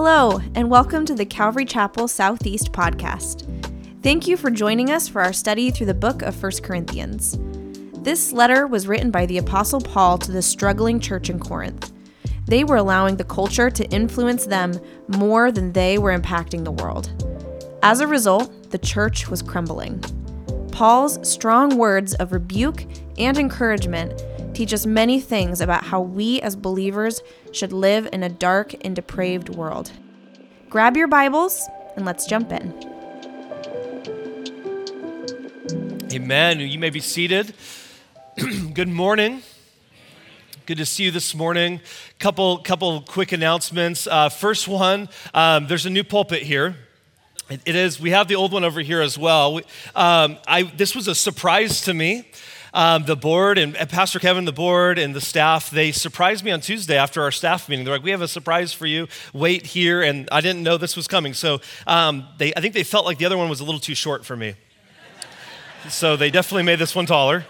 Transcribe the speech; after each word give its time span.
Hello, 0.00 0.40
and 0.54 0.70
welcome 0.70 1.04
to 1.06 1.14
the 1.16 1.26
Calvary 1.26 1.64
Chapel 1.64 2.06
Southeast 2.06 2.70
podcast. 2.70 3.42
Thank 4.00 4.28
you 4.28 4.36
for 4.36 4.48
joining 4.48 4.92
us 4.92 5.08
for 5.08 5.20
our 5.20 5.32
study 5.32 5.72
through 5.72 5.86
the 5.86 5.92
book 5.92 6.22
of 6.22 6.40
1 6.40 6.52
Corinthians. 6.62 7.36
This 8.04 8.32
letter 8.32 8.68
was 8.68 8.86
written 8.86 9.10
by 9.10 9.26
the 9.26 9.38
Apostle 9.38 9.80
Paul 9.80 10.16
to 10.18 10.30
the 10.30 10.40
struggling 10.40 11.00
church 11.00 11.30
in 11.30 11.40
Corinth. 11.40 11.92
They 12.46 12.62
were 12.62 12.76
allowing 12.76 13.16
the 13.16 13.24
culture 13.24 13.70
to 13.70 13.90
influence 13.90 14.46
them 14.46 14.78
more 15.08 15.50
than 15.50 15.72
they 15.72 15.98
were 15.98 16.16
impacting 16.16 16.62
the 16.62 16.70
world. 16.70 17.10
As 17.82 17.98
a 17.98 18.06
result, 18.06 18.70
the 18.70 18.78
church 18.78 19.28
was 19.28 19.42
crumbling. 19.42 19.98
Paul's 20.70 21.28
strong 21.28 21.76
words 21.76 22.14
of 22.14 22.30
rebuke 22.30 22.86
and 23.18 23.36
encouragement 23.36 24.22
teach 24.58 24.74
us 24.74 24.84
many 24.84 25.20
things 25.20 25.60
about 25.60 25.84
how 25.84 26.00
we 26.00 26.40
as 26.40 26.56
believers 26.56 27.22
should 27.52 27.72
live 27.72 28.08
in 28.12 28.24
a 28.24 28.28
dark 28.28 28.74
and 28.84 28.96
depraved 28.96 29.48
world. 29.50 29.92
Grab 30.68 30.96
your 30.96 31.06
Bibles 31.06 31.68
and 31.94 32.04
let's 32.04 32.26
jump 32.26 32.50
in. 32.50 32.74
Amen. 36.12 36.58
You 36.58 36.76
may 36.80 36.90
be 36.90 36.98
seated. 36.98 37.54
Good 38.74 38.88
morning. 38.88 39.42
Good 40.66 40.78
to 40.78 40.86
see 40.86 41.04
you 41.04 41.12
this 41.12 41.36
morning. 41.36 41.80
Couple, 42.18 42.58
couple 42.58 43.02
quick 43.02 43.30
announcements. 43.30 44.08
Uh, 44.08 44.28
first 44.28 44.66
one, 44.66 45.08
um, 45.34 45.68
there's 45.68 45.86
a 45.86 45.90
new 45.90 46.02
pulpit 46.02 46.42
here. 46.42 46.74
It, 47.48 47.60
it 47.64 47.76
is. 47.76 48.00
We 48.00 48.10
have 48.10 48.26
the 48.26 48.34
old 48.34 48.52
one 48.52 48.64
over 48.64 48.80
here 48.80 49.02
as 49.02 49.16
well. 49.16 49.54
We, 49.54 49.62
um, 49.94 50.36
I, 50.48 50.64
this 50.64 50.96
was 50.96 51.06
a 51.06 51.14
surprise 51.14 51.82
to 51.82 51.94
me. 51.94 52.28
Um, 52.78 53.02
the 53.06 53.16
board 53.16 53.58
and, 53.58 53.74
Pastor 53.74 54.20
Kevin, 54.20 54.44
the 54.44 54.52
board 54.52 55.00
and 55.00 55.12
the 55.12 55.20
staff, 55.20 55.68
they 55.68 55.90
surprised 55.90 56.44
me 56.44 56.52
on 56.52 56.60
Tuesday 56.60 56.96
after 56.96 57.20
our 57.22 57.32
staff 57.32 57.68
meeting. 57.68 57.84
They're 57.84 57.92
like, 57.92 58.04
"We 58.04 58.12
have 58.12 58.22
a 58.22 58.28
surprise 58.28 58.72
for 58.72 58.86
you. 58.86 59.08
Wait 59.32 59.66
here." 59.66 60.00
And 60.00 60.28
I 60.30 60.40
didn't 60.40 60.62
know 60.62 60.76
this 60.76 60.94
was 60.94 61.08
coming, 61.08 61.34
so 61.34 61.60
um, 61.88 62.28
they, 62.36 62.54
I 62.54 62.60
think 62.60 62.74
they 62.74 62.84
felt 62.84 63.04
like 63.04 63.18
the 63.18 63.26
other 63.26 63.36
one 63.36 63.48
was 63.48 63.58
a 63.58 63.64
little 63.64 63.80
too 63.80 63.96
short 63.96 64.24
for 64.24 64.36
me. 64.36 64.54
so 65.88 66.16
they 66.16 66.30
definitely 66.30 66.62
made 66.62 66.78
this 66.78 66.94
one 66.94 67.06
taller. 67.06 67.44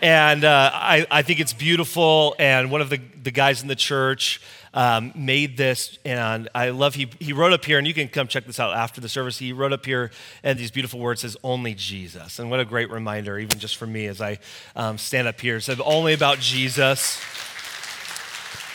And 0.00 0.42
uh, 0.42 0.72
I, 0.74 1.06
I 1.12 1.22
think 1.22 1.38
it's 1.38 1.52
beautiful. 1.52 2.34
And 2.40 2.68
one 2.68 2.80
of 2.80 2.90
the, 2.90 3.00
the 3.22 3.30
guys 3.30 3.62
in 3.62 3.68
the 3.68 3.76
church 3.76 4.40
um, 4.74 5.12
made 5.14 5.56
this. 5.56 5.98
And 6.04 6.48
I 6.54 6.70
love, 6.70 6.94
he, 6.94 7.10
he 7.20 7.32
wrote 7.32 7.52
up 7.52 7.64
here, 7.64 7.78
and 7.78 7.86
you 7.86 7.94
can 7.94 8.08
come 8.08 8.28
check 8.28 8.46
this 8.46 8.60
out 8.60 8.74
after 8.74 9.00
the 9.00 9.08
service. 9.08 9.38
He 9.38 9.52
wrote 9.52 9.72
up 9.72 9.84
here, 9.84 10.10
and 10.42 10.58
these 10.58 10.70
beautiful 10.70 11.00
words 11.00 11.22
says, 11.22 11.36
Only 11.42 11.74
Jesus. 11.74 12.38
And 12.38 12.50
what 12.50 12.60
a 12.60 12.64
great 12.64 12.90
reminder, 12.90 13.38
even 13.38 13.58
just 13.58 13.76
for 13.76 13.86
me 13.86 14.06
as 14.06 14.20
I 14.20 14.38
um, 14.76 14.98
stand 14.98 15.28
up 15.28 15.40
here. 15.40 15.60
Said, 15.60 15.80
Only 15.84 16.12
about 16.14 16.38
Jesus. 16.38 17.20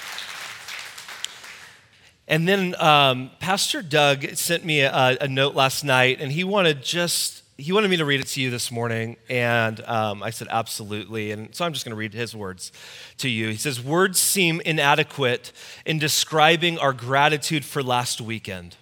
And 2.27 2.47
then 2.47 2.75
um, 2.81 3.29
Pastor 3.39 3.83
Doug 3.83 4.35
sent 4.35 4.65
me 4.65 4.81
a, 4.81 5.17
a, 5.21 5.27
note 5.27 5.53
last 5.53 5.83
night, 5.83 6.19
and 6.19 6.31
he 6.31 6.43
wanted 6.43 6.81
just 6.81 7.43
he 7.57 7.71
wanted 7.71 7.89
me 7.89 7.97
to 7.97 8.05
read 8.05 8.19
it 8.19 8.27
to 8.27 8.41
you 8.41 8.49
this 8.49 8.69
morning, 8.69 9.15
and 9.29 9.79
um, 9.85 10.21
I 10.21 10.29
said, 10.29 10.49
absolutely. 10.51 11.31
And 11.31 11.55
so 11.55 11.63
I'm 11.63 11.71
just 11.71 11.85
going 11.85 11.91
to 11.91 11.97
read 11.97 12.13
his 12.13 12.35
words 12.35 12.73
to 13.19 13.29
you. 13.29 13.47
He 13.47 13.55
says, 13.55 13.81
Words 13.81 14.19
seem 14.19 14.61
inadequate 14.65 15.53
in 15.85 15.97
describing 15.97 16.77
our 16.77 16.91
gratitude 16.91 17.63
for 17.63 17.81
last 17.81 18.19
weekend. 18.19 18.75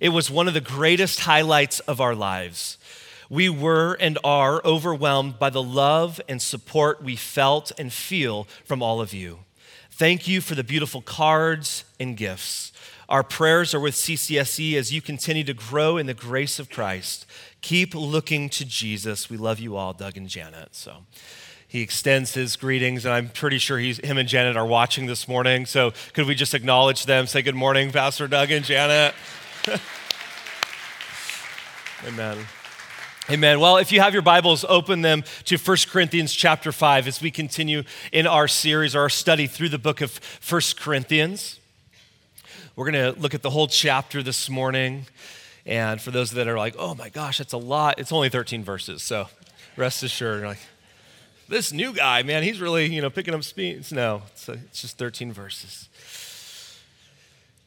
It 0.00 0.10
was 0.10 0.30
one 0.30 0.48
of 0.48 0.54
the 0.54 0.60
greatest 0.60 1.20
highlights 1.20 1.80
of 1.80 2.00
our 2.00 2.14
lives. 2.14 2.76
We 3.30 3.48
were 3.48 3.96
and 4.00 4.18
are 4.22 4.60
overwhelmed 4.64 5.38
by 5.38 5.50
the 5.50 5.62
love 5.62 6.20
and 6.28 6.42
support 6.42 7.02
we 7.02 7.16
felt 7.16 7.72
and 7.78 7.92
feel 7.92 8.46
from 8.64 8.82
all 8.82 9.00
of 9.00 9.14
you. 9.14 9.38
Thank 9.90 10.26
you 10.26 10.40
for 10.40 10.54
the 10.54 10.64
beautiful 10.64 11.00
cards 11.00 11.84
and 11.98 12.16
gifts. 12.16 12.72
Our 13.10 13.22
prayers 13.22 13.74
are 13.74 13.80
with 13.80 13.94
CCSE 13.94 14.74
as 14.74 14.92
you 14.92 15.02
continue 15.02 15.44
to 15.44 15.52
grow 15.52 15.96
in 15.96 16.06
the 16.06 16.14
grace 16.14 16.58
of 16.58 16.70
Christ. 16.70 17.26
Keep 17.60 17.94
looking 17.94 18.48
to 18.50 18.64
Jesus. 18.64 19.28
We 19.28 19.36
love 19.36 19.60
you 19.60 19.76
all, 19.76 19.92
Doug 19.92 20.16
and 20.16 20.28
Janet. 20.28 20.68
So 20.72 21.04
he 21.68 21.82
extends 21.82 22.34
his 22.34 22.56
greetings, 22.56 23.04
and 23.04 23.14
I'm 23.14 23.28
pretty 23.28 23.58
sure 23.58 23.78
he's, 23.78 23.98
him 23.98 24.18
and 24.18 24.28
Janet 24.28 24.56
are 24.56 24.66
watching 24.66 25.06
this 25.06 25.28
morning. 25.28 25.66
So 25.66 25.92
could 26.14 26.26
we 26.26 26.34
just 26.34 26.54
acknowledge 26.54 27.06
them? 27.06 27.26
Say 27.26 27.42
good 27.42 27.54
morning, 27.54 27.92
Pastor 27.92 28.26
Doug 28.26 28.50
and 28.50 28.64
Janet. 28.64 29.14
Amen. 32.08 32.38
Amen. 33.28 33.60
Well, 33.60 33.76
if 33.76 33.92
you 33.92 34.00
have 34.00 34.12
your 34.14 34.22
Bibles, 34.22 34.64
open 34.68 35.02
them 35.02 35.22
to 35.44 35.56
1 35.56 35.76
Corinthians 35.90 36.32
chapter 36.32 36.72
5 36.72 37.06
as 37.06 37.22
we 37.22 37.30
continue 37.30 37.84
in 38.10 38.26
our 38.26 38.48
series, 38.48 38.96
our 38.96 39.08
study 39.08 39.46
through 39.46 39.68
the 39.68 39.78
book 39.78 40.00
of 40.00 40.18
1 40.48 40.60
Corinthians. 40.76 41.60
We're 42.74 42.90
going 42.90 43.14
to 43.14 43.20
look 43.20 43.34
at 43.34 43.42
the 43.42 43.50
whole 43.50 43.68
chapter 43.68 44.22
this 44.22 44.48
morning. 44.48 45.06
And 45.66 46.00
for 46.00 46.10
those 46.10 46.30
that 46.32 46.48
are 46.48 46.56
like, 46.56 46.74
oh 46.78 46.94
my 46.94 47.08
gosh, 47.08 47.38
that's 47.38 47.52
a 47.52 47.58
lot, 47.58 47.98
it's 47.98 48.12
only 48.12 48.28
13 48.28 48.64
verses. 48.64 49.02
So 49.02 49.28
rest 49.76 50.02
assured, 50.02 50.42
like, 50.44 50.58
this 51.48 51.72
new 51.72 51.92
guy, 51.92 52.22
man, 52.22 52.42
he's 52.42 52.60
really, 52.60 52.86
you 52.86 53.02
know, 53.02 53.10
picking 53.10 53.34
up 53.34 53.42
speeds. 53.42 53.92
No, 53.92 54.22
it's, 54.28 54.48
a, 54.48 54.52
it's 54.52 54.82
just 54.82 54.98
13 54.98 55.32
verses. 55.32 55.88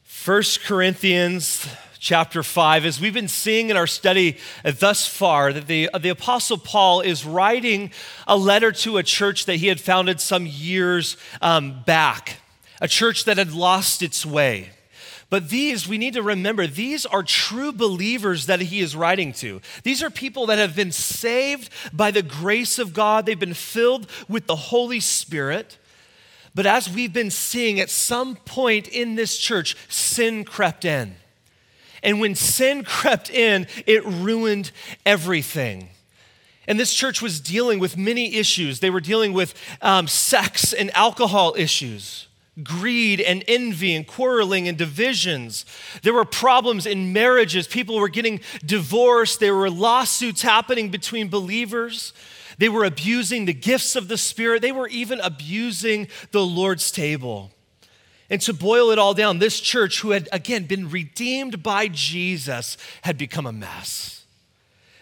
First 0.04 0.62
Corinthians 0.62 1.68
chapter 1.98 2.42
5, 2.42 2.86
as 2.86 3.00
we've 3.00 3.12
been 3.14 3.28
seeing 3.28 3.68
in 3.68 3.76
our 3.76 3.86
study 3.86 4.38
thus 4.62 5.06
far, 5.06 5.52
that 5.52 5.66
the, 5.66 5.90
the 6.00 6.08
Apostle 6.08 6.56
Paul 6.56 7.02
is 7.02 7.26
writing 7.26 7.90
a 8.26 8.36
letter 8.36 8.72
to 8.72 8.96
a 8.96 9.02
church 9.02 9.44
that 9.46 9.56
he 9.56 9.66
had 9.66 9.80
founded 9.80 10.20
some 10.20 10.46
years 10.46 11.18
um, 11.42 11.82
back, 11.84 12.38
a 12.80 12.88
church 12.88 13.24
that 13.24 13.36
had 13.36 13.52
lost 13.52 14.02
its 14.02 14.24
way. 14.24 14.70
But 15.30 15.48
these, 15.48 15.88
we 15.88 15.98
need 15.98 16.14
to 16.14 16.22
remember, 16.22 16.66
these 16.66 17.06
are 17.06 17.22
true 17.22 17.72
believers 17.72 18.46
that 18.46 18.60
he 18.60 18.80
is 18.80 18.94
writing 18.94 19.32
to. 19.34 19.60
These 19.82 20.02
are 20.02 20.10
people 20.10 20.46
that 20.46 20.58
have 20.58 20.76
been 20.76 20.92
saved 20.92 21.70
by 21.92 22.10
the 22.10 22.22
grace 22.22 22.78
of 22.78 22.92
God, 22.92 23.26
they've 23.26 23.38
been 23.38 23.54
filled 23.54 24.06
with 24.28 24.46
the 24.46 24.56
Holy 24.56 25.00
Spirit. 25.00 25.78
But 26.54 26.66
as 26.66 26.88
we've 26.88 27.12
been 27.12 27.30
seeing, 27.32 27.80
at 27.80 27.90
some 27.90 28.36
point 28.36 28.86
in 28.86 29.16
this 29.16 29.36
church, 29.36 29.76
sin 29.88 30.44
crept 30.44 30.84
in. 30.84 31.16
And 32.02 32.20
when 32.20 32.34
sin 32.34 32.84
crept 32.84 33.30
in, 33.30 33.66
it 33.86 34.04
ruined 34.04 34.70
everything. 35.04 35.88
And 36.68 36.78
this 36.78 36.94
church 36.94 37.20
was 37.20 37.40
dealing 37.40 37.78
with 37.78 37.96
many 37.96 38.36
issues. 38.36 38.80
They 38.80 38.90
were 38.90 39.00
dealing 39.00 39.32
with 39.32 39.54
um, 39.82 40.06
sex 40.06 40.72
and 40.72 40.94
alcohol 40.96 41.54
issues 41.58 42.28
greed 42.62 43.20
and 43.20 43.42
envy 43.48 43.94
and 43.94 44.06
quarreling 44.06 44.68
and 44.68 44.78
divisions. 44.78 45.66
There 46.02 46.14
were 46.14 46.24
problems 46.24 46.86
in 46.86 47.12
marriages. 47.12 47.66
People 47.66 47.98
were 47.98 48.08
getting 48.08 48.40
divorced. 48.64 49.40
There 49.40 49.54
were 49.54 49.70
lawsuits 49.70 50.42
happening 50.42 50.90
between 50.90 51.28
believers. 51.28 52.12
They 52.58 52.68
were 52.68 52.84
abusing 52.84 53.46
the 53.46 53.54
gifts 53.54 53.96
of 53.96 54.08
the 54.08 54.18
Spirit. 54.18 54.62
They 54.62 54.72
were 54.72 54.88
even 54.88 55.20
abusing 55.20 56.08
the 56.30 56.44
Lord's 56.44 56.90
table. 56.90 57.50
And 58.30 58.40
to 58.42 58.54
boil 58.54 58.90
it 58.90 58.98
all 58.98 59.14
down, 59.14 59.38
this 59.38 59.60
church, 59.60 60.00
who 60.00 60.12
had 60.12 60.28
again 60.32 60.64
been 60.64 60.88
redeemed 60.88 61.62
by 61.62 61.88
Jesus, 61.88 62.76
had 63.02 63.18
become 63.18 63.46
a 63.46 63.52
mess. 63.52 64.23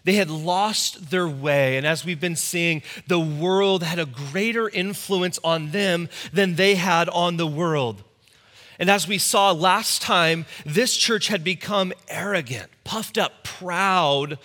They 0.04 0.14
had 0.14 0.30
lost 0.30 1.10
their 1.10 1.28
way. 1.28 1.76
And 1.76 1.86
as 1.86 2.04
we've 2.04 2.20
been 2.20 2.36
seeing, 2.36 2.82
the 3.06 3.20
world 3.20 3.82
had 3.82 3.98
a 3.98 4.06
greater 4.06 4.68
influence 4.68 5.38
on 5.44 5.70
them 5.70 6.08
than 6.32 6.56
they 6.56 6.74
had 6.74 7.08
on 7.08 7.36
the 7.36 7.46
world. 7.46 8.02
And 8.78 8.90
as 8.90 9.06
we 9.06 9.18
saw 9.18 9.52
last 9.52 10.02
time, 10.02 10.46
this 10.66 10.96
church 10.96 11.28
had 11.28 11.44
become 11.44 11.92
arrogant, 12.08 12.68
puffed 12.82 13.16
up, 13.16 13.44
proud. 13.44 14.38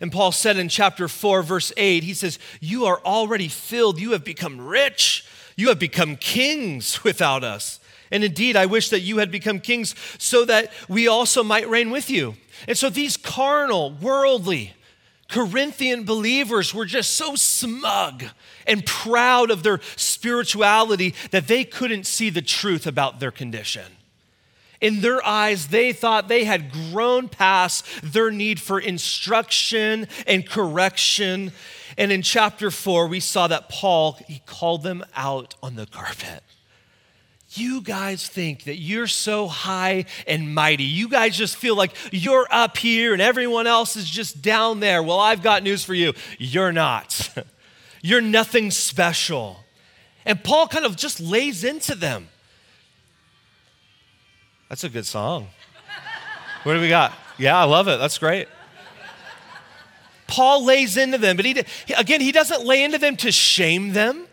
And 0.00 0.12
Paul 0.12 0.30
said 0.30 0.56
in 0.56 0.68
chapter 0.68 1.08
4, 1.08 1.42
verse 1.42 1.72
8, 1.76 2.04
he 2.04 2.14
says, 2.14 2.38
You 2.60 2.84
are 2.84 3.00
already 3.00 3.48
filled. 3.48 4.00
You 4.00 4.12
have 4.12 4.24
become 4.24 4.60
rich. 4.60 5.26
You 5.56 5.68
have 5.68 5.78
become 5.80 6.16
kings 6.16 7.02
without 7.04 7.42
us. 7.42 7.80
And 8.12 8.24
indeed, 8.24 8.56
I 8.56 8.66
wish 8.66 8.90
that 8.90 9.00
you 9.00 9.18
had 9.18 9.30
become 9.30 9.60
kings 9.60 9.94
so 10.18 10.44
that 10.44 10.72
we 10.88 11.06
also 11.06 11.42
might 11.42 11.68
reign 11.68 11.90
with 11.90 12.10
you. 12.10 12.34
And 12.68 12.76
so 12.76 12.90
these 12.90 13.16
carnal, 13.16 13.92
worldly, 13.92 14.74
Corinthian 15.30 16.04
believers 16.04 16.74
were 16.74 16.84
just 16.84 17.16
so 17.16 17.34
smug 17.36 18.24
and 18.66 18.84
proud 18.84 19.50
of 19.50 19.62
their 19.62 19.80
spirituality 19.96 21.14
that 21.30 21.46
they 21.46 21.64
couldn't 21.64 22.04
see 22.04 22.30
the 22.30 22.42
truth 22.42 22.86
about 22.86 23.20
their 23.20 23.30
condition. 23.30 23.86
In 24.80 25.02
their 25.02 25.24
eyes, 25.24 25.68
they 25.68 25.92
thought 25.92 26.28
they 26.28 26.44
had 26.44 26.72
grown 26.72 27.28
past 27.28 27.84
their 28.02 28.30
need 28.30 28.60
for 28.60 28.80
instruction 28.80 30.08
and 30.26 30.48
correction. 30.48 31.52
And 31.98 32.10
in 32.10 32.22
chapter 32.22 32.70
four, 32.70 33.06
we 33.06 33.20
saw 33.20 33.46
that 33.46 33.68
Paul, 33.68 34.18
he 34.26 34.40
called 34.46 34.82
them 34.82 35.04
out 35.14 35.54
on 35.62 35.76
the 35.76 35.86
carpet. 35.86 36.42
You 37.52 37.80
guys 37.80 38.28
think 38.28 38.64
that 38.64 38.76
you're 38.76 39.08
so 39.08 39.48
high 39.48 40.04
and 40.26 40.54
mighty. 40.54 40.84
You 40.84 41.08
guys 41.08 41.36
just 41.36 41.56
feel 41.56 41.74
like 41.74 41.92
you're 42.12 42.46
up 42.48 42.76
here 42.76 43.12
and 43.12 43.20
everyone 43.20 43.66
else 43.66 43.96
is 43.96 44.08
just 44.08 44.40
down 44.40 44.78
there. 44.78 45.02
Well, 45.02 45.18
I've 45.18 45.42
got 45.42 45.64
news 45.64 45.84
for 45.84 45.94
you. 45.94 46.12
You're 46.38 46.70
not. 46.70 47.34
you're 48.02 48.20
nothing 48.20 48.70
special. 48.70 49.58
And 50.24 50.42
Paul 50.44 50.68
kind 50.68 50.84
of 50.84 50.96
just 50.96 51.20
lays 51.20 51.64
into 51.64 51.96
them. 51.96 52.28
That's 54.68 54.84
a 54.84 54.88
good 54.88 55.06
song. 55.06 55.48
What 56.62 56.74
do 56.74 56.80
we 56.80 56.88
got? 56.88 57.12
Yeah, 57.36 57.58
I 57.58 57.64
love 57.64 57.88
it. 57.88 57.98
That's 57.98 58.18
great. 58.18 58.46
Paul 60.28 60.64
lays 60.64 60.96
into 60.96 61.18
them, 61.18 61.34
but 61.34 61.44
he, 61.44 61.64
again, 61.96 62.20
he 62.20 62.30
doesn't 62.30 62.64
lay 62.64 62.84
into 62.84 62.98
them 62.98 63.16
to 63.16 63.32
shame 63.32 63.92
them. 63.92 64.26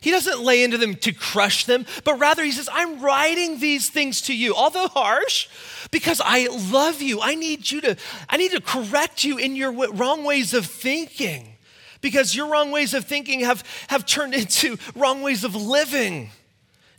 He 0.00 0.10
doesn't 0.10 0.40
lay 0.40 0.62
into 0.62 0.78
them 0.78 0.94
to 0.96 1.12
crush 1.12 1.64
them, 1.64 1.86
but 2.04 2.18
rather 2.18 2.44
he 2.44 2.52
says, 2.52 2.68
I'm 2.72 3.00
writing 3.00 3.58
these 3.58 3.88
things 3.88 4.22
to 4.22 4.36
you, 4.36 4.54
although 4.54 4.88
harsh, 4.88 5.48
because 5.90 6.20
I 6.24 6.48
love 6.70 7.02
you. 7.02 7.20
I 7.20 7.34
need 7.34 7.70
you 7.70 7.80
to, 7.82 7.96
I 8.28 8.36
need 8.36 8.52
to 8.52 8.60
correct 8.60 9.24
you 9.24 9.38
in 9.38 9.56
your 9.56 9.72
wrong 9.72 10.24
ways 10.24 10.54
of 10.54 10.66
thinking. 10.66 11.54
Because 12.00 12.34
your 12.34 12.48
wrong 12.48 12.70
ways 12.70 12.94
of 12.94 13.06
thinking 13.06 13.40
have, 13.40 13.64
have 13.88 14.06
turned 14.06 14.34
into 14.42 14.78
wrong 14.94 15.22
ways 15.22 15.44
of 15.44 15.56
living. 15.56 16.30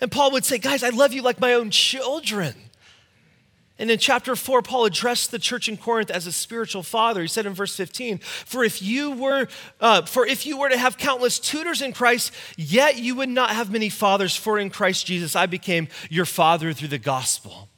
And 0.02 0.12
Paul 0.12 0.32
would 0.32 0.46
say, 0.46 0.58
Guys, 0.58 0.84
I 0.84 0.90
love 0.90 1.14
you 1.14 1.22
like 1.22 1.40
my 1.40 1.54
own 1.54 1.72
children. 1.72 2.56
And 3.80 3.90
in 3.90 3.98
chapter 3.98 4.36
4, 4.36 4.62
Paul 4.62 4.84
addressed 4.84 5.32
the 5.32 5.40
church 5.40 5.70
in 5.70 5.78
Corinth 5.78 6.12
as 6.12 6.28
a 6.28 6.34
spiritual 6.34 6.84
father. 6.84 7.22
He 7.22 7.30
said 7.30 7.46
in 7.46 7.54
verse 7.54 7.76
15, 7.78 8.18
For 8.18 8.66
if 8.66 8.82
you 8.82 9.12
were, 9.12 9.48
uh, 9.80 10.02
for 10.02 10.28
if 10.28 10.46
you 10.46 10.60
were 10.60 10.68
to 10.68 10.78
have 10.78 10.98
countless 10.98 11.40
tutors 11.40 11.82
in 11.82 11.94
Christ, 11.94 12.34
yet 12.58 13.00
you 13.00 13.16
would 13.16 13.30
not 13.30 13.52
have 13.52 13.72
many 13.72 13.88
fathers, 13.88 14.36
for 14.36 14.60
in 14.60 14.70
Christ 14.70 15.08
Jesus 15.08 15.34
I 15.34 15.46
became 15.46 15.88
your 16.10 16.26
father 16.26 16.74
through 16.74 16.90
the 16.90 16.98
gospel. 16.98 17.70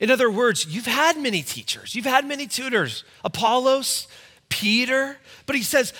In 0.00 0.10
other 0.10 0.30
words, 0.30 0.66
you've 0.66 0.86
had 0.86 1.16
many 1.16 1.42
teachers, 1.42 1.94
you've 1.94 2.04
had 2.04 2.26
many 2.26 2.46
tutors, 2.46 3.02
Apollos, 3.24 4.08
Peter, 4.50 5.16
but 5.46 5.56
he 5.56 5.62
says, 5.62 5.94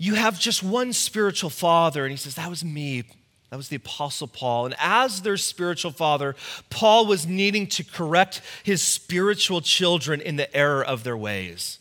you 0.00 0.14
have 0.14 0.40
just 0.40 0.62
one 0.62 0.94
spiritual 0.94 1.50
father. 1.50 2.06
And 2.06 2.10
he 2.10 2.16
says, 2.16 2.36
That 2.36 2.48
was 2.48 2.64
me. 2.64 3.04
That 3.50 3.56
was 3.56 3.68
the 3.68 3.76
Apostle 3.76 4.28
Paul. 4.28 4.66
And 4.66 4.76
as 4.78 5.22
their 5.22 5.36
spiritual 5.36 5.90
father, 5.90 6.36
Paul 6.70 7.06
was 7.06 7.26
needing 7.26 7.66
to 7.68 7.84
correct 7.84 8.42
his 8.62 8.80
spiritual 8.80 9.60
children 9.60 10.20
in 10.20 10.36
the 10.36 10.54
error 10.56 10.84
of 10.84 11.02
their 11.02 11.16
ways. 11.16 11.78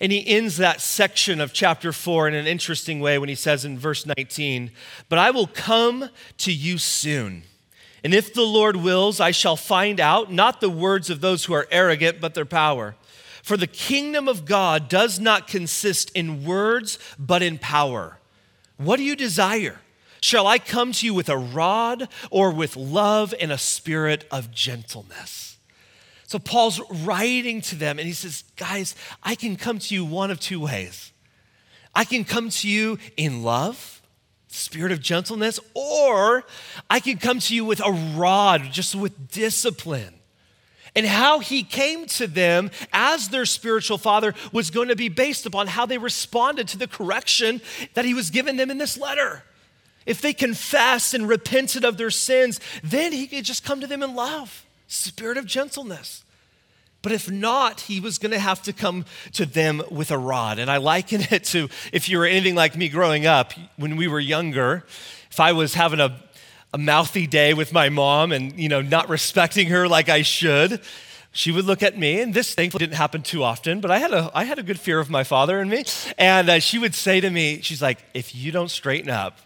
And 0.00 0.12
he 0.12 0.26
ends 0.26 0.56
that 0.56 0.80
section 0.80 1.40
of 1.40 1.52
chapter 1.52 1.92
4 1.92 2.28
in 2.28 2.34
an 2.34 2.46
interesting 2.46 3.00
way 3.00 3.18
when 3.18 3.28
he 3.28 3.34
says 3.34 3.64
in 3.64 3.78
verse 3.78 4.06
19, 4.06 4.70
But 5.08 5.18
I 5.18 5.30
will 5.30 5.48
come 5.48 6.08
to 6.38 6.52
you 6.52 6.78
soon. 6.78 7.42
And 8.02 8.14
if 8.14 8.32
the 8.32 8.42
Lord 8.42 8.76
wills, 8.76 9.20
I 9.20 9.32
shall 9.32 9.56
find 9.56 10.00
out 10.00 10.32
not 10.32 10.60
the 10.60 10.70
words 10.70 11.10
of 11.10 11.20
those 11.20 11.44
who 11.44 11.52
are 11.52 11.66
arrogant, 11.70 12.20
but 12.20 12.34
their 12.34 12.46
power. 12.46 12.94
For 13.42 13.56
the 13.56 13.66
kingdom 13.66 14.28
of 14.28 14.44
God 14.44 14.88
does 14.88 15.18
not 15.18 15.48
consist 15.48 16.10
in 16.14 16.44
words, 16.44 16.98
but 17.18 17.42
in 17.42 17.58
power. 17.58 18.18
What 18.76 18.98
do 18.98 19.02
you 19.02 19.16
desire? 19.16 19.80
Shall 20.20 20.46
I 20.46 20.58
come 20.58 20.92
to 20.92 21.06
you 21.06 21.14
with 21.14 21.28
a 21.28 21.38
rod 21.38 22.08
or 22.30 22.50
with 22.50 22.76
love 22.76 23.34
and 23.40 23.52
a 23.52 23.58
spirit 23.58 24.26
of 24.30 24.50
gentleness? 24.50 25.58
So 26.26 26.38
Paul's 26.38 26.80
writing 27.04 27.60
to 27.62 27.76
them 27.76 27.98
and 27.98 28.06
he 28.06 28.12
says, 28.12 28.44
Guys, 28.56 28.94
I 29.22 29.34
can 29.34 29.56
come 29.56 29.78
to 29.78 29.94
you 29.94 30.04
one 30.04 30.30
of 30.30 30.40
two 30.40 30.60
ways. 30.60 31.12
I 31.94 32.04
can 32.04 32.24
come 32.24 32.50
to 32.50 32.68
you 32.68 32.98
in 33.16 33.42
love, 33.42 34.02
spirit 34.48 34.92
of 34.92 35.00
gentleness, 35.00 35.58
or 35.74 36.44
I 36.90 37.00
can 37.00 37.16
come 37.16 37.38
to 37.40 37.54
you 37.54 37.64
with 37.64 37.80
a 37.80 37.92
rod, 38.16 38.64
just 38.70 38.94
with 38.94 39.30
discipline. 39.30 40.14
And 40.94 41.06
how 41.06 41.38
he 41.38 41.62
came 41.62 42.06
to 42.06 42.26
them 42.26 42.70
as 42.92 43.28
their 43.28 43.46
spiritual 43.46 43.98
father 43.98 44.34
was 44.52 44.70
going 44.70 44.88
to 44.88 44.96
be 44.96 45.08
based 45.08 45.46
upon 45.46 45.66
how 45.66 45.86
they 45.86 45.98
responded 45.98 46.68
to 46.68 46.78
the 46.78 46.88
correction 46.88 47.60
that 47.94 48.04
he 48.04 48.14
was 48.14 48.30
giving 48.30 48.56
them 48.56 48.70
in 48.70 48.78
this 48.78 48.98
letter 48.98 49.44
if 50.08 50.22
they 50.22 50.32
confessed 50.32 51.12
and 51.12 51.28
repented 51.28 51.84
of 51.84 51.98
their 51.98 52.10
sins, 52.10 52.58
then 52.82 53.12
he 53.12 53.26
could 53.26 53.44
just 53.44 53.62
come 53.62 53.80
to 53.80 53.86
them 53.86 54.02
in 54.02 54.14
love, 54.14 54.64
spirit 54.88 55.36
of 55.36 55.44
gentleness. 55.44 56.24
But 57.02 57.12
if 57.12 57.30
not, 57.30 57.82
he 57.82 58.00
was 58.00 58.18
going 58.18 58.32
to 58.32 58.38
have 58.38 58.62
to 58.62 58.72
come 58.72 59.04
to 59.34 59.44
them 59.44 59.82
with 59.90 60.10
a 60.10 60.18
rod. 60.18 60.58
And 60.58 60.70
I 60.70 60.78
liken 60.78 61.20
it 61.30 61.44
to 61.44 61.68
if 61.92 62.08
you 62.08 62.18
were 62.18 62.24
anything 62.24 62.54
like 62.54 62.74
me 62.74 62.88
growing 62.88 63.26
up, 63.26 63.52
when 63.76 63.96
we 63.96 64.08
were 64.08 64.18
younger, 64.18 64.84
if 65.30 65.38
I 65.38 65.52
was 65.52 65.74
having 65.74 66.00
a, 66.00 66.18
a 66.72 66.78
mouthy 66.78 67.26
day 67.26 67.52
with 67.52 67.74
my 67.74 67.90
mom 67.90 68.32
and, 68.32 68.58
you 68.58 68.70
know, 68.70 68.80
not 68.80 69.10
respecting 69.10 69.68
her 69.68 69.86
like 69.86 70.08
I 70.08 70.22
should, 70.22 70.80
she 71.32 71.52
would 71.52 71.66
look 71.66 71.82
at 71.82 71.98
me, 71.98 72.20
and 72.20 72.32
this 72.32 72.54
thankfully 72.54 72.86
didn't 72.86 72.96
happen 72.96 73.22
too 73.22 73.44
often, 73.44 73.80
but 73.80 73.90
I 73.90 73.98
had 73.98 74.12
a, 74.12 74.30
I 74.34 74.44
had 74.44 74.58
a 74.58 74.62
good 74.62 74.80
fear 74.80 74.98
of 74.98 75.10
my 75.10 75.22
father 75.22 75.60
and 75.60 75.70
me. 75.70 75.84
And 76.16 76.48
uh, 76.48 76.58
she 76.58 76.78
would 76.78 76.94
say 76.94 77.20
to 77.20 77.30
me, 77.30 77.60
she's 77.60 77.82
like, 77.82 77.98
if 78.14 78.34
you 78.34 78.50
don't 78.50 78.70
straighten 78.70 79.10
up, 79.10 79.38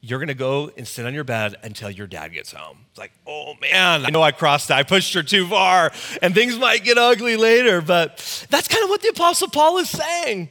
you're 0.00 0.18
going 0.18 0.28
to 0.28 0.34
go 0.34 0.70
and 0.76 0.86
sit 0.86 1.06
on 1.06 1.14
your 1.14 1.24
bed 1.24 1.56
until 1.62 1.90
your 1.90 2.06
dad 2.06 2.32
gets 2.32 2.52
home. 2.52 2.78
It's 2.90 2.98
like, 2.98 3.12
oh 3.26 3.54
man, 3.60 4.06
I 4.06 4.10
know 4.10 4.22
I 4.22 4.32
crossed. 4.32 4.70
I 4.70 4.82
pushed 4.82 5.14
her 5.14 5.22
too 5.22 5.46
far, 5.46 5.92
and 6.22 6.34
things 6.34 6.58
might 6.58 6.84
get 6.84 6.98
ugly 6.98 7.36
later. 7.36 7.80
But 7.80 8.46
that's 8.50 8.68
kind 8.68 8.84
of 8.84 8.90
what 8.90 9.02
the 9.02 9.08
Apostle 9.08 9.48
Paul 9.48 9.78
is 9.78 9.90
saying. 9.90 10.50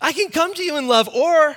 I 0.00 0.12
can 0.12 0.30
come 0.30 0.54
to 0.54 0.62
you 0.62 0.76
in 0.76 0.88
love, 0.88 1.08
or 1.08 1.56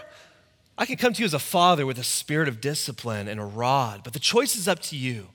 I 0.77 0.85
can 0.85 0.97
come 0.97 1.13
to 1.13 1.19
you 1.19 1.25
as 1.25 1.33
a 1.33 1.39
father 1.39 1.85
with 1.85 1.99
a 1.99 2.03
spirit 2.03 2.47
of 2.47 2.61
discipline 2.61 3.27
and 3.27 3.39
a 3.39 3.45
rod. 3.45 4.01
But 4.03 4.13
the 4.13 4.19
choice 4.19 4.55
is 4.55 4.67
up 4.67 4.79
to 4.83 4.95
you. 4.95 5.27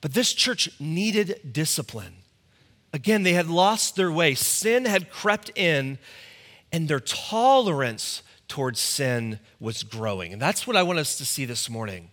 But 0.00 0.14
this 0.14 0.32
church 0.32 0.70
needed 0.80 1.40
discipline. 1.52 2.14
Again, 2.92 3.24
they 3.24 3.32
had 3.32 3.48
lost 3.48 3.96
their 3.96 4.12
way, 4.12 4.34
sin 4.34 4.84
had 4.84 5.10
crept 5.10 5.50
in, 5.56 5.98
and 6.72 6.88
their 6.88 7.00
tolerance 7.00 8.22
towards 8.48 8.80
sin 8.80 9.38
was 9.60 9.82
growing. 9.82 10.32
And 10.32 10.40
that's 10.42 10.66
what 10.66 10.76
I 10.76 10.82
want 10.82 10.98
us 10.98 11.16
to 11.18 11.24
see 11.24 11.44
this 11.44 11.70
morning. 11.70 12.10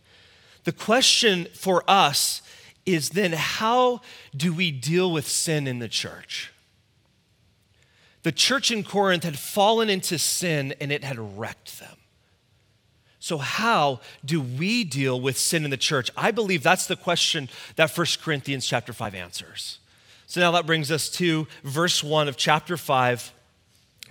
The 0.66 0.72
question 0.72 1.48
for 1.54 1.84
us 1.88 2.42
is 2.86 3.10
then 3.10 3.34
how 3.34 4.02
do 4.36 4.54
we 4.54 4.72
deal 4.72 5.12
with 5.12 5.28
sin 5.28 5.68
in 5.68 5.80
the 5.80 5.88
church? 5.88 6.52
The 8.24 8.32
church 8.32 8.72
in 8.72 8.84
Corinth 8.84 9.24
had 9.24 9.40
fallen 9.40 9.90
into 9.90 10.18
sin 10.18 10.74
and 10.82 10.92
it 10.92 11.04
had 11.04 11.38
wrecked 11.38 11.80
them. 11.80 11.98
So, 13.20 13.40
how 13.40 14.02
do 14.24 14.40
we 14.40 14.84
deal 14.84 15.20
with 15.20 15.36
sin 15.38 15.64
in 15.64 15.72
the 15.72 15.78
church? 15.78 16.12
I 16.16 16.30
believe 16.30 16.62
that's 16.62 16.86
the 16.86 16.96
question 16.96 17.50
that 17.76 17.96
1 17.96 18.08
Corinthians 18.22 18.68
chapter 18.68 18.94
5 18.94 19.16
answers. 19.16 19.80
So, 20.28 20.42
now 20.42 20.52
that 20.52 20.68
brings 20.68 20.92
us 20.92 21.10
to 21.12 21.48
verse 21.64 22.04
1 22.04 22.28
of 22.28 22.38
chapter 22.38 22.78
5. 22.78 23.34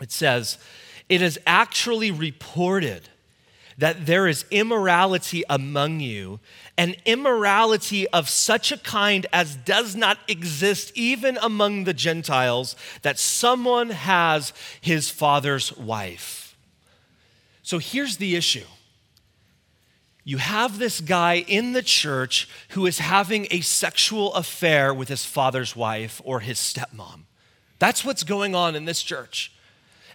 It 0.01 0.11
says, 0.11 0.59
it 1.09 1.23
is 1.23 1.39
actually 1.47 2.11
reported 2.11 3.09
that 3.79 4.07
there 4.07 4.29
is 4.29 4.45
immorality 4.51 5.43
among 5.51 6.01
you, 6.01 6.39
an 6.79 6.95
immorality 7.05 8.07
of 8.09 8.29
such 8.29 8.71
a 8.71 8.79
kind 8.79 9.27
as 9.33 9.57
does 9.57 9.97
not 9.97 10.19
exist 10.29 10.93
even 10.95 11.39
among 11.43 11.85
the 11.85 11.95
Gentiles, 11.95 12.77
that 13.03 13.19
someone 13.19 13.91
has 13.91 14.53
his 14.81 15.11
father's 15.11 15.77
wife. 15.77 16.57
So 17.63 17.79
here's 17.79 18.19
the 18.19 18.37
issue. 18.37 18.67
You 20.23 20.39
have 20.39 20.79
this 20.79 21.01
guy 21.01 21.45
in 21.47 21.73
the 21.73 21.83
church 21.83 22.49
who 22.71 22.87
is 22.87 22.99
having 22.99 23.47
a 23.51 23.61
sexual 23.61 24.33
affair 24.35 24.95
with 24.95 25.09
his 25.09 25.25
father's 25.25 25.77
wife 25.77 26.21
or 26.25 26.41
his 26.41 26.59
stepmom. 26.59 27.23
That's 27.79 28.05
what's 28.05 28.23
going 28.23 28.55
on 28.55 28.75
in 28.75 28.87
this 28.87 29.03
church. 29.03 29.54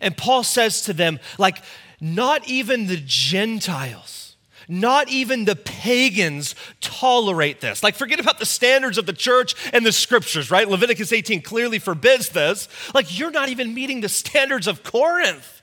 And 0.01 0.15
Paul 0.15 0.43
says 0.43 0.81
to 0.83 0.93
them, 0.93 1.19
like, 1.37 1.63
not 2.01 2.47
even 2.47 2.87
the 2.87 3.01
Gentiles, 3.03 4.35
not 4.67 5.09
even 5.09 5.45
the 5.45 5.55
pagans 5.55 6.55
tolerate 6.79 7.59
this. 7.59 7.83
Like, 7.83 7.95
forget 7.95 8.19
about 8.19 8.39
the 8.39 8.45
standards 8.45 8.97
of 8.97 9.05
the 9.05 9.13
church 9.13 9.55
and 9.73 9.85
the 9.85 9.91
scriptures, 9.91 10.51
right? 10.51 10.67
Leviticus 10.67 11.11
18 11.11 11.41
clearly 11.41 11.79
forbids 11.79 12.29
this. 12.29 12.67
Like, 12.93 13.17
you're 13.17 13.31
not 13.31 13.49
even 13.49 13.73
meeting 13.73 14.01
the 14.01 14.09
standards 14.09 14.67
of 14.67 14.83
Corinth. 14.83 15.61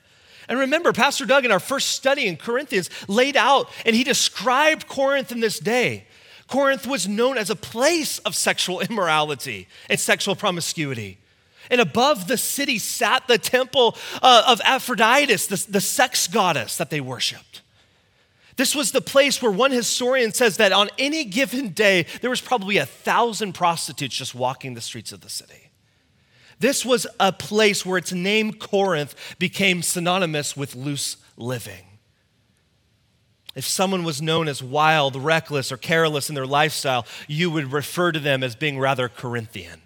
And 0.49 0.59
remember, 0.59 0.93
Pastor 0.93 1.25
Doug 1.25 1.45
in 1.45 1.51
our 1.51 1.59
first 1.59 1.89
study 1.89 2.27
in 2.27 2.37
Corinthians 2.37 2.89
laid 3.07 3.35
out 3.35 3.69
and 3.85 3.95
he 3.95 4.03
described 4.03 4.87
Corinth 4.87 5.31
in 5.31 5.39
this 5.39 5.59
day. 5.59 6.05
Corinth 6.47 6.87
was 6.87 7.07
known 7.07 7.37
as 7.37 7.49
a 7.49 7.55
place 7.55 8.19
of 8.19 8.35
sexual 8.35 8.79
immorality 8.89 9.67
and 9.89 9.99
sexual 9.99 10.35
promiscuity. 10.35 11.17
And 11.69 11.81
above 11.81 12.27
the 12.27 12.37
city 12.37 12.79
sat 12.79 13.27
the 13.27 13.37
temple 13.37 13.97
uh, 14.21 14.43
of 14.47 14.61
Aphrodite, 14.61 15.33
the, 15.33 15.65
the 15.69 15.81
sex 15.81 16.27
goddess 16.27 16.77
that 16.77 16.89
they 16.89 17.01
worshiped. 17.01 17.61
This 18.55 18.75
was 18.75 18.91
the 18.91 19.01
place 19.01 19.41
where 19.41 19.51
one 19.51 19.71
historian 19.71 20.33
says 20.33 20.57
that 20.57 20.71
on 20.71 20.89
any 20.97 21.25
given 21.25 21.69
day, 21.69 22.07
there 22.21 22.29
was 22.29 22.41
probably 22.41 22.77
a 22.77 22.85
thousand 22.85 23.53
prostitutes 23.53 24.15
just 24.15 24.33
walking 24.33 24.73
the 24.73 24.81
streets 24.81 25.11
of 25.11 25.21
the 25.21 25.29
city. 25.29 25.69
This 26.59 26.83
was 26.83 27.05
a 27.19 27.31
place 27.31 27.85
where 27.85 27.99
its 27.99 28.11
name, 28.11 28.51
Corinth, 28.53 29.13
became 29.37 29.83
synonymous 29.83 30.57
with 30.57 30.75
loose 30.75 31.17
living. 31.37 31.85
If 33.53 33.65
someone 33.65 34.03
was 34.03 34.21
known 34.21 34.47
as 34.47 34.61
wild, 34.61 35.15
reckless, 35.15 35.71
or 35.71 35.77
careless 35.77 36.29
in 36.29 36.35
their 36.35 36.45
lifestyle, 36.47 37.05
you 37.27 37.51
would 37.51 37.71
refer 37.71 38.11
to 38.11 38.19
them 38.19 38.43
as 38.43 38.55
being 38.55 38.79
rather 38.79 39.07
Corinthian. 39.07 39.81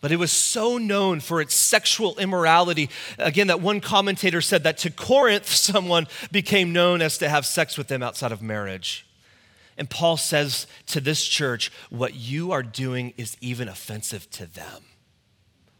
But 0.00 0.12
it 0.12 0.16
was 0.16 0.30
so 0.30 0.78
known 0.78 1.20
for 1.20 1.40
its 1.40 1.54
sexual 1.54 2.16
immorality. 2.18 2.88
Again, 3.18 3.48
that 3.48 3.60
one 3.60 3.80
commentator 3.80 4.40
said 4.40 4.62
that 4.62 4.78
to 4.78 4.90
Corinth, 4.90 5.48
someone 5.52 6.06
became 6.30 6.72
known 6.72 7.02
as 7.02 7.18
to 7.18 7.28
have 7.28 7.46
sex 7.46 7.76
with 7.76 7.88
them 7.88 8.02
outside 8.02 8.32
of 8.32 8.40
marriage. 8.40 9.06
And 9.76 9.88
Paul 9.88 10.16
says 10.16 10.66
to 10.88 11.00
this 11.00 11.24
church, 11.24 11.72
what 11.90 12.14
you 12.14 12.52
are 12.52 12.62
doing 12.64 13.14
is 13.16 13.36
even 13.40 13.68
offensive 13.68 14.28
to 14.32 14.46
them. 14.46 14.82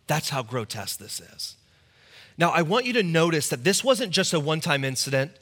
That's 0.06 0.30
how 0.30 0.42
grotesque 0.42 0.98
this 0.98 1.20
is. 1.20 1.56
Now, 2.38 2.50
I 2.50 2.62
want 2.62 2.86
you 2.86 2.92
to 2.94 3.02
notice 3.02 3.48
that 3.48 3.64
this 3.64 3.82
wasn't 3.82 4.12
just 4.12 4.32
a 4.32 4.40
one 4.40 4.60
time 4.60 4.84
incident. 4.84 5.32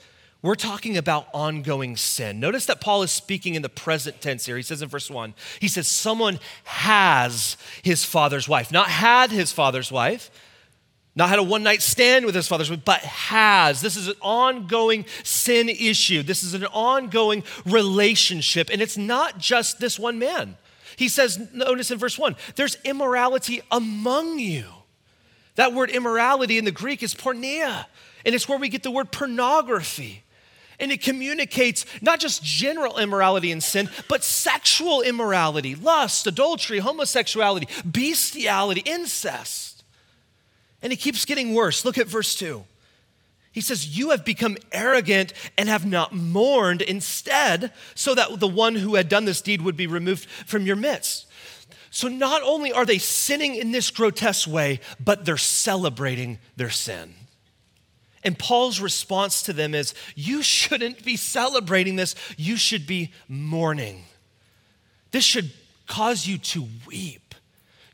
We're 0.43 0.55
talking 0.55 0.97
about 0.97 1.27
ongoing 1.33 1.97
sin. 1.97 2.39
Notice 2.41 2.67
that 2.67 2.81
Paul 2.81 3.03
is 3.03 3.11
speaking 3.11 3.55
in 3.55 3.63
the 3.63 3.69
present 3.69 4.21
tense 4.21 4.47
here. 4.47 4.57
He 4.57 4.63
says 4.63 4.83
in 4.83 4.89
verse 4.89 5.11
1, 5.11 5.35
he 5.61 5.69
says, 5.69 5.89
Someone 5.89 6.39
has 6.65 7.57
his 7.83 8.05
father's 8.05 8.49
wife, 8.49 8.71
not 8.71 8.89
had 8.89 9.31
his 9.31 9.51
father's 9.51 9.91
wife, 9.91 10.31
not 11.17 11.31
had 11.31 11.39
a 11.39 11.43
one 11.43 11.63
night 11.63 11.81
stand 11.81 12.27
with 12.27 12.35
his 12.35 12.47
father's 12.47 12.71
wife, 12.71 12.85
but 12.85 13.01
has. 13.01 13.81
This 13.81 13.97
is 13.97 14.09
an 14.09 14.17
ongoing 14.21 15.07
sin 15.25 15.71
issue. 15.71 16.23
This 16.23 16.43
is 16.43 16.53
an 16.53 16.67
ongoing 16.67 17.43
relationship. 17.65 18.69
And 18.71 18.83
it's 18.83 18.99
not 18.99 19.39
just 19.39 19.81
this 19.81 19.99
one 19.99 20.19
man. 20.19 20.57
He 20.97 21.09
says, 21.09 21.39
notice 21.53 21.91
in 21.91 21.99
verse 21.99 22.19
1, 22.19 22.37
there's 22.55 22.77
immorality 22.85 23.63
among 23.71 24.39
you. 24.39 24.67
That 25.57 25.73
word 25.73 25.91
immorality 25.91 26.59
in 26.59 26.67
the 26.67 26.71
Greek 26.71 27.03
is 27.03 27.15
porneia, 27.15 27.87
and 28.25 28.35
it's 28.35 28.49
where 28.49 28.59
we 28.59 28.69
get 28.69 28.83
the 28.83 28.91
word 28.91 29.11
pornography. 29.11 30.23
And 30.79 30.93
it 30.93 31.03
communicates 31.03 31.87
not 32.03 32.21
just 32.21 32.43
general 32.43 32.99
immorality 32.99 33.51
and 33.51 33.63
sin, 33.63 33.89
but 34.09 34.23
sexual 34.23 35.03
immorality, 35.03 35.75
lust, 35.75 36.27
adultery, 36.27 36.81
homosexuality, 36.81 37.69
bestiality, 37.91 38.83
incest. 38.85 39.85
And 40.83 40.93
it 40.93 40.97
keeps 40.97 41.25
getting 41.25 41.55
worse. 41.55 41.85
Look 41.85 41.99
at 41.99 42.07
verse 42.07 42.35
2. 42.35 42.65
He 43.53 43.63
says, 43.63 43.97
You 43.97 44.11
have 44.11 44.23
become 44.23 44.59
arrogant 44.71 45.33
and 45.57 45.69
have 45.71 45.87
not 45.87 46.15
mourned 46.15 46.83
instead, 46.83 47.73
so 47.95 48.15
that 48.15 48.39
the 48.39 48.47
one 48.47 48.75
who 48.75 48.97
had 48.97 49.09
done 49.09 49.25
this 49.25 49.41
deed 49.41 49.63
would 49.63 49.79
be 49.79 49.87
removed 49.87 50.29
from 50.29 50.67
your 50.67 50.77
midst. 50.77 51.27
So 51.91 52.09
not 52.09 52.43
only 52.43 52.71
are 52.71 52.85
they 52.85 52.99
sinning 52.99 53.55
in 53.55 53.73
this 53.73 53.91
grotesque 53.91 54.47
way, 54.47 54.81
but 55.03 55.25
they're 55.25 55.39
celebrating 55.39 56.39
their 56.55 56.69
sin. 56.69 57.15
And 58.27 58.37
Paul's 58.37 58.81
response 58.81 59.41
to 59.43 59.53
them 59.53 59.73
is 59.73 59.95
you 60.17 60.43
shouldn't 60.43 61.05
be 61.05 61.17
celebrating 61.17 61.95
this, 61.95 62.17
you 62.37 62.57
should 62.57 62.85
be 62.85 63.13
mourning. 63.29 64.03
This 65.13 65.25
should 65.25 65.53
cause 65.87 66.27
you 66.27 66.37
to 66.39 66.67
weep. 66.89 67.37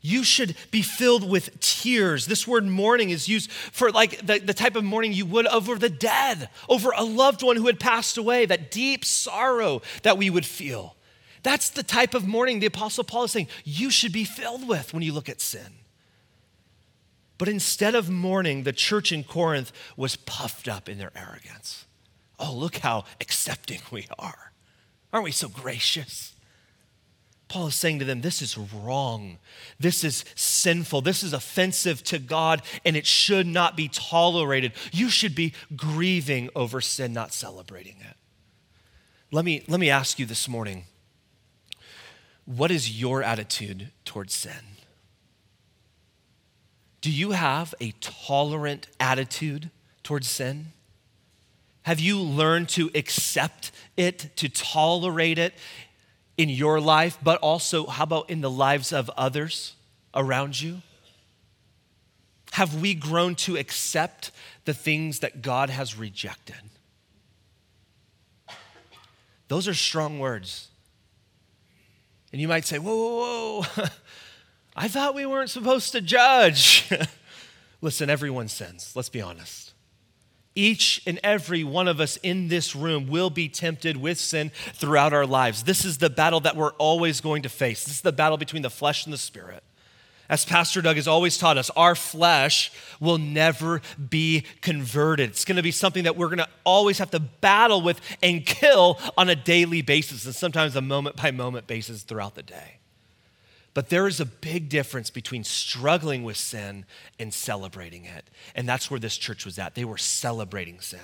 You 0.01 0.23
should 0.23 0.55
be 0.71 0.81
filled 0.81 1.29
with 1.29 1.59
tears. 1.59 2.25
This 2.25 2.47
word 2.47 2.65
mourning 2.65 3.11
is 3.11 3.29
used 3.29 3.51
for 3.51 3.91
like 3.91 4.25
the, 4.25 4.39
the 4.39 4.55
type 4.55 4.75
of 4.75 4.83
mourning 4.83 5.13
you 5.13 5.27
would 5.27 5.45
over 5.45 5.75
the 5.75 5.87
dead, 5.87 6.49
over 6.67 6.89
a 6.97 7.03
loved 7.03 7.43
one 7.43 7.55
who 7.55 7.67
had 7.67 7.79
passed 7.79 8.17
away, 8.17 8.47
that 8.47 8.71
deep 8.71 9.05
sorrow 9.05 9.83
that 10.01 10.17
we 10.17 10.31
would 10.31 10.47
feel. 10.47 10.95
That's 11.43 11.69
the 11.69 11.83
type 11.83 12.15
of 12.15 12.25
mourning 12.27 12.59
the 12.59 12.65
Apostle 12.65 13.03
Paul 13.03 13.25
is 13.25 13.31
saying 13.33 13.49
you 13.65 13.91
should 13.91 14.11
be 14.11 14.25
filled 14.25 14.67
with 14.67 14.95
when 14.95 15.03
you 15.03 15.13
look 15.13 15.29
at 15.29 15.41
sin. 15.41 15.82
But 17.37 17.49
instead 17.49 17.95
of 17.95 18.09
mourning, 18.09 18.63
the 18.63 18.73
church 18.73 19.11
in 19.11 19.23
Corinth 19.23 19.71
was 19.97 20.15
puffed 20.15 20.67
up 20.67 20.87
in 20.87 20.97
their 20.97 21.11
arrogance. 21.15 21.85
Oh, 22.39 22.53
look 22.53 22.77
how 22.77 23.05
accepting 23.19 23.79
we 23.91 24.07
are. 24.19 24.51
Aren't 25.11 25.25
we 25.25 25.31
so 25.31 25.47
gracious? 25.47 26.33
Paul 27.47 27.67
is 27.67 27.75
saying 27.75 27.99
to 27.99 28.05
them, 28.05 28.21
This 28.21 28.41
is 28.41 28.57
wrong. 28.57 29.37
This 29.79 30.03
is 30.03 30.25
sinful. 30.35 31.01
This 31.01 31.21
is 31.21 31.33
offensive 31.33 32.03
to 32.05 32.17
God, 32.17 32.63
and 32.83 32.95
it 32.95 33.05
should 33.05 33.45
not 33.45 33.77
be 33.77 33.87
tolerated. 33.87 34.73
You 34.91 35.09
should 35.09 35.35
be 35.35 35.53
grieving 35.75 36.49
over 36.55 36.81
sin, 36.81 37.13
not 37.13 37.33
celebrating 37.33 37.97
it. 37.99 38.17
Let 39.31 39.45
me, 39.45 39.63
let 39.67 39.79
me 39.79 39.89
ask 39.89 40.17
you 40.17 40.25
this 40.25 40.47
morning 40.47 40.85
what 42.45 42.71
is 42.71 42.99
your 42.99 43.23
attitude 43.23 43.91
towards 44.03 44.33
sin? 44.33 44.72
Do 47.03 47.11
you 47.11 47.31
have 47.31 47.75
a 47.81 47.91
tolerant 47.99 48.87
attitude 48.97 49.69
towards 50.03 50.29
sin? 50.29 50.67
Have 51.81 51.99
you 51.99 52.17
learned 52.17 52.69
to 52.69 52.89
accept 52.95 53.73
it, 53.97 54.33
to 54.37 54.47
tolerate 54.47 55.37
it 55.37 55.53
in 56.37 56.47
your 56.47 56.79
life, 56.79 57.17
but 57.21 57.41
also, 57.41 57.87
how 57.87 58.05
about 58.05 58.29
in 58.29 58.39
the 58.39 58.49
lives 58.49 58.93
of 58.93 59.09
others 59.17 59.75
around 60.15 60.61
you? 60.61 60.81
Have 62.53 62.79
we 62.79 62.93
grown 62.93 63.35
to 63.35 63.57
accept 63.57 64.31
the 64.63 64.73
things 64.73 65.19
that 65.19 65.41
God 65.41 65.69
has 65.69 65.97
rejected? 65.97 66.55
Those 69.49 69.67
are 69.67 69.73
strong 69.73 70.19
words. 70.19 70.69
And 72.31 72.39
you 72.39 72.47
might 72.47 72.63
say, 72.63 72.79
whoa, 72.79 72.95
whoa, 72.95 73.61
whoa. 73.63 73.85
I 74.75 74.87
thought 74.87 75.15
we 75.15 75.25
weren't 75.25 75.49
supposed 75.49 75.91
to 75.91 76.01
judge. 76.01 76.91
Listen, 77.81 78.09
everyone 78.09 78.47
sins, 78.47 78.93
let's 78.95 79.09
be 79.09 79.21
honest. 79.21 79.73
Each 80.55 81.01
and 81.07 81.19
every 81.23 81.63
one 81.63 81.87
of 81.87 81.99
us 81.99 82.17
in 82.17 82.47
this 82.47 82.75
room 82.75 83.07
will 83.07 83.29
be 83.29 83.49
tempted 83.49 83.97
with 83.97 84.19
sin 84.19 84.51
throughout 84.73 85.11
our 85.11 85.25
lives. 85.25 85.63
This 85.63 85.83
is 85.83 85.97
the 85.97 86.09
battle 86.09 86.39
that 86.41 86.55
we're 86.55 86.73
always 86.73 87.21
going 87.21 87.41
to 87.43 87.49
face. 87.49 87.83
This 87.83 87.95
is 87.95 88.01
the 88.01 88.11
battle 88.11 88.37
between 88.37 88.61
the 88.61 88.69
flesh 88.69 89.05
and 89.05 89.13
the 89.13 89.17
spirit. 89.17 89.63
As 90.29 90.45
Pastor 90.45 90.81
Doug 90.81 90.95
has 90.95 91.07
always 91.07 91.37
taught 91.37 91.57
us, 91.57 91.69
our 91.71 91.95
flesh 91.95 92.71
will 92.99 93.17
never 93.17 93.81
be 94.09 94.45
converted. 94.61 95.31
It's 95.31 95.43
going 95.43 95.57
to 95.57 95.63
be 95.63 95.71
something 95.71 96.05
that 96.05 96.15
we're 96.15 96.27
going 96.27 96.37
to 96.37 96.49
always 96.63 96.99
have 96.99 97.11
to 97.11 97.19
battle 97.19 97.81
with 97.81 97.99
and 98.21 98.45
kill 98.45 98.99
on 99.17 99.29
a 99.29 99.35
daily 99.35 99.81
basis, 99.81 100.25
and 100.25 100.33
sometimes 100.33 100.75
a 100.75 100.81
moment 100.81 101.17
by 101.17 101.31
moment 101.31 101.67
basis 101.67 102.03
throughout 102.03 102.35
the 102.35 102.43
day. 102.43 102.79
But 103.73 103.89
there 103.89 104.07
is 104.07 104.19
a 104.19 104.25
big 104.25 104.69
difference 104.69 105.09
between 105.09 105.43
struggling 105.43 106.23
with 106.23 106.37
sin 106.37 106.85
and 107.17 107.33
celebrating 107.33 108.05
it. 108.05 108.29
And 108.53 108.69
that's 108.69 108.91
where 108.91 108.99
this 108.99 109.17
church 109.17 109.45
was 109.45 109.57
at. 109.57 109.75
They 109.75 109.85
were 109.85 109.97
celebrating 109.97 110.79
sin. 110.79 110.99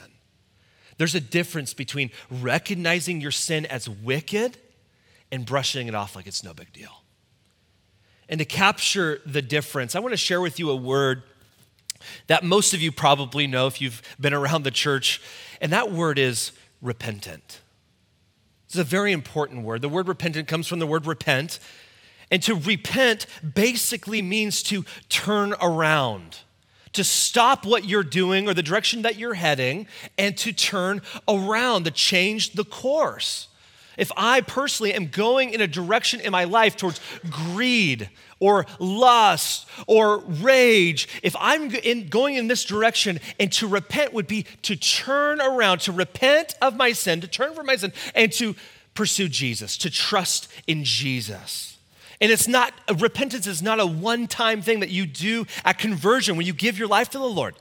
There's 0.97 1.15
a 1.15 1.21
difference 1.21 1.73
between 1.73 2.11
recognizing 2.29 3.21
your 3.21 3.31
sin 3.31 3.65
as 3.65 3.89
wicked 3.89 4.57
and 5.31 5.45
brushing 5.45 5.87
it 5.87 5.95
off 5.95 6.15
like 6.15 6.27
it's 6.27 6.43
no 6.43 6.53
big 6.53 6.71
deal. 6.73 7.03
And 8.27 8.37
to 8.39 8.45
capture 8.45 9.21
the 9.25 9.41
difference, 9.41 9.95
I 9.95 9.99
want 9.99 10.13
to 10.13 10.17
share 10.17 10.41
with 10.41 10.59
you 10.59 10.69
a 10.69 10.75
word 10.75 11.23
that 12.27 12.43
most 12.43 12.73
of 12.73 12.81
you 12.81 12.91
probably 12.91 13.47
know 13.47 13.65
if 13.65 13.81
you've 13.81 14.01
been 14.19 14.33
around 14.33 14.63
the 14.63 14.71
church, 14.71 15.21
and 15.59 15.71
that 15.71 15.91
word 15.91 16.19
is 16.19 16.51
repentant. 16.81 17.61
It's 18.67 18.75
a 18.75 18.83
very 18.83 19.11
important 19.11 19.63
word. 19.63 19.81
The 19.81 19.89
word 19.89 20.07
repentant 20.07 20.47
comes 20.47 20.67
from 20.67 20.79
the 20.79 20.85
word 20.85 21.07
repent, 21.07 21.59
and 22.31 22.41
to 22.43 22.55
repent 22.55 23.25
basically 23.55 24.21
means 24.21 24.61
to 24.63 24.85
turn 25.09 25.53
around, 25.61 26.39
to 26.93 27.03
stop 27.03 27.65
what 27.65 27.85
you're 27.85 28.03
doing 28.03 28.47
or 28.47 28.53
the 28.53 28.63
direction 28.63 29.01
that 29.03 29.17
you're 29.17 29.35
heading, 29.35 29.87
and 30.17 30.37
to 30.37 30.51
turn 30.51 31.01
around, 31.27 31.85
to 31.85 31.91
change 31.91 32.53
the 32.53 32.65
course. 32.65 33.47
If 33.97 34.13
I 34.15 34.39
personally 34.41 34.93
am 34.93 35.07
going 35.07 35.49
in 35.49 35.59
a 35.59 35.67
direction 35.67 36.21
in 36.21 36.31
my 36.31 36.45
life 36.45 36.77
towards 36.77 37.01
greed 37.29 38.09
or 38.39 38.65
lust 38.79 39.67
or 39.87 40.19
rage, 40.19 41.09
if 41.21 41.35
I'm 41.37 41.69
in, 41.75 42.07
going 42.07 42.35
in 42.35 42.47
this 42.47 42.63
direction, 42.63 43.19
and 43.41 43.51
to 43.53 43.67
repent 43.67 44.13
would 44.13 44.27
be 44.27 44.45
to 44.61 44.77
turn 44.77 45.41
around, 45.41 45.79
to 45.81 45.91
repent 45.91 46.55
of 46.61 46.77
my 46.77 46.93
sin, 46.93 47.19
to 47.19 47.27
turn 47.27 47.53
from 47.53 47.65
my 47.65 47.75
sin, 47.75 47.91
and 48.15 48.31
to 48.33 48.55
pursue 48.93 49.27
Jesus, 49.27 49.77
to 49.77 49.89
trust 49.89 50.47
in 50.65 50.85
Jesus. 50.85 51.68
And 52.21 52.31
it's 52.31 52.47
not, 52.47 52.73
repentance 52.99 53.47
is 53.47 53.61
not 53.61 53.79
a 53.79 53.85
one 53.85 54.27
time 54.27 54.61
thing 54.61 54.81
that 54.81 54.89
you 54.89 55.05
do 55.05 55.45
at 55.63 55.77
conversion 55.77 56.35
when 56.35 56.45
you 56.45 56.53
give 56.53 56.77
your 56.77 56.87
life 56.87 57.09
to 57.11 57.17
the 57.17 57.25
Lord. 57.25 57.55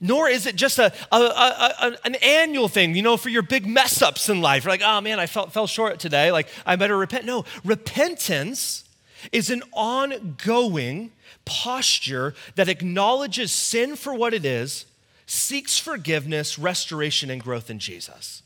Nor 0.00 0.28
is 0.28 0.46
it 0.46 0.54
just 0.54 0.78
a, 0.78 0.92
a, 1.10 1.16
a, 1.16 1.96
an 2.04 2.14
annual 2.16 2.68
thing, 2.68 2.94
you 2.94 3.02
know, 3.02 3.16
for 3.16 3.30
your 3.30 3.42
big 3.42 3.66
mess 3.66 4.00
ups 4.00 4.28
in 4.28 4.40
life. 4.40 4.64
You're 4.64 4.72
like, 4.72 4.82
oh 4.84 5.00
man, 5.00 5.18
I 5.18 5.26
fell, 5.26 5.48
fell 5.48 5.66
short 5.66 5.98
today. 5.98 6.30
Like, 6.30 6.48
I 6.64 6.76
better 6.76 6.96
repent. 6.96 7.24
No, 7.24 7.44
repentance 7.64 8.84
is 9.32 9.50
an 9.50 9.62
ongoing 9.72 11.10
posture 11.44 12.34
that 12.54 12.68
acknowledges 12.68 13.50
sin 13.50 13.96
for 13.96 14.14
what 14.14 14.34
it 14.34 14.44
is, 14.44 14.86
seeks 15.26 15.78
forgiveness, 15.78 16.58
restoration, 16.58 17.30
and 17.30 17.42
growth 17.42 17.68
in 17.68 17.78
Jesus. 17.78 18.42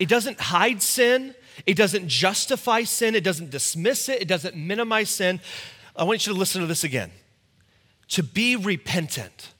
It 0.00 0.08
doesn't 0.08 0.40
hide 0.40 0.82
sin, 0.82 1.34
it 1.66 1.76
doesn't 1.76 2.08
justify 2.08 2.82
sin, 2.82 3.14
it 3.14 3.24
doesn't 3.24 3.50
dismiss 3.50 4.08
it, 4.08 4.22
it 4.22 4.28
doesn't 4.28 4.56
minimize 4.56 5.10
sin. 5.10 5.40
I 5.96 6.04
want 6.04 6.26
you 6.26 6.32
to 6.32 6.38
listen 6.38 6.60
to 6.60 6.66
this 6.66 6.84
again. 6.84 7.10
To 8.08 8.22
be 8.22 8.56
repentant 8.56 9.52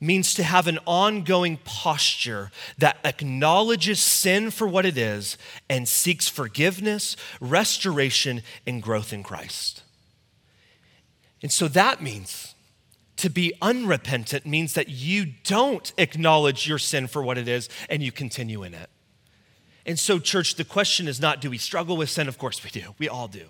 means 0.00 0.34
to 0.34 0.42
have 0.42 0.68
an 0.68 0.78
ongoing 0.86 1.58
posture 1.64 2.50
that 2.78 2.98
acknowledges 3.04 4.00
sin 4.00 4.50
for 4.50 4.68
what 4.68 4.86
it 4.86 4.96
is 4.96 5.36
and 5.68 5.88
seeks 5.88 6.28
forgiveness, 6.28 7.16
restoration, 7.40 8.42
and 8.66 8.82
growth 8.82 9.12
in 9.12 9.22
Christ. 9.22 9.82
And 11.42 11.52
so 11.52 11.68
that 11.68 12.02
means 12.02 12.54
to 13.16 13.28
be 13.28 13.52
unrepentant 13.60 14.46
means 14.46 14.74
that 14.74 14.88
you 14.88 15.26
don't 15.44 15.92
acknowledge 15.98 16.68
your 16.68 16.78
sin 16.78 17.08
for 17.08 17.22
what 17.22 17.36
it 17.36 17.48
is 17.48 17.68
and 17.90 18.02
you 18.02 18.12
continue 18.12 18.62
in 18.62 18.74
it. 18.74 18.88
And 19.86 19.98
so, 19.98 20.18
church, 20.18 20.56
the 20.56 20.64
question 20.64 21.08
is 21.08 21.20
not 21.20 21.40
do 21.40 21.50
we 21.50 21.58
struggle 21.58 21.96
with 21.96 22.10
sin? 22.10 22.28
Of 22.28 22.38
course 22.38 22.62
we 22.62 22.70
do. 22.70 22.94
We 22.98 23.08
all 23.08 23.28
do. 23.28 23.48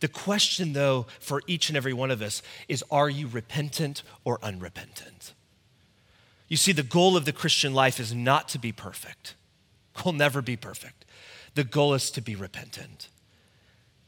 The 0.00 0.08
question, 0.08 0.72
though, 0.72 1.06
for 1.20 1.42
each 1.46 1.68
and 1.68 1.76
every 1.76 1.92
one 1.92 2.10
of 2.10 2.20
us 2.20 2.42
is 2.68 2.84
are 2.90 3.08
you 3.08 3.26
repentant 3.28 4.02
or 4.24 4.38
unrepentant? 4.42 5.32
You 6.48 6.56
see, 6.56 6.72
the 6.72 6.82
goal 6.82 7.16
of 7.16 7.24
the 7.24 7.32
Christian 7.32 7.74
life 7.74 7.98
is 7.98 8.14
not 8.14 8.48
to 8.50 8.58
be 8.58 8.72
perfect. 8.72 9.34
We'll 10.04 10.14
never 10.14 10.42
be 10.42 10.56
perfect. 10.56 11.04
The 11.54 11.64
goal 11.64 11.94
is 11.94 12.10
to 12.12 12.20
be 12.20 12.34
repentant. 12.34 13.08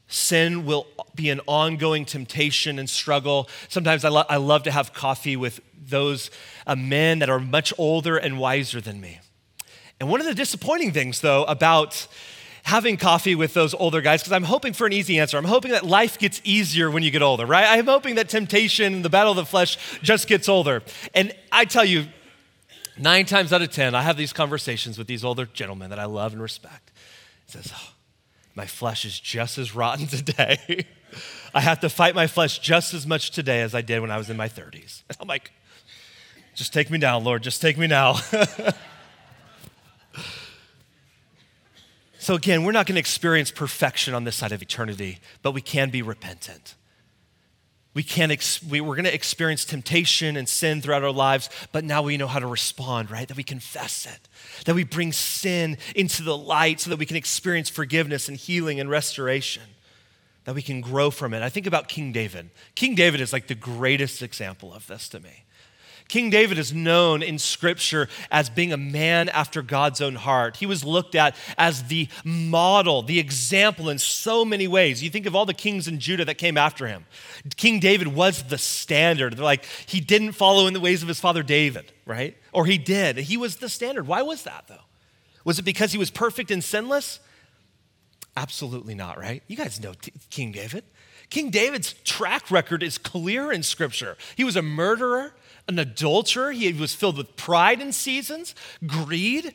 Sin 0.07 0.65
will 0.65 0.87
be 1.15 1.29
an 1.29 1.41
ongoing 1.47 2.05
temptation 2.05 2.79
and 2.79 2.89
struggle. 2.89 3.49
Sometimes 3.67 4.05
I, 4.05 4.09
lo- 4.09 4.23
I 4.29 4.37
love 4.37 4.63
to 4.63 4.71
have 4.71 4.93
coffee 4.93 5.35
with 5.35 5.59
those 5.73 6.31
uh, 6.65 6.75
men 6.75 7.19
that 7.19 7.29
are 7.29 7.39
much 7.39 7.73
older 7.77 8.17
and 8.17 8.39
wiser 8.39 8.79
than 8.79 9.01
me. 9.01 9.19
And 9.99 10.09
one 10.09 10.19
of 10.19 10.27
the 10.27 10.35
disappointing 10.35 10.91
things, 10.91 11.21
though, 11.21 11.43
about 11.45 12.07
having 12.63 12.97
coffee 12.97 13.33
with 13.33 13.53
those 13.53 13.73
older 13.73 14.01
guys, 14.01 14.21
because 14.21 14.33
I'm 14.33 14.43
hoping 14.43 14.73
for 14.73 14.85
an 14.85 14.93
easy 14.93 15.19
answer. 15.19 15.37
I'm 15.37 15.45
hoping 15.45 15.71
that 15.71 15.85
life 15.85 16.19
gets 16.19 16.41
easier 16.43 16.91
when 16.91 17.01
you 17.01 17.11
get 17.11 17.21
older, 17.21 17.45
right? 17.45 17.65
I'm 17.65 17.85
hoping 17.85 18.15
that 18.15 18.27
temptation, 18.27 19.03
the 19.03 19.09
battle 19.09 19.31
of 19.31 19.37
the 19.37 19.45
flesh, 19.45 19.77
just 20.01 20.27
gets 20.27 20.49
older. 20.49 20.83
And 21.13 21.33
I 21.51 21.65
tell 21.65 21.85
you, 21.85 22.07
nine 22.97 23.25
times 23.25 23.53
out 23.53 23.61
of 23.61 23.71
10, 23.71 23.95
I 23.95 24.01
have 24.01 24.17
these 24.17 24.33
conversations 24.33 24.97
with 24.97 25.07
these 25.07 25.23
older 25.23 25.45
gentlemen 25.45 25.89
that 25.91 25.99
I 25.99 26.05
love 26.05 26.33
and 26.33 26.41
respect. 26.41 26.91
It 27.47 27.51
says, 27.51 27.71
oh, 27.73 27.93
my 28.53 28.65
flesh 28.65 29.05
is 29.05 29.17
just 29.17 29.57
as 29.57 29.73
rotten 29.73 30.07
today. 30.07 30.85
I 31.53 31.61
have 31.61 31.79
to 31.79 31.89
fight 31.89 32.15
my 32.15 32.27
flesh 32.27 32.59
just 32.59 32.93
as 32.93 33.07
much 33.07 33.31
today 33.31 33.61
as 33.61 33.73
I 33.73 33.81
did 33.81 34.01
when 34.01 34.11
I 34.11 34.17
was 34.17 34.29
in 34.29 34.35
my 34.35 34.49
30s. 34.49 35.03
And 35.07 35.17
I'm 35.21 35.27
like, 35.27 35.51
just 36.53 36.73
take 36.73 36.89
me 36.89 36.97
now, 36.97 37.17
Lord, 37.17 37.43
just 37.43 37.61
take 37.61 37.77
me 37.77 37.87
now. 37.87 38.17
So, 42.27 42.35
again, 42.35 42.65
we're 42.65 42.73
not 42.73 42.85
going 42.87 42.95
to 42.95 42.99
experience 42.99 43.51
perfection 43.51 44.13
on 44.13 44.25
this 44.25 44.35
side 44.35 44.51
of 44.51 44.61
eternity, 44.61 45.19
but 45.43 45.53
we 45.53 45.61
can 45.61 45.89
be 45.89 46.01
repentant. 46.01 46.75
We 47.93 48.03
can 48.03 48.31
ex- 48.31 48.61
we, 48.61 48.81
we're 48.81 48.97
going 48.97 49.05
to 49.05 49.13
experience 49.13 49.63
temptation 49.63 50.35
and 50.35 50.49
sin 50.49 50.81
throughout 50.81 51.05
our 51.05 51.13
lives, 51.13 51.49
but 51.71 51.85
now 51.85 52.01
we 52.01 52.17
know 52.17 52.27
how 52.27 52.39
to 52.39 52.45
respond, 52.45 53.09
right? 53.09 53.29
That 53.29 53.37
we 53.37 53.43
confess 53.43 54.05
it, 54.05 54.27
that 54.65 54.75
we 54.75 54.83
bring 54.83 55.13
sin 55.13 55.77
into 55.95 56.21
the 56.21 56.37
light 56.37 56.81
so 56.81 56.89
that 56.89 56.99
we 56.99 57.05
can 57.05 57.15
experience 57.15 57.69
forgiveness 57.69 58.27
and 58.27 58.35
healing 58.35 58.81
and 58.81 58.89
restoration, 58.89 59.63
that 60.43 60.53
we 60.53 60.61
can 60.61 60.81
grow 60.81 61.09
from 61.09 61.33
it. 61.33 61.41
I 61.41 61.47
think 61.47 61.65
about 61.65 61.87
King 61.87 62.11
David. 62.11 62.49
King 62.75 62.93
David 62.93 63.21
is 63.21 63.31
like 63.31 63.47
the 63.47 63.55
greatest 63.55 64.21
example 64.21 64.73
of 64.73 64.85
this 64.87 65.07
to 65.07 65.21
me. 65.21 65.45
King 66.07 66.29
David 66.29 66.57
is 66.57 66.73
known 66.73 67.21
in 67.21 67.37
Scripture 67.37 68.07
as 68.31 68.49
being 68.49 68.71
a 68.71 68.77
man 68.77 69.29
after 69.29 69.61
God's 69.61 70.01
own 70.01 70.15
heart. 70.15 70.57
He 70.57 70.65
was 70.65 70.83
looked 70.83 71.15
at 71.15 71.35
as 71.57 71.83
the 71.83 72.07
model, 72.23 73.01
the 73.01 73.19
example 73.19 73.89
in 73.89 73.99
so 73.99 74.45
many 74.45 74.67
ways. 74.67 75.03
You 75.03 75.09
think 75.09 75.25
of 75.25 75.35
all 75.35 75.45
the 75.45 75.53
kings 75.53 75.87
in 75.87 75.99
Judah 75.99 76.25
that 76.25 76.37
came 76.37 76.57
after 76.57 76.87
him. 76.87 77.05
King 77.57 77.79
David 77.79 78.09
was 78.09 78.43
the 78.43 78.57
standard. 78.57 79.35
They're 79.35 79.43
like, 79.43 79.65
he 79.85 79.99
didn't 79.99 80.31
follow 80.31 80.67
in 80.67 80.73
the 80.73 80.79
ways 80.79 81.01
of 81.01 81.07
his 81.07 81.19
father 81.19 81.43
David, 81.43 81.91
right? 82.05 82.37
Or 82.53 82.65
he 82.65 82.77
did. 82.77 83.17
He 83.17 83.37
was 83.37 83.57
the 83.57 83.69
standard. 83.69 84.07
Why 84.07 84.21
was 84.21 84.43
that, 84.43 84.65
though? 84.67 84.75
Was 85.43 85.59
it 85.59 85.63
because 85.63 85.91
he 85.91 85.97
was 85.97 86.09
perfect 86.09 86.51
and 86.51 86.63
sinless? 86.63 87.19
Absolutely 88.35 88.95
not, 88.95 89.17
right? 89.17 89.43
You 89.47 89.57
guys 89.57 89.81
know 89.81 89.93
King 90.29 90.51
David. 90.51 90.83
King 91.29 91.49
David's 91.49 91.93
track 92.03 92.49
record 92.51 92.83
is 92.83 92.97
clear 92.97 93.51
in 93.51 93.63
Scripture. 93.63 94.17
He 94.35 94.43
was 94.43 94.55
a 94.55 94.61
murderer, 94.61 95.33
an 95.67 95.79
adulterer. 95.79 96.51
He 96.51 96.71
was 96.73 96.93
filled 96.95 97.17
with 97.17 97.35
pride 97.35 97.81
in 97.81 97.91
seasons, 97.91 98.55
greed. 98.85 99.53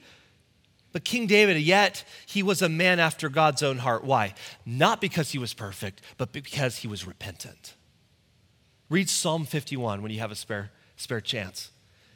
But 0.92 1.04
King 1.04 1.26
David, 1.26 1.58
yet, 1.58 2.04
he 2.26 2.42
was 2.42 2.62
a 2.62 2.68
man 2.68 3.00
after 3.00 3.28
God's 3.28 3.62
own 3.62 3.78
heart. 3.78 4.04
Why? 4.04 4.34
Not 4.64 5.00
because 5.00 5.30
he 5.30 5.38
was 5.38 5.54
perfect, 5.54 6.02
but 6.18 6.32
because 6.32 6.78
he 6.78 6.88
was 6.88 7.06
repentant. 7.06 7.74
Read 8.88 9.08
Psalm 9.08 9.44
51 9.44 10.02
when 10.02 10.12
you 10.12 10.20
have 10.20 10.30
a 10.30 10.36
spare, 10.36 10.70
spare 10.96 11.20
chance. 11.20 11.71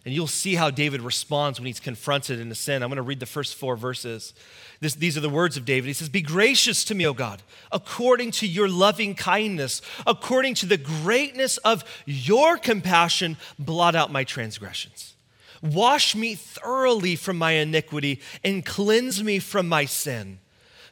And 0.07 0.14
you'll 0.14 0.29
see 0.29 0.55
how 0.55 0.71
David 0.71 1.03
responds 1.03 1.59
when 1.59 1.66
he's 1.66 1.81
confronted 1.81 2.38
in 2.38 2.49
a 2.49 2.55
sin. 2.55 2.85
I'm 2.85 2.88
going 2.88 2.97
to 2.97 3.03
read 3.03 3.19
the 3.19 3.27
first 3.27 3.57
four 3.57 3.77
verses. 3.77 4.35
This, 4.79 4.95
these 4.95 5.16
are 5.16 5.21
the 5.21 5.29
words 5.29 5.57
of 5.57 5.64
David. 5.64 5.88
He 5.88 5.95
says, 5.95 6.09
Be 6.09 6.21
gracious 6.21 6.85
to 6.85 6.95
me, 6.95 7.05
O 7.09 7.12
God, 7.12 7.42
according 7.73 8.31
to 8.33 8.47
your 8.47 8.69
loving 8.69 9.16
kindness, 9.16 9.83
according 10.07 10.55
to 10.55 10.66
the 10.66 10.77
greatness 10.77 11.57
of 11.59 11.83
your 12.05 12.57
compassion, 12.57 13.37
blot 13.59 13.97
out 13.97 14.12
my 14.12 14.23
transgressions. 14.23 15.16
Wash 15.61 16.14
me 16.14 16.37
thoroughly 16.37 17.16
from 17.16 17.37
my 17.37 17.53
iniquity 17.53 18.21
and 18.45 18.64
cleanse 18.64 19.25
me 19.25 19.40
from 19.40 19.69
my 19.69 19.87
sin. 19.87 20.38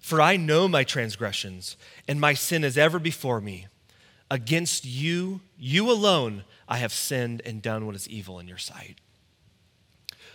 For 0.00 0.20
I 0.20 0.36
know 0.36 0.66
my 0.66 0.82
transgressions, 0.82 1.76
and 2.08 2.20
my 2.20 2.34
sin 2.34 2.64
is 2.64 2.76
ever 2.76 2.98
before 2.98 3.40
me. 3.40 3.68
Against 4.28 4.84
you, 4.84 5.40
you 5.56 5.88
alone, 5.88 6.42
I 6.66 6.78
have 6.78 6.92
sinned 6.92 7.42
and 7.44 7.62
done 7.62 7.86
what 7.86 7.94
is 7.94 8.08
evil 8.08 8.40
in 8.40 8.48
your 8.48 8.58
sight. 8.58 8.98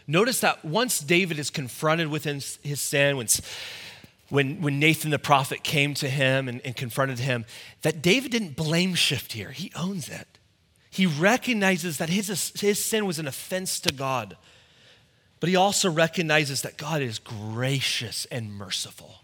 Notice 0.09 0.39
that 0.39 0.65
once 0.65 1.01
David 1.01 1.37
is 1.37 1.51
confronted 1.51 2.07
with 2.07 2.23
his, 2.23 2.57
sin, 2.81 3.23
when, 4.29 4.59
when, 4.59 4.79
Nathan 4.79 5.11
the 5.11 5.19
prophet 5.19 5.63
came 5.63 5.93
to 5.93 6.09
him 6.09 6.47
and, 6.47 6.61
and 6.65 6.75
confronted 6.75 7.19
him, 7.19 7.45
that 7.83 8.01
David 8.01 8.31
didn't 8.31 8.55
blame 8.55 8.95
shift 8.95 9.33
here. 9.33 9.51
He 9.51 9.71
owns 9.75 10.09
it. 10.09 10.39
He 10.89 11.05
recognizes 11.05 11.99
that 11.99 12.09
his, 12.09 12.51
his 12.59 12.83
sin 12.83 13.05
was 13.05 13.19
an 13.19 13.27
offense 13.27 13.79
to 13.81 13.93
God, 13.93 14.35
but 15.39 15.47
he 15.47 15.55
also 15.55 15.91
recognizes 15.91 16.63
that 16.63 16.75
God 16.75 17.03
is 17.03 17.19
gracious 17.19 18.25
and 18.31 18.51
merciful. 18.51 19.21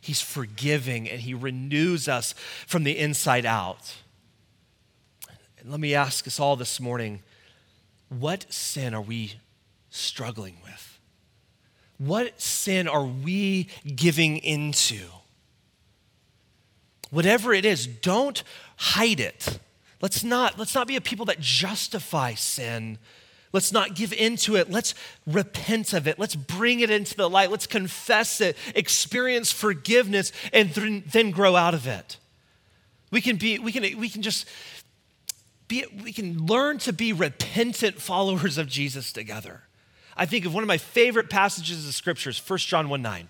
He's 0.00 0.20
forgiving 0.20 1.08
and 1.08 1.20
he 1.20 1.32
renews 1.32 2.08
us 2.08 2.34
from 2.66 2.82
the 2.82 2.98
inside 2.98 3.46
out. 3.46 3.94
Let 5.64 5.78
me 5.78 5.94
ask 5.94 6.26
us 6.26 6.40
all 6.40 6.56
this 6.56 6.80
morning 6.80 7.22
what 8.08 8.52
sin 8.52 8.94
are 8.94 9.00
we 9.00 9.34
struggling 9.94 10.56
with? 10.64 10.98
What 11.98 12.40
sin 12.40 12.88
are 12.88 13.04
we 13.04 13.68
giving 13.94 14.38
into? 14.38 15.00
Whatever 17.10 17.54
it 17.54 17.64
is, 17.64 17.86
don't 17.86 18.42
hide 18.76 19.20
it. 19.20 19.60
Let's 20.00 20.24
not, 20.24 20.58
let's 20.58 20.74
not 20.74 20.88
be 20.88 20.96
a 20.96 21.00
people 21.00 21.26
that 21.26 21.40
justify 21.40 22.34
sin. 22.34 22.98
Let's 23.52 23.70
not 23.70 23.94
give 23.94 24.12
into 24.12 24.56
it. 24.56 24.68
Let's 24.68 24.94
repent 25.26 25.92
of 25.92 26.08
it. 26.08 26.18
Let's 26.18 26.34
bring 26.34 26.80
it 26.80 26.90
into 26.90 27.14
the 27.14 27.30
light. 27.30 27.52
Let's 27.52 27.68
confess 27.68 28.40
it, 28.40 28.56
experience 28.74 29.52
forgiveness, 29.52 30.32
and 30.52 30.70
then 30.70 31.30
grow 31.30 31.54
out 31.54 31.72
of 31.72 31.86
it. 31.86 32.18
We 33.12 33.20
can 33.20 33.36
be, 33.36 33.60
we 33.60 33.70
can, 33.70 33.82
we 33.96 34.08
can 34.08 34.22
just 34.22 34.48
be, 35.68 35.84
we 36.02 36.12
can 36.12 36.46
learn 36.46 36.78
to 36.78 36.92
be 36.92 37.12
repentant 37.12 38.00
followers 38.00 38.58
of 38.58 38.66
Jesus 38.66 39.12
together. 39.12 39.62
I 40.16 40.26
think 40.26 40.44
of 40.44 40.54
one 40.54 40.62
of 40.62 40.68
my 40.68 40.78
favorite 40.78 41.30
passages 41.30 41.86
of 41.86 41.94
scriptures, 41.94 42.40
1 42.46 42.58
John 42.60 42.88
1 42.88 43.02
9. 43.02 43.28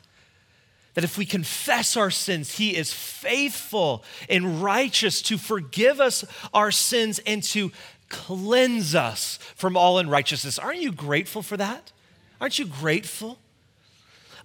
That 0.94 1.04
if 1.04 1.18
we 1.18 1.26
confess 1.26 1.96
our 1.96 2.10
sins, 2.10 2.56
he 2.56 2.76
is 2.76 2.92
faithful 2.92 4.04
and 4.28 4.62
righteous 4.62 5.22
to 5.22 5.38
forgive 5.38 6.00
us 6.00 6.24
our 6.52 6.70
sins 6.70 7.18
and 7.26 7.42
to 7.44 7.72
cleanse 8.08 8.94
us 8.94 9.38
from 9.56 9.76
all 9.76 9.98
unrighteousness. 9.98 10.58
Aren't 10.58 10.80
you 10.80 10.92
grateful 10.92 11.42
for 11.42 11.56
that? 11.56 11.90
Aren't 12.40 12.60
you 12.60 12.66
grateful? 12.66 13.38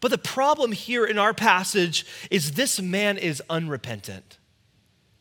But 0.02 0.12
the 0.12 0.18
problem 0.18 0.72
here 0.72 1.06
in 1.06 1.20
our 1.20 1.34
passage 1.34 2.06
is 2.32 2.54
this 2.54 2.82
man 2.82 3.18
is 3.18 3.44
unrepentant. 3.50 4.38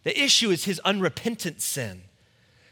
The 0.05 0.19
issue 0.19 0.51
is 0.51 0.65
his 0.65 0.81
unrepentant 0.81 1.61
sin. 1.61 2.03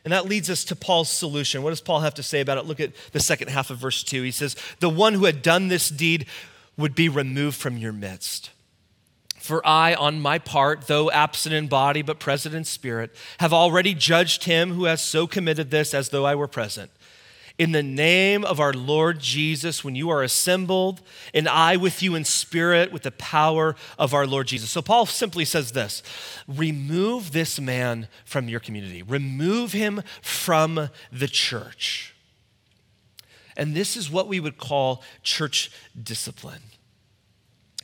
And 0.06 0.12
that 0.12 0.26
leads 0.26 0.48
us 0.48 0.62
to 0.66 0.76
Paul's 0.76 1.10
solution. 1.10 1.64
What 1.64 1.70
does 1.70 1.80
Paul 1.80 1.98
have 1.98 2.14
to 2.14 2.22
say 2.22 2.40
about 2.40 2.58
it? 2.58 2.64
Look 2.64 2.78
at 2.78 2.92
the 3.10 3.18
second 3.18 3.48
half 3.48 3.70
of 3.70 3.78
verse 3.78 4.04
2. 4.04 4.22
He 4.22 4.30
says, 4.30 4.54
The 4.78 4.88
one 4.88 5.14
who 5.14 5.24
had 5.24 5.42
done 5.42 5.66
this 5.66 5.88
deed 5.88 6.26
would 6.76 6.94
be 6.94 7.08
removed 7.08 7.56
from 7.56 7.76
your 7.76 7.92
midst. 7.92 8.50
For 9.36 9.66
I, 9.66 9.94
on 9.94 10.20
my 10.20 10.38
part, 10.38 10.86
though 10.86 11.10
absent 11.10 11.56
in 11.56 11.66
body 11.66 12.02
but 12.02 12.20
present 12.20 12.54
in 12.54 12.62
spirit, 12.62 13.16
have 13.40 13.52
already 13.52 13.94
judged 13.94 14.44
him 14.44 14.74
who 14.74 14.84
has 14.84 15.02
so 15.02 15.26
committed 15.26 15.72
this 15.72 15.92
as 15.92 16.10
though 16.10 16.24
I 16.24 16.36
were 16.36 16.46
present 16.46 16.92
in 17.58 17.72
the 17.72 17.82
name 17.82 18.44
of 18.44 18.60
our 18.60 18.72
Lord 18.72 19.18
Jesus 19.18 19.82
when 19.82 19.94
you 19.94 20.10
are 20.10 20.22
assembled, 20.22 21.00
and 21.32 21.48
I 21.48 21.76
with 21.76 22.02
you 22.02 22.14
in 22.14 22.24
spirit 22.24 22.92
with 22.92 23.02
the 23.02 23.12
power 23.12 23.76
of 23.98 24.12
our 24.12 24.26
Lord 24.26 24.46
Jesus. 24.46 24.70
So 24.70 24.82
Paul 24.82 25.06
simply 25.06 25.44
says 25.44 25.72
this 25.72 26.02
remove 26.46 27.32
this 27.32 27.58
man 27.58 28.08
from 28.24 28.48
your 28.48 28.60
community, 28.60 29.02
remove 29.02 29.72
him 29.72 30.02
from 30.20 30.90
the 31.10 31.28
church. 31.28 32.14
And 33.56 33.74
this 33.74 33.96
is 33.96 34.10
what 34.10 34.28
we 34.28 34.38
would 34.38 34.58
call 34.58 35.02
church 35.22 35.70
discipline. 36.00 36.60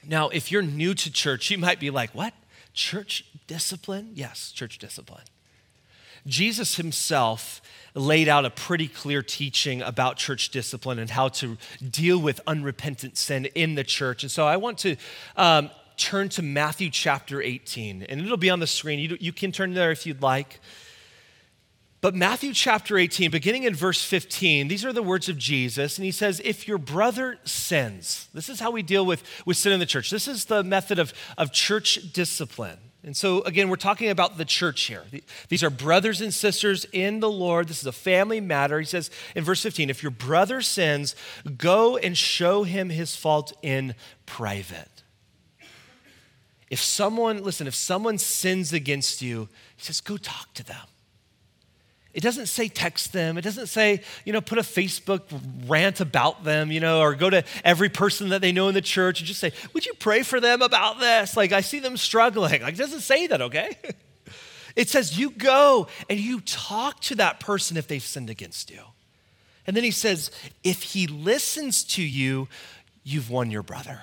Now, 0.06 0.28
if 0.28 0.52
you're 0.52 0.62
new 0.62 0.92
to 0.94 1.11
church, 1.11 1.50
you 1.50 1.56
might 1.56 1.80
be 1.80 1.88
like, 1.88 2.14
what? 2.14 2.35
Church 2.74 3.24
discipline? 3.46 4.11
Yes, 4.14 4.52
church 4.52 4.78
discipline. 4.78 5.24
Jesus 6.26 6.76
himself 6.76 7.62
laid 7.94 8.28
out 8.28 8.44
a 8.44 8.50
pretty 8.50 8.88
clear 8.88 9.22
teaching 9.22 9.83
about 9.83 10.16
church 10.16 10.50
discipline 10.50 10.98
and 10.98 11.11
how 11.11 11.28
to 11.28 11.59
deal 11.90 12.18
with 12.18 12.40
unrepentant 12.46 13.16
sin 13.16 13.46
in 13.55 13.74
the 13.74 13.85
church. 13.85 14.22
And 14.22 14.31
so 14.31 14.46
I 14.46 14.57
want 14.57 14.78
to 14.78 14.96
um, 15.37 15.70
turn 15.96 16.28
to 16.31 16.42
Matthew 16.42 16.90
chapter 16.90 17.42
18, 17.42 18.05
and 18.05 18.20
it'll 18.20 18.37
be 18.37 18.50
on 18.50 18.61
the 18.61 18.66
screen. 18.66 18.98
You, 18.98 19.16
you 19.20 19.33
can 19.33 19.52
turn 19.52 19.74
there 19.74 19.90
if 19.90 20.07
you'd 20.07 20.22
like. 20.22 20.61
But 22.00 22.16
Matthew 22.16 22.52
chapter 22.52 22.98
18, 22.98 23.31
beginning 23.31 23.62
in 23.62 23.76
verse 23.76 24.05
15, 24.05 24.66
these 24.66 24.85
are 24.85 24.92
the 24.92 25.05
words 25.05 25.28
of 25.28 25.38
Jesus. 25.38 25.98
And 25.98 26.05
he 26.05 26.11
says, 26.11 26.40
If 26.44 26.66
your 26.66 26.78
brother 26.78 27.38
sins, 27.44 28.28
this 28.35 28.48
is 28.48 28.59
how 28.59 28.72
we 28.72 28.83
deal 28.83 29.07
with, 29.07 29.22
with 29.46 29.57
sin 29.57 29.72
in 29.72 29.78
the 29.78 29.87
church. 29.87 30.11
This 30.11 30.26
is 30.26 30.46
the 30.46 30.64
method 30.64 30.98
of, 30.98 31.12
of 31.38 31.52
church 31.52 32.12
discipline. 32.12 32.78
And 33.04 33.16
so, 33.16 33.42
again, 33.42 33.68
we're 33.68 33.76
talking 33.76 34.10
about 34.10 34.38
the 34.38 34.44
church 34.44 34.82
here. 34.82 35.04
These 35.48 35.64
are 35.64 35.70
brothers 35.70 36.20
and 36.20 36.32
sisters 36.32 36.86
in 36.92 37.18
the 37.18 37.30
Lord. 37.30 37.66
This 37.66 37.80
is 37.80 37.86
a 37.86 37.92
family 37.92 38.40
matter. 38.40 38.78
He 38.78 38.86
says 38.86 39.10
in 39.34 39.42
verse 39.42 39.60
15, 39.60 39.90
If 39.90 40.04
your 40.04 40.12
brother 40.12 40.60
sins, 40.60 41.16
go 41.56 41.96
and 41.96 42.16
show 42.16 42.62
him 42.62 42.90
his 42.90 43.16
fault 43.16 43.52
in 43.60 43.96
private. 44.24 45.02
If 46.72 46.80
someone, 46.80 47.42
listen, 47.42 47.66
if 47.66 47.74
someone 47.74 48.16
sins 48.16 48.72
against 48.72 49.20
you, 49.20 49.48
he 49.76 49.82
says, 49.82 50.00
go 50.00 50.16
talk 50.16 50.54
to 50.54 50.64
them. 50.64 50.86
It 52.14 52.22
doesn't 52.22 52.46
say 52.46 52.68
text 52.68 53.12
them. 53.12 53.38
It 53.38 53.42
doesn't 53.42 53.68
say, 53.68 54.03
you 54.25 54.33
know, 54.33 54.42
put 54.42 54.59
a 54.59 54.62
Facebook 54.62 55.22
rant 55.66 56.01
about 56.01 56.44
them, 56.44 56.70
you 56.70 56.81
know, 56.81 57.01
or 57.01 57.14
go 57.14 57.31
to 57.31 57.42
every 57.64 57.88
person 57.88 58.29
that 58.31 58.42
they 58.42 58.53
know 58.53 58.68
in 58.68 58.75
the 58.75 58.83
church 58.83 59.20
and 59.20 59.27
just 59.27 59.40
say, 59.40 59.53
would 59.72 59.87
you 59.87 59.94
pray 59.94 60.22
for 60.22 60.38
them 60.38 60.61
about 60.61 61.01
this? 61.01 61.37
Like, 61.37 61.53
I 61.53 61.62
see 61.62 61.81
them 61.81 61.96
struggling. 61.96 62.62
Like, 62.62 62.75
it 62.75 62.79
doesn't 62.79 63.01
say 63.01 63.27
that, 63.29 63.40
okay? 63.42 63.77
It 64.75 64.88
says 64.88 65.18
you 65.18 65.31
go 65.31 65.87
and 66.09 66.18
you 66.18 66.40
talk 66.40 67.01
to 67.01 67.14
that 67.16 67.40
person 67.40 67.77
if 67.77 67.88
they've 67.88 68.03
sinned 68.03 68.31
against 68.31 68.70
you. 68.70 68.81
And 69.66 69.77
then 69.77 69.85
he 69.85 69.90
says, 69.90 70.31
if 70.64 70.83
he 70.83 71.07
listens 71.07 71.85
to 71.85 72.03
you, 72.03 72.48
you've 73.05 73.31
won 73.31 73.51
your 73.51 73.62
brother. 73.62 74.01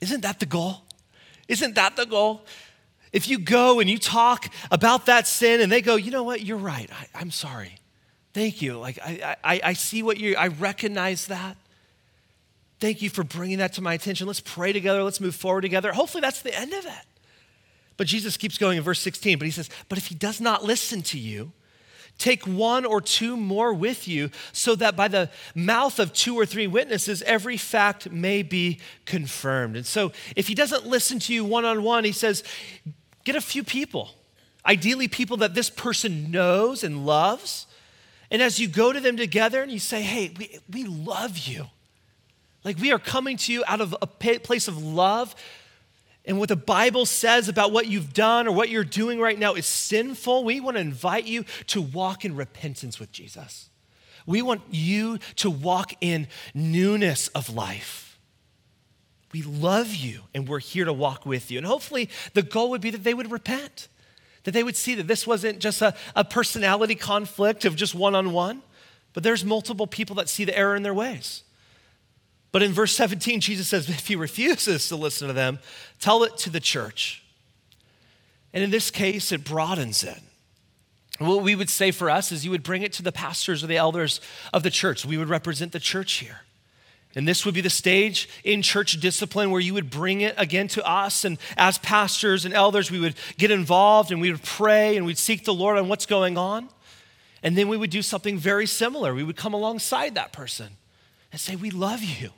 Isn't 0.00 0.20
that 0.22 0.38
the 0.38 0.46
goal? 0.46 0.82
Isn't 1.48 1.74
that 1.74 1.96
the 1.96 2.06
goal? 2.06 2.44
If 3.12 3.28
you 3.28 3.38
go 3.38 3.80
and 3.80 3.90
you 3.90 3.98
talk 3.98 4.46
about 4.70 5.06
that 5.06 5.26
sin 5.26 5.60
and 5.60 5.70
they 5.70 5.80
go, 5.80 5.96
you 5.96 6.10
know 6.10 6.22
what, 6.22 6.42
you're 6.42 6.56
right, 6.56 6.88
I, 7.14 7.20
am 7.20 7.30
sorry. 7.30 7.74
Thank 8.32 8.62
you. 8.62 8.78
Like, 8.78 8.98
I, 9.02 9.36
I, 9.42 9.60
I 9.64 9.72
see 9.72 10.02
what 10.02 10.18
you, 10.18 10.36
I 10.36 10.48
recognize 10.48 11.26
that. 11.26 11.56
Thank 12.78 13.02
you 13.02 13.10
for 13.10 13.24
bringing 13.24 13.58
that 13.58 13.72
to 13.74 13.82
my 13.82 13.94
attention. 13.94 14.26
Let's 14.26 14.40
pray 14.40 14.72
together. 14.72 15.02
Let's 15.02 15.20
move 15.20 15.34
forward 15.34 15.62
together. 15.62 15.92
Hopefully, 15.92 16.20
that's 16.20 16.40
the 16.40 16.56
end 16.56 16.72
of 16.72 16.86
it. 16.86 17.06
But 17.96 18.06
Jesus 18.06 18.36
keeps 18.36 18.56
going 18.56 18.78
in 18.78 18.84
verse 18.84 19.00
16, 19.00 19.38
but 19.38 19.44
he 19.44 19.50
says, 19.50 19.68
But 19.88 19.98
if 19.98 20.06
he 20.06 20.14
does 20.14 20.40
not 20.40 20.64
listen 20.64 21.02
to 21.02 21.18
you, 21.18 21.52
Take 22.20 22.46
one 22.46 22.84
or 22.84 23.00
two 23.00 23.34
more 23.34 23.72
with 23.72 24.06
you, 24.06 24.30
so 24.52 24.74
that 24.74 24.94
by 24.94 25.08
the 25.08 25.30
mouth 25.54 25.98
of 25.98 26.12
two 26.12 26.38
or 26.38 26.44
three 26.44 26.66
witnesses, 26.66 27.22
every 27.22 27.56
fact 27.56 28.10
may 28.10 28.42
be 28.42 28.78
confirmed. 29.06 29.74
And 29.74 29.86
so, 29.86 30.12
if 30.36 30.46
he 30.46 30.54
doesn't 30.54 30.86
listen 30.86 31.18
to 31.20 31.32
you 31.32 31.46
one 31.46 31.64
on 31.64 31.82
one, 31.82 32.04
he 32.04 32.12
says, 32.12 32.44
Get 33.24 33.36
a 33.36 33.40
few 33.40 33.62
people, 33.62 34.10
ideally, 34.64 35.08
people 35.08 35.38
that 35.38 35.54
this 35.54 35.70
person 35.70 36.30
knows 36.30 36.82
and 36.82 37.04
loves. 37.04 37.66
And 38.30 38.40
as 38.40 38.58
you 38.58 38.68
go 38.68 38.92
to 38.92 39.00
them 39.00 39.16
together 39.16 39.62
and 39.62 39.70
you 39.70 39.78
say, 39.78 40.02
hey, 40.02 40.32
we, 40.38 40.58
we 40.70 40.84
love 40.84 41.38
you. 41.38 41.66
Like 42.64 42.78
we 42.78 42.92
are 42.92 42.98
coming 42.98 43.36
to 43.38 43.52
you 43.52 43.64
out 43.66 43.80
of 43.80 43.96
a 44.00 44.06
place 44.06 44.68
of 44.68 44.82
love. 44.82 45.34
And 46.24 46.38
what 46.38 46.48
the 46.48 46.56
Bible 46.56 47.06
says 47.06 47.48
about 47.48 47.72
what 47.72 47.86
you've 47.86 48.12
done 48.12 48.46
or 48.46 48.52
what 48.52 48.68
you're 48.68 48.84
doing 48.84 49.18
right 49.20 49.38
now 49.38 49.54
is 49.54 49.66
sinful. 49.66 50.44
We 50.44 50.60
want 50.60 50.76
to 50.76 50.80
invite 50.80 51.26
you 51.26 51.44
to 51.68 51.80
walk 51.80 52.24
in 52.24 52.36
repentance 52.36 53.00
with 53.00 53.10
Jesus. 53.10 53.70
We 54.26 54.42
want 54.42 54.62
you 54.70 55.18
to 55.36 55.50
walk 55.50 55.94
in 56.00 56.28
newness 56.54 57.28
of 57.28 57.48
life. 57.54 58.09
We 59.32 59.42
love 59.42 59.94
you 59.94 60.22
and 60.34 60.48
we're 60.48 60.58
here 60.58 60.84
to 60.84 60.92
walk 60.92 61.24
with 61.24 61.50
you. 61.50 61.58
And 61.58 61.66
hopefully, 61.66 62.08
the 62.34 62.42
goal 62.42 62.70
would 62.70 62.80
be 62.80 62.90
that 62.90 63.04
they 63.04 63.14
would 63.14 63.30
repent, 63.30 63.88
that 64.44 64.52
they 64.52 64.62
would 64.62 64.76
see 64.76 64.94
that 64.96 65.06
this 65.06 65.26
wasn't 65.26 65.60
just 65.60 65.82
a, 65.82 65.94
a 66.16 66.24
personality 66.24 66.94
conflict 66.94 67.64
of 67.64 67.76
just 67.76 67.94
one 67.94 68.14
on 68.14 68.32
one, 68.32 68.62
but 69.12 69.22
there's 69.22 69.44
multiple 69.44 69.86
people 69.86 70.16
that 70.16 70.28
see 70.28 70.44
the 70.44 70.56
error 70.56 70.74
in 70.74 70.82
their 70.82 70.94
ways. 70.94 71.42
But 72.52 72.62
in 72.62 72.72
verse 72.72 72.94
17, 72.96 73.40
Jesus 73.40 73.68
says, 73.68 73.88
if 73.88 74.08
he 74.08 74.16
refuses 74.16 74.88
to 74.88 74.96
listen 74.96 75.28
to 75.28 75.34
them, 75.34 75.60
tell 76.00 76.24
it 76.24 76.36
to 76.38 76.50
the 76.50 76.60
church. 76.60 77.22
And 78.52 78.64
in 78.64 78.70
this 78.70 78.90
case, 78.90 79.30
it 79.30 79.44
broadens 79.44 80.02
it. 80.02 80.18
What 81.18 81.42
we 81.42 81.54
would 81.54 81.70
say 81.70 81.90
for 81.90 82.10
us 82.10 82.32
is 82.32 82.44
you 82.44 82.50
would 82.50 82.62
bring 82.62 82.82
it 82.82 82.92
to 82.94 83.02
the 83.02 83.12
pastors 83.12 83.62
or 83.62 83.66
the 83.66 83.76
elders 83.76 84.20
of 84.52 84.62
the 84.62 84.70
church. 84.70 85.04
We 85.04 85.18
would 85.18 85.28
represent 85.28 85.72
the 85.72 85.78
church 85.78 86.14
here. 86.14 86.40
And 87.16 87.26
this 87.26 87.44
would 87.44 87.54
be 87.54 87.60
the 87.60 87.70
stage 87.70 88.28
in 88.44 88.62
church 88.62 89.00
discipline 89.00 89.50
where 89.50 89.60
you 89.60 89.74
would 89.74 89.90
bring 89.90 90.20
it 90.20 90.34
again 90.38 90.68
to 90.68 90.88
us. 90.88 91.24
And 91.24 91.38
as 91.56 91.76
pastors 91.78 92.44
and 92.44 92.54
elders, 92.54 92.90
we 92.90 93.00
would 93.00 93.16
get 93.36 93.50
involved 93.50 94.12
and 94.12 94.20
we 94.20 94.30
would 94.30 94.42
pray 94.42 94.96
and 94.96 95.04
we'd 95.04 95.18
seek 95.18 95.44
the 95.44 95.54
Lord 95.54 95.76
on 95.76 95.88
what's 95.88 96.06
going 96.06 96.38
on. 96.38 96.68
And 97.42 97.58
then 97.58 97.68
we 97.68 97.76
would 97.76 97.90
do 97.90 98.02
something 98.02 98.38
very 98.38 98.66
similar. 98.66 99.12
We 99.12 99.24
would 99.24 99.36
come 99.36 99.54
alongside 99.54 100.14
that 100.14 100.32
person 100.32 100.76
and 101.32 101.40
say, 101.40 101.56
We 101.56 101.70
love 101.70 102.02
you. 102.02 102.30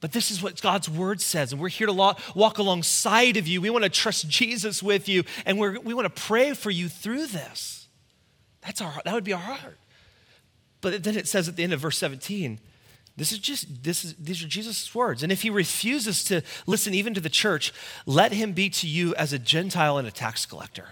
But 0.00 0.12
this 0.12 0.30
is 0.30 0.42
what 0.42 0.62
God's 0.62 0.88
word 0.88 1.20
says. 1.20 1.52
And 1.52 1.60
we're 1.60 1.68
here 1.68 1.86
to 1.86 1.92
walk 1.92 2.56
alongside 2.56 3.36
of 3.36 3.46
you. 3.46 3.60
We 3.60 3.68
want 3.68 3.84
to 3.84 3.90
trust 3.90 4.28
Jesus 4.30 4.82
with 4.82 5.10
you. 5.10 5.24
And 5.44 5.58
we 5.58 5.92
want 5.92 6.06
to 6.06 6.22
pray 6.22 6.54
for 6.54 6.70
you 6.70 6.88
through 6.88 7.26
this. 7.26 7.86
That's 8.62 8.80
our, 8.80 9.02
that 9.04 9.12
would 9.12 9.24
be 9.24 9.34
our 9.34 9.40
heart. 9.40 9.78
But 10.80 11.04
then 11.04 11.18
it 11.18 11.28
says 11.28 11.48
at 11.48 11.56
the 11.56 11.62
end 11.62 11.74
of 11.74 11.80
verse 11.80 11.98
17, 11.98 12.58
this 13.16 13.32
is 13.32 13.38
just 13.38 13.82
this 13.82 14.04
is 14.04 14.14
these 14.14 14.42
are 14.42 14.48
Jesus' 14.48 14.94
words. 14.94 15.22
And 15.22 15.30
if 15.30 15.42
he 15.42 15.50
refuses 15.50 16.24
to 16.24 16.42
listen 16.66 16.94
even 16.94 17.14
to 17.14 17.20
the 17.20 17.28
church, 17.28 17.72
let 18.06 18.32
him 18.32 18.52
be 18.52 18.70
to 18.70 18.86
you 18.86 19.14
as 19.16 19.32
a 19.32 19.38
Gentile 19.38 19.98
and 19.98 20.08
a 20.08 20.10
tax 20.10 20.46
collector. 20.46 20.88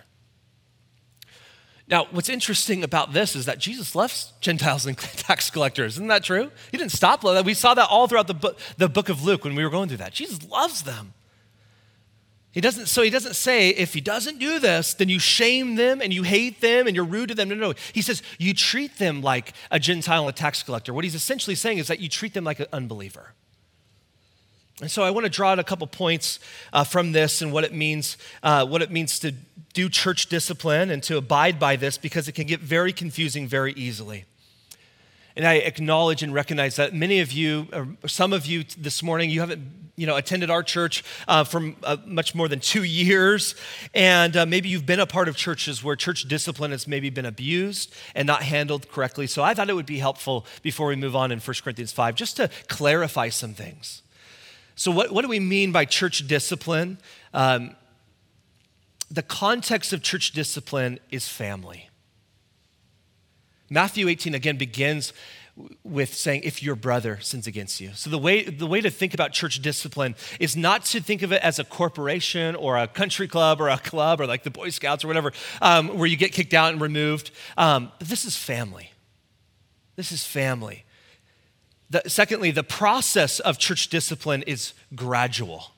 Now, 1.88 2.06
what's 2.10 2.28
interesting 2.28 2.84
about 2.84 3.14
this 3.14 3.34
is 3.34 3.46
that 3.46 3.58
Jesus 3.58 3.94
loves 3.94 4.32
Gentiles 4.40 4.84
and 4.84 4.98
tax 4.98 5.48
collectors. 5.50 5.94
Isn't 5.94 6.08
that 6.08 6.22
true? 6.22 6.50
He 6.70 6.76
didn't 6.76 6.92
stop. 6.92 7.24
We 7.44 7.54
saw 7.54 7.72
that 7.74 7.88
all 7.88 8.06
throughout 8.06 8.26
the 8.26 8.34
book, 8.34 8.58
the 8.76 8.90
book 8.90 9.08
of 9.08 9.24
Luke 9.24 9.44
when 9.44 9.54
we 9.54 9.64
were 9.64 9.70
going 9.70 9.88
through 9.88 9.98
that. 9.98 10.12
Jesus 10.12 10.42
loves 10.44 10.82
them. 10.82 11.14
He 12.58 12.60
doesn't, 12.60 12.86
so 12.86 13.02
he 13.02 13.10
doesn't 13.10 13.36
say, 13.36 13.68
if 13.68 13.94
he 13.94 14.00
doesn't 14.00 14.40
do 14.40 14.58
this, 14.58 14.92
then 14.92 15.08
you 15.08 15.20
shame 15.20 15.76
them 15.76 16.00
and 16.00 16.12
you 16.12 16.24
hate 16.24 16.60
them 16.60 16.88
and 16.88 16.96
you're 16.96 17.04
rude 17.04 17.28
to 17.28 17.36
them. 17.36 17.50
No, 17.50 17.54
no, 17.54 17.68
no. 17.68 17.74
He 17.92 18.02
says, 18.02 18.20
you 18.36 18.52
treat 18.52 18.98
them 18.98 19.22
like 19.22 19.52
a 19.70 19.78
Gentile 19.78 20.22
and 20.26 20.30
a 20.30 20.36
tax 20.36 20.64
collector. 20.64 20.92
What 20.92 21.04
he's 21.04 21.14
essentially 21.14 21.54
saying 21.54 21.78
is 21.78 21.86
that 21.86 22.00
you 22.00 22.08
treat 22.08 22.34
them 22.34 22.42
like 22.42 22.58
an 22.58 22.66
unbeliever. 22.72 23.32
And 24.80 24.90
so 24.90 25.04
I 25.04 25.12
want 25.12 25.22
to 25.22 25.30
draw 25.30 25.52
out 25.52 25.60
a 25.60 25.62
couple 25.62 25.86
points 25.86 26.40
uh, 26.72 26.82
from 26.82 27.12
this 27.12 27.42
and 27.42 27.52
what 27.52 27.62
it 27.62 27.72
means, 27.72 28.16
uh, 28.42 28.66
what 28.66 28.82
it 28.82 28.90
means 28.90 29.20
to 29.20 29.34
do 29.72 29.88
church 29.88 30.26
discipline 30.26 30.90
and 30.90 31.00
to 31.04 31.16
abide 31.16 31.60
by 31.60 31.76
this 31.76 31.96
because 31.96 32.26
it 32.26 32.32
can 32.32 32.48
get 32.48 32.58
very 32.58 32.92
confusing 32.92 33.46
very 33.46 33.72
easily. 33.74 34.24
And 35.38 35.46
I 35.46 35.54
acknowledge 35.54 36.24
and 36.24 36.34
recognize 36.34 36.74
that 36.76 36.92
many 36.92 37.20
of 37.20 37.30
you, 37.30 37.68
or 37.72 38.08
some 38.08 38.32
of 38.32 38.44
you 38.44 38.64
this 38.76 39.04
morning, 39.04 39.30
you 39.30 39.38
haven't 39.38 39.92
you 39.94 40.04
know, 40.04 40.16
attended 40.16 40.50
our 40.50 40.64
church 40.64 41.04
uh, 41.28 41.44
for 41.44 41.74
uh, 41.84 41.96
much 42.04 42.34
more 42.34 42.48
than 42.48 42.58
two 42.58 42.82
years. 42.82 43.54
And 43.94 44.36
uh, 44.36 44.46
maybe 44.46 44.68
you've 44.68 44.84
been 44.84 44.98
a 44.98 45.06
part 45.06 45.28
of 45.28 45.36
churches 45.36 45.82
where 45.82 45.94
church 45.94 46.24
discipline 46.24 46.72
has 46.72 46.88
maybe 46.88 47.08
been 47.08 47.24
abused 47.24 47.94
and 48.16 48.26
not 48.26 48.42
handled 48.42 48.90
correctly. 48.90 49.28
So 49.28 49.44
I 49.44 49.54
thought 49.54 49.70
it 49.70 49.74
would 49.74 49.86
be 49.86 49.98
helpful 49.98 50.44
before 50.62 50.88
we 50.88 50.96
move 50.96 51.14
on 51.14 51.30
in 51.30 51.38
1 51.38 51.54
Corinthians 51.62 51.92
5 51.92 52.16
just 52.16 52.36
to 52.38 52.50
clarify 52.66 53.28
some 53.28 53.54
things. 53.54 54.02
So, 54.74 54.90
what, 54.90 55.12
what 55.12 55.22
do 55.22 55.28
we 55.28 55.40
mean 55.40 55.70
by 55.70 55.84
church 55.84 56.26
discipline? 56.26 56.98
Um, 57.32 57.76
the 59.08 59.22
context 59.22 59.92
of 59.92 60.02
church 60.02 60.32
discipline 60.32 60.98
is 61.10 61.28
family. 61.28 61.87
Matthew 63.70 64.08
18 64.08 64.34
again 64.34 64.56
begins 64.56 65.12
with 65.82 66.14
saying 66.14 66.42
if 66.44 66.62
your 66.62 66.76
brother 66.76 67.18
sins 67.20 67.46
against 67.46 67.80
you. 67.80 67.90
So 67.94 68.10
the 68.10 68.18
way 68.18 68.44
the 68.44 68.66
way 68.66 68.80
to 68.80 68.90
think 68.90 69.12
about 69.14 69.32
church 69.32 69.60
discipline 69.60 70.14
is 70.38 70.56
not 70.56 70.84
to 70.86 71.00
think 71.00 71.22
of 71.22 71.32
it 71.32 71.42
as 71.42 71.58
a 71.58 71.64
corporation 71.64 72.54
or 72.54 72.78
a 72.78 72.86
country 72.86 73.26
club 73.26 73.60
or 73.60 73.68
a 73.68 73.78
club 73.78 74.20
or 74.20 74.26
like 74.26 74.44
the 74.44 74.50
Boy 74.50 74.70
Scouts 74.70 75.04
or 75.04 75.08
whatever, 75.08 75.32
um, 75.60 75.98
where 75.98 76.06
you 76.06 76.16
get 76.16 76.32
kicked 76.32 76.54
out 76.54 76.72
and 76.72 76.80
removed. 76.80 77.30
Um, 77.56 77.90
but 77.98 78.08
this 78.08 78.24
is 78.24 78.36
family. 78.36 78.92
This 79.96 80.12
is 80.12 80.24
family. 80.24 80.84
The, 81.90 82.02
secondly, 82.06 82.50
the 82.50 82.62
process 82.62 83.40
of 83.40 83.58
church 83.58 83.88
discipline 83.88 84.42
is 84.42 84.74
gradual. 84.94 85.72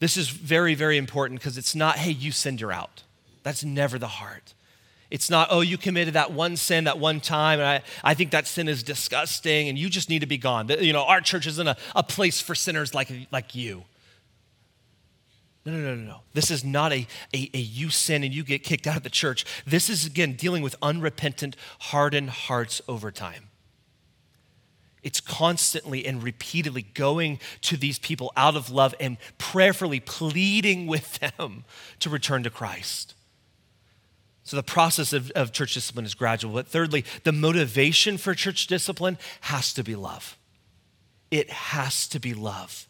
This 0.00 0.16
is 0.16 0.28
very, 0.30 0.74
very 0.74 0.96
important 0.96 1.40
because 1.40 1.56
it's 1.56 1.74
not, 1.74 1.98
hey, 1.98 2.10
you 2.10 2.32
send 2.32 2.60
her 2.60 2.72
out. 2.72 3.04
That's 3.42 3.62
never 3.62 3.98
the 3.98 4.08
heart. 4.08 4.54
It's 5.14 5.30
not, 5.30 5.46
oh, 5.52 5.60
you 5.60 5.78
committed 5.78 6.14
that 6.14 6.32
one 6.32 6.56
sin 6.56 6.84
that 6.84 6.98
one 6.98 7.20
time, 7.20 7.60
and 7.60 7.68
I, 7.68 7.82
I 8.02 8.14
think 8.14 8.32
that 8.32 8.48
sin 8.48 8.66
is 8.66 8.82
disgusting, 8.82 9.68
and 9.68 9.78
you 9.78 9.88
just 9.88 10.10
need 10.10 10.18
to 10.22 10.26
be 10.26 10.38
gone. 10.38 10.68
You 10.68 10.92
know, 10.92 11.04
our 11.04 11.20
church 11.20 11.46
isn't 11.46 11.68
a, 11.68 11.76
a 11.94 12.02
place 12.02 12.40
for 12.40 12.56
sinners 12.56 12.94
like, 12.94 13.12
like 13.30 13.54
you. 13.54 13.84
No, 15.64 15.70
no, 15.70 15.78
no, 15.78 15.94
no, 15.94 16.02
no. 16.02 16.20
This 16.32 16.50
is 16.50 16.64
not 16.64 16.92
a, 16.92 17.06
a, 17.32 17.48
a 17.54 17.58
you 17.58 17.90
sin 17.90 18.24
and 18.24 18.34
you 18.34 18.42
get 18.42 18.64
kicked 18.64 18.88
out 18.88 18.96
of 18.96 19.04
the 19.04 19.08
church. 19.08 19.44
This 19.64 19.88
is, 19.88 20.04
again, 20.04 20.32
dealing 20.32 20.64
with 20.64 20.74
unrepentant, 20.82 21.54
hardened 21.78 22.30
hearts 22.30 22.82
over 22.88 23.12
time. 23.12 23.50
It's 25.04 25.20
constantly 25.20 26.06
and 26.06 26.24
repeatedly 26.24 26.82
going 26.82 27.38
to 27.60 27.76
these 27.76 28.00
people 28.00 28.32
out 28.36 28.56
of 28.56 28.68
love 28.68 28.96
and 28.98 29.18
prayerfully 29.38 30.00
pleading 30.00 30.88
with 30.88 31.20
them 31.20 31.66
to 32.00 32.10
return 32.10 32.42
to 32.42 32.50
Christ. 32.50 33.14
So 34.44 34.56
the 34.56 34.62
process 34.62 35.12
of, 35.12 35.30
of 35.32 35.52
church 35.52 35.74
discipline 35.74 36.04
is 36.04 36.14
gradual. 36.14 36.52
But 36.52 36.68
thirdly, 36.68 37.04
the 37.24 37.32
motivation 37.32 38.18
for 38.18 38.34
church 38.34 38.66
discipline 38.66 39.18
has 39.42 39.72
to 39.72 39.82
be 39.82 39.96
love. 39.96 40.36
It 41.30 41.50
has 41.50 42.06
to 42.08 42.20
be 42.20 42.34
love. 42.34 42.86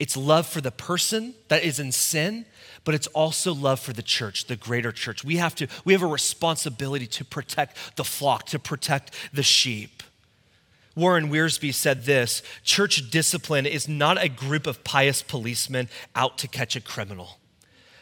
It's 0.00 0.16
love 0.16 0.46
for 0.46 0.60
the 0.60 0.70
person 0.70 1.34
that 1.48 1.62
is 1.62 1.78
in 1.78 1.92
sin, 1.92 2.46
but 2.84 2.94
it's 2.94 3.06
also 3.08 3.54
love 3.54 3.80
for 3.80 3.92
the 3.92 4.02
church, 4.02 4.46
the 4.46 4.56
greater 4.56 4.92
church. 4.92 5.24
We 5.24 5.36
have 5.36 5.54
to, 5.56 5.68
we 5.84 5.92
have 5.92 6.02
a 6.02 6.06
responsibility 6.06 7.06
to 7.06 7.24
protect 7.24 7.96
the 7.96 8.04
flock, 8.04 8.46
to 8.46 8.58
protect 8.58 9.14
the 9.32 9.42
sheep. 9.42 10.02
Warren 10.96 11.30
Wiersbe 11.30 11.72
said 11.72 12.04
this 12.04 12.42
church 12.64 13.10
discipline 13.10 13.66
is 13.66 13.88
not 13.88 14.22
a 14.22 14.28
group 14.28 14.66
of 14.66 14.82
pious 14.84 15.22
policemen 15.22 15.88
out 16.16 16.36
to 16.38 16.48
catch 16.48 16.74
a 16.76 16.80
criminal. 16.80 17.39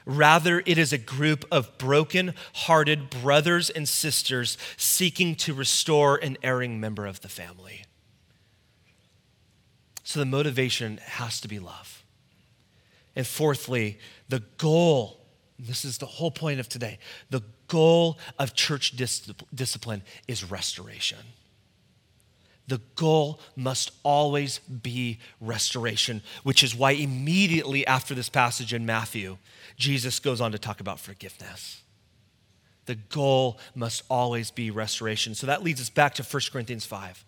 Rather, 0.09 0.62
it 0.64 0.79
is 0.79 0.90
a 0.90 0.99
group 0.99 1.44
of 1.53 1.77
broken 1.77 2.33
hearted 2.55 3.11
brothers 3.11 3.68
and 3.68 3.87
sisters 3.87 4.57
seeking 4.79 5.35
to 5.37 5.53
restore 5.53 6.16
an 6.16 6.38
erring 6.42 6.81
member 6.81 7.05
of 7.07 7.21
the 7.21 7.29
family. 7.29 7.85
So 10.05 10.18
the 10.18 10.25
motivation 10.25 10.97
has 11.05 11.42
to 11.42 11.49
be 11.49 11.59
love. 11.59 12.03
And 13.14 13.27
fourthly, 13.27 13.99
the 14.31 14.42
goal 14.57 15.18
this 15.59 15.85
is 15.85 15.99
the 15.99 16.07
whole 16.07 16.31
point 16.31 16.61
of 16.61 16.68
today 16.68 16.99
the 17.31 17.42
goal 17.66 18.18
of 18.38 18.55
church 18.55 18.92
dis- 18.97 19.31
discipline 19.55 20.03
is 20.27 20.51
restoration. 20.51 21.18
The 22.69 22.81
goal 22.95 23.41
must 23.57 23.91
always 24.03 24.59
be 24.59 25.19
restoration, 25.41 26.23
which 26.43 26.63
is 26.63 26.75
why 26.75 26.93
immediately 26.93 27.87
after 27.87 28.15
this 28.15 28.29
passage 28.29 28.73
in 28.75 28.87
Matthew, 28.87 29.39
Jesus 29.77 30.21
goes 30.21 30.41
on 30.41 30.53
to 30.53 30.59
talk 30.59 30.81
about 30.81 31.01
forgiveness. 31.01 31.83
The 32.85 32.95
goal 32.95 33.59
must 33.75 34.03
always 34.11 34.51
be 34.51 34.71
restoration. 34.71 35.35
So 35.35 35.47
that 35.47 35.63
leads 35.63 35.81
us 35.81 35.91
back 35.91 36.15
to 36.15 36.23
1 36.23 36.43
Corinthians 36.53 36.85
5 36.85 37.25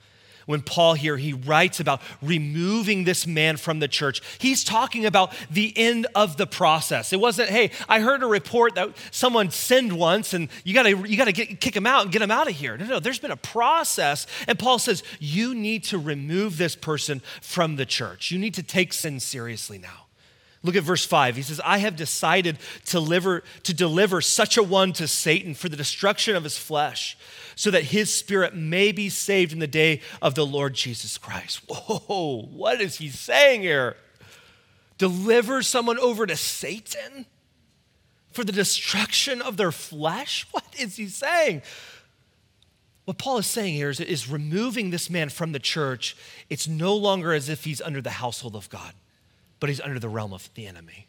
when 0.51 0.63
Paul 0.63 0.95
here 0.95 1.17
he 1.17 1.33
writes 1.33 1.81
about 1.81 2.03
removing 2.21 3.05
this 3.05 3.27
man 3.27 3.57
from 3.57 3.79
the 3.79 3.89
church, 3.89 4.21
he's 4.39 4.65
talking 4.65 5.07
about 5.07 5.33
the 5.51 5.73
end 5.77 6.07
of 6.15 6.37
the 6.37 6.47
process. 6.47 7.13
It 7.13 7.21
wasn't, 7.21 7.51
hey, 7.51 7.71
I 7.89 8.01
heard 8.01 8.23
a 8.23 8.27
report 8.27 8.75
that 8.75 8.91
someone 9.11 9.51
sinned 9.51 9.93
once 9.93 10.35
and 10.35 10.49
you 10.65 10.75
gotta 10.75 10.91
you 10.91 11.17
gotta 11.17 11.33
kick 11.33 11.75
him 11.75 11.87
out 11.87 12.03
and 12.03 12.13
get 12.13 12.23
him 12.23 12.31
out 12.31 12.49
of 12.49 12.55
here. 12.55 12.77
No, 12.77 12.85
no, 12.85 13.01
there's 13.01 13.19
been 13.19 13.31
a 13.31 13.37
process. 13.37 14.27
And 14.47 14.59
Paul 14.59 14.79
says, 14.79 15.03
you 15.19 15.55
need 15.55 15.85
to 15.85 15.99
remove 15.99 16.59
this 16.59 16.77
person 16.77 17.23
from 17.41 17.77
the 17.77 17.87
church. 17.87 18.31
You 18.31 18.39
need 18.39 18.55
to 18.55 18.63
take 18.63 18.93
sin 18.93 19.21
seriously 19.21 19.79
now. 19.79 20.10
Look 20.63 20.77
at 20.77 20.83
verse 20.83 21.07
5. 21.07 21.37
He 21.37 21.43
says, 21.43 21.61
I 21.65 21.79
have 21.79 21.97
decided 21.97 22.59
to 22.87 22.93
deliver, 22.93 23.43
to 23.63 23.73
deliver 23.73 24.21
such 24.21 24.59
a 24.59 24.63
one 24.63 24.93
to 24.95 25.09
Satan 25.09 25.55
for 25.55 25.71
the 25.71 25.77
destruction 25.77 26.37
of 26.37 26.45
his 26.45 26.59
flesh, 26.59 27.17
so 27.57 27.71
that 27.71 27.85
his 27.85 28.13
spirit 28.13 28.55
may 28.55 28.93
be 28.93 29.09
saved 29.09 29.53
in 29.53 29.59
the 29.59 29.67
day 29.67 30.03
of 30.21 30.35
the 30.35 30.45
Lord 30.45 30.75
Jesus 30.75 31.17
Christ. 31.17 31.63
Whoa, 31.69 32.43
what 32.43 32.81
is 32.81 32.99
he 32.99 33.09
saying 33.09 33.63
here? 33.63 33.97
Deliver 34.99 35.63
someone 35.63 35.99
over 35.99 36.27
to 36.27 36.37
Satan 36.37 37.25
for 38.33 38.45
the 38.45 38.53
destruction 38.53 39.41
of 39.41 39.57
their 39.57 39.73
flesh? 39.73 40.47
What 40.53 40.65
is 40.79 40.97
he 40.97 41.09
saying? 41.09 41.63
What 43.07 43.19
Paul 43.19 43.39
is 43.39 43.47
saying 43.47 43.75
here 43.75 43.91
is, 43.91 43.99
is 43.99 44.29
removing 44.29 44.91
this 44.91 45.11
man 45.11 45.31
from 45.31 45.53
the 45.53 45.59
church. 45.59 46.17
It's 46.49 46.69
no 46.69 46.95
longer 46.95 47.33
as 47.33 47.49
if 47.49 47.65
he's 47.65 47.81
under 47.81 48.01
the 48.01 48.11
household 48.11 48.55
of 48.55 48.69
God 48.69 48.93
but 49.61 49.69
he's 49.69 49.81
under 49.81 49.99
the 49.99 50.09
realm 50.09 50.33
of 50.33 50.51
the 50.55 50.67
enemy. 50.67 51.07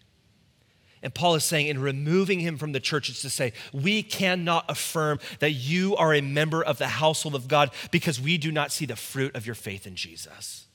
And 1.03 1.13
Paul 1.13 1.35
is 1.35 1.43
saying, 1.43 1.67
in 1.67 1.79
removing 1.79 2.39
him 2.39 2.57
from 2.57 2.73
the 2.73 2.79
church, 2.79 3.09
it's 3.09 3.23
to 3.23 3.29
say, 3.29 3.53
we 3.73 4.03
cannot 4.03 4.65
affirm 4.69 5.19
that 5.39 5.51
you 5.51 5.95
are 5.95 6.13
a 6.13 6.21
member 6.21 6.63
of 6.63 6.77
the 6.77 6.87
household 6.87 7.33
of 7.33 7.47
God 7.47 7.71
because 7.89 8.21
we 8.21 8.37
do 8.37 8.51
not 8.51 8.71
see 8.71 8.85
the 8.85 8.95
fruit 8.95 9.35
of 9.35 9.45
your 9.45 9.55
faith 9.55 9.87
in 9.87 9.95
Jesus. 9.95 10.67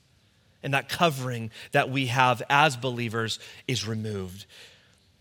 And 0.62 0.74
that 0.74 0.88
covering 0.88 1.52
that 1.70 1.90
we 1.90 2.06
have 2.06 2.42
as 2.50 2.76
believers 2.76 3.38
is 3.68 3.86
removed. 3.86 4.46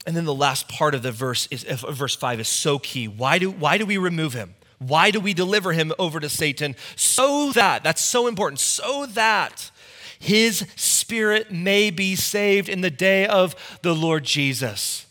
And 0.08 0.16
then 0.16 0.26
the 0.26 0.34
last 0.34 0.68
part 0.68 0.96
of 0.96 1.04
the 1.04 1.12
verse 1.12 1.48
is 1.52 1.64
verse 1.64 2.16
5 2.16 2.40
is 2.40 2.48
so 2.48 2.80
key. 2.80 3.08
Why 3.08 3.38
do, 3.38 3.52
why 3.52 3.78
do 3.78 3.86
we 3.86 3.98
remove 3.98 4.34
him? 4.34 4.56
Why 4.80 5.12
do 5.12 5.20
we 5.20 5.34
deliver 5.34 5.72
him 5.72 5.94
over 6.00 6.20
to 6.20 6.30
Satan? 6.30 6.76
So 6.96 7.52
that, 7.52 7.84
that's 7.84 8.02
so 8.02 8.28
important, 8.28 8.60
so 8.60 9.06
that 9.08 9.72
his 10.20 10.66
spirit 10.76 11.52
may 11.52 11.90
be 11.90 12.16
saved 12.16 12.70
in 12.70 12.82
the 12.82 12.90
day 12.90 13.28
of 13.28 13.56
the 13.82 13.96
Lord 13.96 14.24
Jesus. 14.24 15.06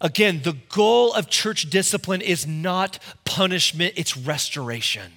Again, 0.00 0.42
the 0.42 0.56
goal 0.68 1.12
of 1.14 1.28
church 1.28 1.70
discipline 1.70 2.20
is 2.20 2.46
not 2.46 2.98
punishment, 3.24 3.94
it's 3.96 4.16
restoration. 4.16 5.12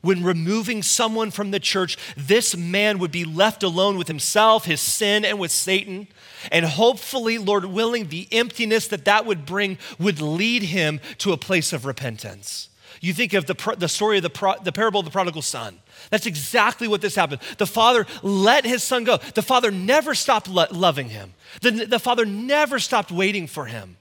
When 0.00 0.22
removing 0.22 0.82
someone 0.82 1.30
from 1.30 1.50
the 1.50 1.58
church, 1.58 1.98
this 2.16 2.56
man 2.56 2.98
would 2.98 3.10
be 3.10 3.24
left 3.24 3.62
alone 3.62 3.98
with 3.98 4.06
himself, 4.06 4.64
his 4.64 4.80
sin, 4.80 5.24
and 5.24 5.40
with 5.40 5.50
Satan. 5.50 6.06
And 6.52 6.64
hopefully, 6.64 7.36
Lord 7.36 7.64
willing, 7.64 8.08
the 8.08 8.28
emptiness 8.30 8.86
that 8.88 9.04
that 9.06 9.26
would 9.26 9.44
bring 9.44 9.76
would 9.98 10.20
lead 10.20 10.62
him 10.62 11.00
to 11.18 11.32
a 11.32 11.36
place 11.36 11.72
of 11.72 11.84
repentance. 11.84 12.68
You 13.00 13.12
think 13.12 13.32
of 13.34 13.46
the, 13.46 13.76
the 13.78 13.88
story 13.88 14.18
of 14.18 14.22
the, 14.22 14.56
the 14.62 14.72
parable 14.72 15.00
of 15.00 15.04
the 15.04 15.12
prodigal 15.12 15.42
son. 15.42 15.78
That's 16.10 16.26
exactly 16.26 16.88
what 16.88 17.00
this 17.00 17.14
happened. 17.14 17.40
The 17.58 17.66
father 17.66 18.06
let 18.22 18.64
his 18.64 18.82
son 18.82 19.04
go. 19.04 19.16
The 19.16 19.42
father 19.42 19.70
never 19.70 20.14
stopped 20.14 20.48
lo- 20.48 20.66
loving 20.70 21.08
him, 21.08 21.34
the, 21.60 21.70
the 21.70 21.98
father 21.98 22.24
never 22.24 22.78
stopped 22.78 23.10
waiting 23.10 23.46
for 23.46 23.66
him. 23.66 23.96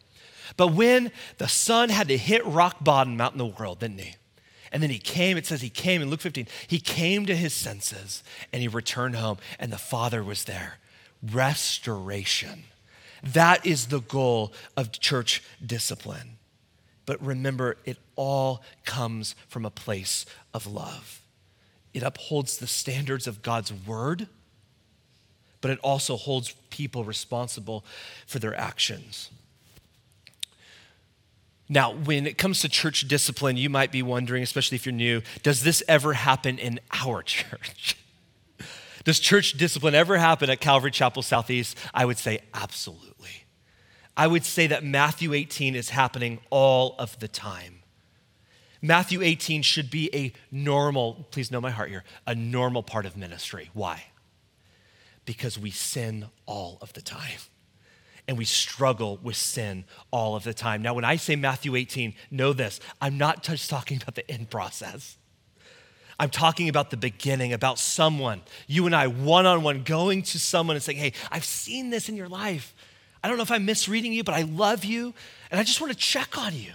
But 0.55 0.69
when 0.69 1.11
the 1.37 1.47
son 1.47 1.89
had 1.89 2.07
to 2.07 2.17
hit 2.17 2.45
rock 2.45 2.77
bottom 2.83 3.21
out 3.21 3.33
in 3.33 3.37
the 3.37 3.45
world, 3.45 3.79
didn't 3.79 3.99
he? 3.99 4.15
And 4.71 4.83
then 4.83 4.89
he 4.89 4.99
came, 4.99 5.37
it 5.37 5.45
says 5.45 5.61
he 5.61 5.69
came 5.69 6.01
in 6.01 6.09
Luke 6.09 6.21
15, 6.21 6.47
he 6.67 6.79
came 6.79 7.25
to 7.25 7.35
his 7.35 7.53
senses 7.53 8.23
and 8.51 8.61
he 8.61 8.67
returned 8.67 9.15
home, 9.15 9.37
and 9.59 9.71
the 9.71 9.77
father 9.77 10.23
was 10.23 10.43
there. 10.45 10.79
Restoration. 11.23 12.63
That 13.23 13.65
is 13.65 13.87
the 13.87 14.01
goal 14.01 14.53
of 14.75 14.91
church 14.91 15.43
discipline. 15.65 16.36
But 17.07 17.25
remember, 17.25 17.77
it 17.85 17.97
all 18.15 18.61
comes 18.85 19.33
from 19.47 19.65
a 19.65 19.71
place 19.71 20.27
of 20.53 20.67
love. 20.67 21.21
It 21.93 22.03
upholds 22.03 22.57
the 22.57 22.67
standards 22.67 23.25
of 23.25 23.41
God's 23.41 23.73
word, 23.73 24.27
but 25.61 25.71
it 25.71 25.79
also 25.79 26.17
holds 26.17 26.53
people 26.69 27.05
responsible 27.05 27.83
for 28.27 28.37
their 28.37 28.53
actions. 28.53 29.31
Now, 31.69 31.93
when 31.93 32.27
it 32.27 32.37
comes 32.37 32.59
to 32.61 32.69
church 32.69 33.07
discipline, 33.07 33.57
you 33.57 33.69
might 33.69 33.91
be 33.91 34.03
wondering, 34.03 34.43
especially 34.43 34.75
if 34.75 34.85
you're 34.85 34.93
new, 34.93 35.21
does 35.43 35.63
this 35.63 35.81
ever 35.87 36.13
happen 36.13 36.59
in 36.59 36.79
our 37.03 37.21
church? 37.23 37.97
does 39.05 39.19
church 39.19 39.53
discipline 39.53 39.95
ever 39.95 40.17
happen 40.17 40.49
at 40.49 40.59
Calvary 40.59 40.91
Chapel 40.91 41.21
Southeast? 41.21 41.77
I 41.93 42.03
would 42.03 42.17
say 42.17 42.39
absolutely. 42.53 43.46
I 44.17 44.25
would 44.25 44.43
say 44.43 44.65
that 44.67 44.83
Matthew 44.83 45.33
18 45.33 45.75
is 45.75 45.91
happening 45.91 46.39
all 46.49 46.95
of 46.97 47.19
the 47.19 47.27
time. 47.27 47.83
Matthew 48.81 49.21
18 49.21 49.61
should 49.61 49.91
be 49.91 50.09
a 50.13 50.33
normal, 50.51 51.27
please 51.29 51.51
know 51.51 51.61
my 51.61 51.69
heart 51.69 51.89
here, 51.89 52.03
a 52.25 52.33
normal 52.33 52.81
part 52.81 53.05
of 53.05 53.15
ministry. 53.15 53.69
Why? 53.73 54.05
Because 55.25 55.59
we 55.59 55.69
sin 55.69 56.25
all 56.47 56.79
of 56.81 56.93
the 56.93 57.01
time. 57.01 57.39
And 58.27 58.37
we 58.37 58.45
struggle 58.45 59.19
with 59.21 59.37
sin 59.37 59.85
all 60.11 60.35
of 60.35 60.43
the 60.43 60.53
time. 60.53 60.81
Now, 60.81 60.95
when 60.95 61.05
I 61.05 61.15
say 61.15 61.35
Matthew 61.35 61.75
18, 61.75 62.13
know 62.31 62.53
this 62.53 62.79
I'm 62.99 63.17
not 63.17 63.43
just 63.43 63.69
talking 63.69 64.01
about 64.01 64.15
the 64.15 64.29
end 64.29 64.49
process. 64.49 65.17
I'm 66.19 66.31
talking 66.31 66.67
about 66.67 66.89
the 66.89 66.97
beginning, 66.97 67.53
about 67.53 67.77
someone, 67.77 68.41
you 68.65 68.87
and 68.87 68.95
I, 68.95 69.05
one 69.05 69.45
on 69.45 69.61
one, 69.61 69.83
going 69.83 70.23
to 70.23 70.39
someone 70.39 70.75
and 70.75 70.81
saying, 70.83 70.97
Hey, 70.97 71.13
I've 71.31 71.45
seen 71.45 71.91
this 71.91 72.09
in 72.09 72.15
your 72.15 72.27
life. 72.27 72.73
I 73.27 73.29
don't 73.29 73.35
know 73.35 73.43
if 73.43 73.51
I'm 73.51 73.65
misreading 73.65 74.13
you, 74.13 74.23
but 74.23 74.35
I 74.35 74.43
love 74.43 74.85
you 74.85 75.13
and 75.51 75.59
I 75.59 75.63
just 75.63 75.81
want 75.81 75.91
to 75.91 75.99
check 75.99 76.37
on 76.37 76.55
you. 76.55 76.71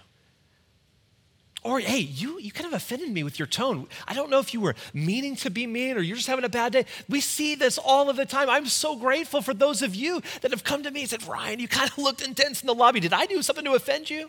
Or, 1.62 1.80
hey, 1.80 2.00
you, 2.00 2.38
you 2.38 2.52
kind 2.52 2.66
of 2.66 2.74
offended 2.74 3.08
me 3.08 3.22
with 3.22 3.38
your 3.38 3.46
tone. 3.46 3.86
I 4.06 4.12
don't 4.12 4.28
know 4.28 4.38
if 4.38 4.52
you 4.52 4.60
were 4.60 4.74
meaning 4.92 5.34
to 5.36 5.50
be 5.50 5.66
mean 5.66 5.96
or 5.96 6.00
you're 6.00 6.16
just 6.16 6.28
having 6.28 6.44
a 6.44 6.50
bad 6.50 6.74
day. 6.74 6.84
We 7.08 7.22
see 7.22 7.54
this 7.54 7.78
all 7.78 8.10
of 8.10 8.16
the 8.16 8.26
time. 8.26 8.50
I'm 8.50 8.66
so 8.66 8.96
grateful 8.96 9.40
for 9.40 9.54
those 9.54 9.80
of 9.80 9.94
you 9.94 10.20
that 10.42 10.50
have 10.50 10.62
come 10.62 10.82
to 10.82 10.90
me 10.90 11.00
and 11.00 11.08
said, 11.08 11.26
Ryan, 11.26 11.58
you 11.58 11.68
kind 11.68 11.90
of 11.90 11.96
looked 11.96 12.20
intense 12.20 12.60
in 12.60 12.66
the 12.66 12.74
lobby. 12.74 13.00
Did 13.00 13.14
I 13.14 13.24
do 13.24 13.40
something 13.40 13.64
to 13.64 13.72
offend 13.72 14.10
you? 14.10 14.28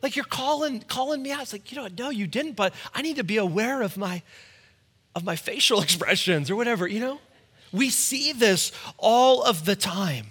Like 0.00 0.14
you're 0.14 0.26
calling, 0.26 0.78
calling 0.82 1.22
me 1.24 1.32
out. 1.32 1.42
It's 1.42 1.52
like, 1.52 1.72
you 1.72 1.76
know, 1.76 1.88
no, 1.98 2.10
you 2.10 2.28
didn't, 2.28 2.52
but 2.52 2.72
I 2.94 3.02
need 3.02 3.16
to 3.16 3.24
be 3.24 3.38
aware 3.38 3.82
of 3.82 3.96
my 3.96 4.22
of 5.16 5.24
my 5.24 5.34
facial 5.34 5.80
expressions 5.82 6.50
or 6.50 6.54
whatever, 6.54 6.86
you 6.86 7.00
know? 7.00 7.18
We 7.72 7.90
see 7.90 8.32
this 8.32 8.70
all 8.96 9.42
of 9.42 9.64
the 9.64 9.74
time. 9.74 10.26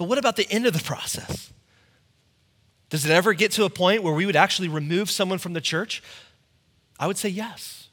But 0.00 0.08
what 0.08 0.16
about 0.16 0.36
the 0.36 0.50
end 0.50 0.64
of 0.64 0.72
the 0.72 0.82
process? 0.82 1.52
Does 2.88 3.04
it 3.04 3.10
ever 3.10 3.34
get 3.34 3.52
to 3.52 3.64
a 3.64 3.68
point 3.68 4.02
where 4.02 4.14
we 4.14 4.24
would 4.24 4.34
actually 4.34 4.68
remove 4.68 5.10
someone 5.10 5.36
from 5.36 5.52
the 5.52 5.60
church? 5.60 6.02
I 6.98 7.06
would 7.06 7.18
say 7.18 7.28
yes. 7.28 7.88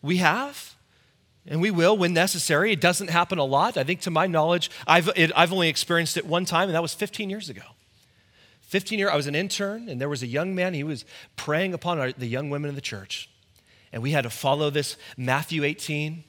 We 0.00 0.16
have, 0.16 0.76
and 1.46 1.60
we 1.60 1.70
will 1.70 1.94
when 1.94 2.14
necessary. 2.14 2.72
It 2.72 2.80
doesn't 2.80 3.10
happen 3.10 3.36
a 3.36 3.44
lot. 3.44 3.76
I 3.76 3.84
think, 3.84 4.00
to 4.00 4.10
my 4.10 4.26
knowledge, 4.26 4.70
I've, 4.86 5.10
it, 5.14 5.30
I've 5.36 5.52
only 5.52 5.68
experienced 5.68 6.16
it 6.16 6.24
one 6.24 6.46
time, 6.46 6.70
and 6.70 6.74
that 6.74 6.80
was 6.80 6.94
15 6.94 7.28
years 7.28 7.50
ago. 7.50 7.64
15 8.62 8.98
years, 8.98 9.10
I 9.12 9.16
was 9.16 9.26
an 9.26 9.34
intern, 9.34 9.90
and 9.90 10.00
there 10.00 10.08
was 10.08 10.22
a 10.22 10.26
young 10.26 10.54
man, 10.54 10.72
he 10.72 10.84
was 10.84 11.04
preying 11.36 11.74
upon 11.74 11.98
our, 11.98 12.12
the 12.12 12.28
young 12.28 12.48
women 12.48 12.70
in 12.70 12.76
the 12.76 12.80
church. 12.80 13.28
And 13.92 14.02
we 14.02 14.12
had 14.12 14.22
to 14.22 14.30
follow 14.30 14.70
this 14.70 14.96
Matthew 15.18 15.64
18. 15.64 16.24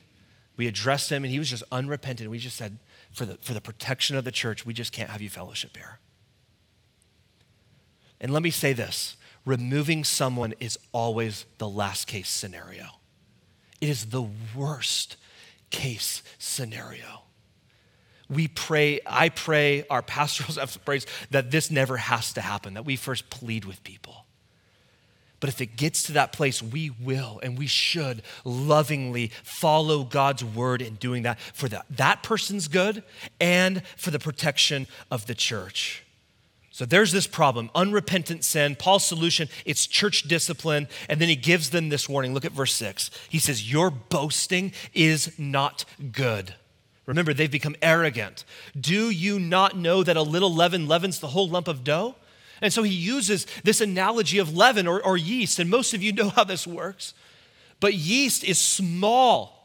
We 0.57 0.67
addressed 0.67 1.09
him, 1.09 1.23
and 1.23 1.31
he 1.31 1.39
was 1.39 1.49
just 1.49 1.63
unrepentant. 1.71 2.29
We 2.29 2.39
just 2.39 2.57
said, 2.57 2.77
for 3.11 3.25
the, 3.25 3.37
for 3.41 3.53
the 3.53 3.61
protection 3.61 4.15
of 4.15 4.23
the 4.23 4.31
church, 4.31 4.65
we 4.65 4.73
just 4.73 4.91
can't 4.91 5.09
have 5.09 5.21
you 5.21 5.29
fellowship 5.29 5.75
here. 5.75 5.99
And 8.19 8.31
let 8.31 8.43
me 8.43 8.51
say 8.51 8.73
this 8.73 9.17
removing 9.45 10.03
someone 10.03 10.53
is 10.59 10.77
always 10.91 11.45
the 11.57 11.67
last 11.67 12.07
case 12.07 12.29
scenario, 12.29 12.85
it 13.79 13.89
is 13.89 14.07
the 14.07 14.27
worst 14.55 15.17
case 15.69 16.21
scenario 16.37 17.21
we 18.31 18.47
pray, 18.47 19.01
I 19.05 19.29
pray, 19.29 19.85
our 19.89 20.01
pastoral 20.01 20.51
staff 20.53 20.83
prays 20.85 21.05
that 21.31 21.51
this 21.51 21.69
never 21.69 21.97
has 21.97 22.33
to 22.33 22.41
happen, 22.41 22.75
that 22.75 22.85
we 22.85 22.95
first 22.95 23.29
plead 23.29 23.65
with 23.65 23.83
people. 23.83 24.25
But 25.41 25.49
if 25.49 25.59
it 25.59 25.75
gets 25.75 26.03
to 26.03 26.13
that 26.13 26.31
place, 26.31 26.61
we 26.61 26.91
will 26.91 27.39
and 27.43 27.57
we 27.57 27.67
should 27.67 28.21
lovingly 28.45 29.31
follow 29.43 30.03
God's 30.03 30.45
word 30.45 30.81
in 30.81 30.95
doing 30.95 31.23
that 31.23 31.39
for 31.39 31.67
that, 31.67 31.85
that 31.89 32.23
person's 32.23 32.69
good 32.69 33.03
and 33.39 33.81
for 33.97 34.11
the 34.11 34.19
protection 34.19 34.87
of 35.09 35.25
the 35.25 35.35
church. 35.35 36.05
So 36.69 36.85
there's 36.85 37.11
this 37.11 37.27
problem 37.27 37.69
unrepentant 37.75 38.45
sin. 38.45 38.75
Paul's 38.75 39.03
solution, 39.03 39.49
it's 39.65 39.87
church 39.87 40.23
discipline. 40.23 40.87
And 41.09 41.19
then 41.19 41.27
he 41.27 41.35
gives 41.35 41.71
them 41.71 41.89
this 41.89 42.07
warning. 42.07 42.33
Look 42.33 42.45
at 42.45 42.53
verse 42.53 42.73
six. 42.73 43.11
He 43.27 43.39
says, 43.39 43.69
Your 43.69 43.89
boasting 43.89 44.71
is 44.93 45.37
not 45.37 45.85
good. 46.11 46.53
Remember, 47.07 47.33
they've 47.33 47.51
become 47.51 47.75
arrogant. 47.81 48.45
Do 48.79 49.09
you 49.09 49.39
not 49.39 49.75
know 49.75 50.03
that 50.03 50.15
a 50.15 50.21
little 50.21 50.53
leaven 50.53 50.87
leavens 50.87 51.19
the 51.19 51.27
whole 51.27 51.49
lump 51.49 51.67
of 51.67 51.83
dough? 51.83 52.15
And 52.61 52.71
so 52.71 52.83
he 52.83 52.93
uses 52.93 53.47
this 53.63 53.81
analogy 53.81 54.37
of 54.37 54.55
leaven 54.55 54.87
or, 54.87 55.03
or 55.03 55.17
yeast, 55.17 55.59
and 55.59 55.69
most 55.69 55.93
of 55.93 56.03
you 56.03 56.13
know 56.13 56.29
how 56.29 56.43
this 56.43 56.67
works. 56.67 57.13
But 57.79 57.95
yeast 57.95 58.43
is 58.43 58.61
small 58.61 59.61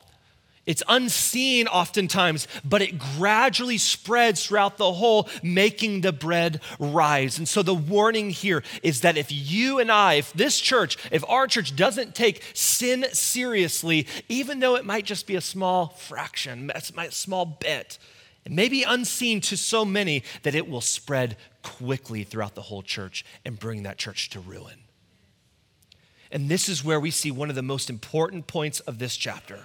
it's 0.67 0.83
unseen 0.89 1.69
oftentimes, 1.69 2.49
but 2.65 2.83
it 2.83 2.99
gradually 2.99 3.79
spreads 3.79 4.45
throughout 4.45 4.79
the 4.79 4.93
whole, 4.93 5.29
making 5.41 6.01
the 6.01 6.13
bread 6.13 6.61
rise. 6.81 7.39
And 7.39 7.49
so 7.49 7.63
the 7.63 7.75
warning 7.75 8.31
here 8.31 8.65
is 8.83 9.03
that 9.03 9.17
if 9.17 9.31
you 9.31 9.79
and 9.79 9.93
I, 9.93 10.15
if 10.15 10.33
this 10.33 10.59
church, 10.59 10.99
if 11.13 11.25
our 11.29 11.47
church 11.47 11.77
doesn't 11.77 12.17
take 12.17 12.43
sin 12.53 13.07
seriously, 13.13 14.09
even 14.29 14.59
though 14.59 14.75
it 14.75 14.85
might 14.85 15.05
just 15.05 15.29
be 15.29 15.37
a 15.37 15.41
small 15.41 15.89
fraction, 15.91 16.73
a 16.75 17.11
small 17.13 17.47
bit, 17.47 17.99
it 18.45 18.51
may 18.51 18.69
be 18.69 18.83
unseen 18.83 19.41
to 19.43 19.57
so 19.57 19.85
many 19.85 20.25
that 20.43 20.57
it 20.57 20.69
will 20.69 20.81
spread 20.81 21.37
quickly 21.67 22.23
throughout 22.23 22.55
the 22.55 22.63
whole 22.63 22.83
church 22.83 23.25
and 23.45 23.59
bring 23.59 23.83
that 23.83 23.99
church 23.99 24.31
to 24.31 24.39
ruin. 24.39 24.79
And 26.31 26.49
this 26.49 26.69
is 26.69 26.85
where 26.85 27.01
we 27.01 27.11
see 27.11 27.33
one 27.33 27.51
of 27.51 27.57
the 27.57 27.63
most 27.63 27.91
important 27.91 28.47
points 28.47 28.79
of 28.81 28.99
this 28.99 29.17
chapter 29.17 29.61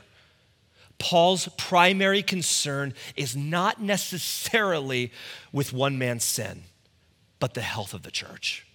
Paul's 0.97 1.47
primary 1.57 2.21
concern 2.21 2.93
is 3.15 3.35
not 3.35 3.81
necessarily 3.81 5.11
with 5.51 5.73
one 5.73 5.97
man's 5.97 6.23
sin, 6.23 6.63
but 7.39 7.55
the 7.55 7.61
health 7.61 7.95
of 7.95 8.03
the 8.03 8.11
church. 8.11 8.67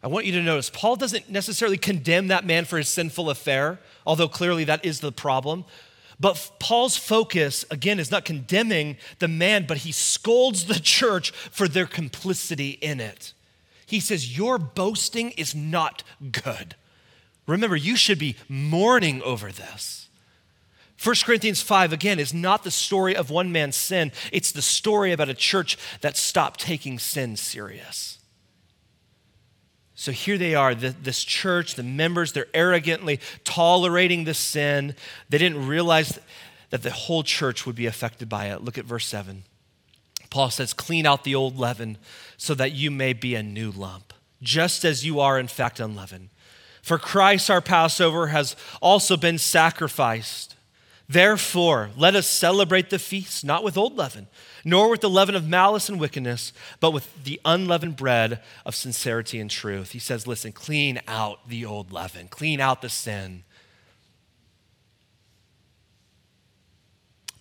I 0.00 0.06
want 0.06 0.26
you 0.26 0.32
to 0.32 0.42
notice, 0.42 0.70
Paul 0.70 0.94
doesn't 0.94 1.28
necessarily 1.28 1.76
condemn 1.76 2.28
that 2.28 2.46
man 2.46 2.64
for 2.64 2.78
his 2.78 2.88
sinful 2.88 3.30
affair, 3.30 3.80
although 4.06 4.28
clearly 4.28 4.62
that 4.64 4.84
is 4.84 5.00
the 5.00 5.10
problem. 5.10 5.64
But 6.20 6.50
Paul's 6.58 6.96
focus, 6.96 7.64
again, 7.70 8.00
is 8.00 8.10
not 8.10 8.24
condemning 8.24 8.96
the 9.20 9.28
man, 9.28 9.66
but 9.66 9.78
he 9.78 9.92
scolds 9.92 10.64
the 10.64 10.80
church 10.80 11.30
for 11.30 11.68
their 11.68 11.86
complicity 11.86 12.70
in 12.70 13.00
it. 13.00 13.32
He 13.86 14.00
says, 14.00 14.36
Your 14.36 14.58
boasting 14.58 15.30
is 15.32 15.54
not 15.54 16.02
good. 16.32 16.74
Remember, 17.46 17.76
you 17.76 17.96
should 17.96 18.18
be 18.18 18.36
mourning 18.48 19.22
over 19.22 19.50
this. 19.50 20.08
1 21.02 21.14
Corinthians 21.24 21.62
5, 21.62 21.92
again, 21.92 22.18
is 22.18 22.34
not 22.34 22.64
the 22.64 22.70
story 22.72 23.14
of 23.14 23.30
one 23.30 23.52
man's 23.52 23.76
sin. 23.76 24.10
It's 24.32 24.50
the 24.50 24.62
story 24.62 25.12
about 25.12 25.28
a 25.28 25.34
church 25.34 25.78
that 26.00 26.16
stopped 26.16 26.60
taking 26.60 26.98
sin 26.98 27.36
serious. 27.36 28.17
So 30.00 30.12
here 30.12 30.38
they 30.38 30.54
are, 30.54 30.76
the, 30.76 30.90
this 30.90 31.24
church, 31.24 31.74
the 31.74 31.82
members, 31.82 32.32
they're 32.32 32.46
arrogantly 32.54 33.18
tolerating 33.42 34.22
the 34.22 34.32
sin. 34.32 34.94
They 35.28 35.38
didn't 35.38 35.66
realize 35.66 36.20
that 36.70 36.84
the 36.84 36.92
whole 36.92 37.24
church 37.24 37.66
would 37.66 37.74
be 37.74 37.86
affected 37.86 38.28
by 38.28 38.46
it. 38.46 38.62
Look 38.62 38.78
at 38.78 38.84
verse 38.84 39.08
7. 39.08 39.42
Paul 40.30 40.50
says, 40.50 40.72
Clean 40.72 41.04
out 41.04 41.24
the 41.24 41.34
old 41.34 41.58
leaven 41.58 41.98
so 42.36 42.54
that 42.54 42.70
you 42.70 42.92
may 42.92 43.12
be 43.12 43.34
a 43.34 43.42
new 43.42 43.72
lump, 43.72 44.14
just 44.40 44.84
as 44.84 45.04
you 45.04 45.18
are, 45.18 45.36
in 45.36 45.48
fact, 45.48 45.80
unleavened. 45.80 46.28
For 46.80 46.96
Christ, 46.96 47.50
our 47.50 47.60
Passover, 47.60 48.28
has 48.28 48.54
also 48.80 49.16
been 49.16 49.36
sacrificed. 49.36 50.54
Therefore, 51.10 51.90
let 51.96 52.14
us 52.14 52.26
celebrate 52.26 52.90
the 52.90 52.98
feast, 52.98 53.42
not 53.42 53.64
with 53.64 53.78
old 53.78 53.96
leaven, 53.96 54.26
nor 54.62 54.90
with 54.90 55.00
the 55.00 55.08
leaven 55.08 55.34
of 55.34 55.48
malice 55.48 55.88
and 55.88 55.98
wickedness, 55.98 56.52
but 56.80 56.90
with 56.90 57.24
the 57.24 57.40
unleavened 57.46 57.96
bread 57.96 58.42
of 58.66 58.74
sincerity 58.74 59.40
and 59.40 59.50
truth. 59.50 59.92
He 59.92 59.98
says, 59.98 60.26
listen, 60.26 60.52
clean 60.52 61.00
out 61.08 61.48
the 61.48 61.64
old 61.64 61.92
leaven, 61.92 62.28
clean 62.28 62.60
out 62.60 62.82
the 62.82 62.90
sin, 62.90 63.44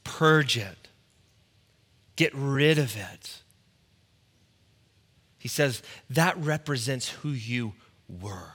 purge 0.05 0.57
it, 0.57 0.87
get 2.15 2.33
rid 2.33 2.77
of 2.77 2.95
it. 2.95 3.41
He 5.39 5.49
says, 5.49 5.83
that 6.09 6.37
represents 6.37 7.09
who 7.09 7.29
you 7.29 7.73
were. 8.07 8.53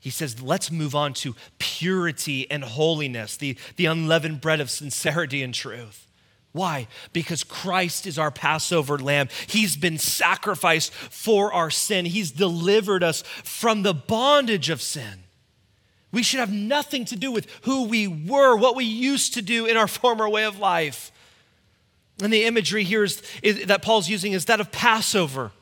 He 0.00 0.10
says, 0.10 0.42
let's 0.42 0.72
move 0.72 0.94
on 0.94 1.12
to 1.14 1.36
purity 1.58 2.50
and 2.50 2.64
holiness, 2.64 3.36
the, 3.36 3.56
the 3.76 3.86
unleavened 3.86 4.40
bread 4.40 4.60
of 4.60 4.70
sincerity 4.70 5.42
and 5.42 5.52
truth. 5.52 6.06
Why? 6.52 6.88
Because 7.12 7.44
Christ 7.44 8.06
is 8.06 8.18
our 8.18 8.30
Passover 8.30 8.98
lamb. 8.98 9.28
He's 9.46 9.76
been 9.76 9.98
sacrificed 9.98 10.92
for 10.92 11.52
our 11.52 11.70
sin. 11.70 12.06
He's 12.06 12.32
delivered 12.32 13.04
us 13.04 13.22
from 13.44 13.82
the 13.82 13.94
bondage 13.94 14.70
of 14.70 14.82
sin. 14.82 15.24
We 16.12 16.24
should 16.24 16.40
have 16.40 16.52
nothing 16.52 17.04
to 17.04 17.16
do 17.16 17.30
with 17.30 17.46
who 17.62 17.84
we 17.84 18.08
were, 18.08 18.56
what 18.56 18.74
we 18.74 18.84
used 18.84 19.34
to 19.34 19.42
do 19.42 19.66
in 19.66 19.76
our 19.76 19.86
former 19.86 20.28
way 20.28 20.44
of 20.44 20.58
life. 20.58 21.12
And 22.22 22.32
the 22.32 22.44
imagery 22.44 22.84
here 22.84 23.04
is, 23.04 23.22
is 23.42 23.66
that 23.66 23.82
Paul's 23.82 24.08
using 24.08 24.32
is 24.32 24.46
that 24.46 24.60
of 24.60 24.72
Passover 24.72 25.52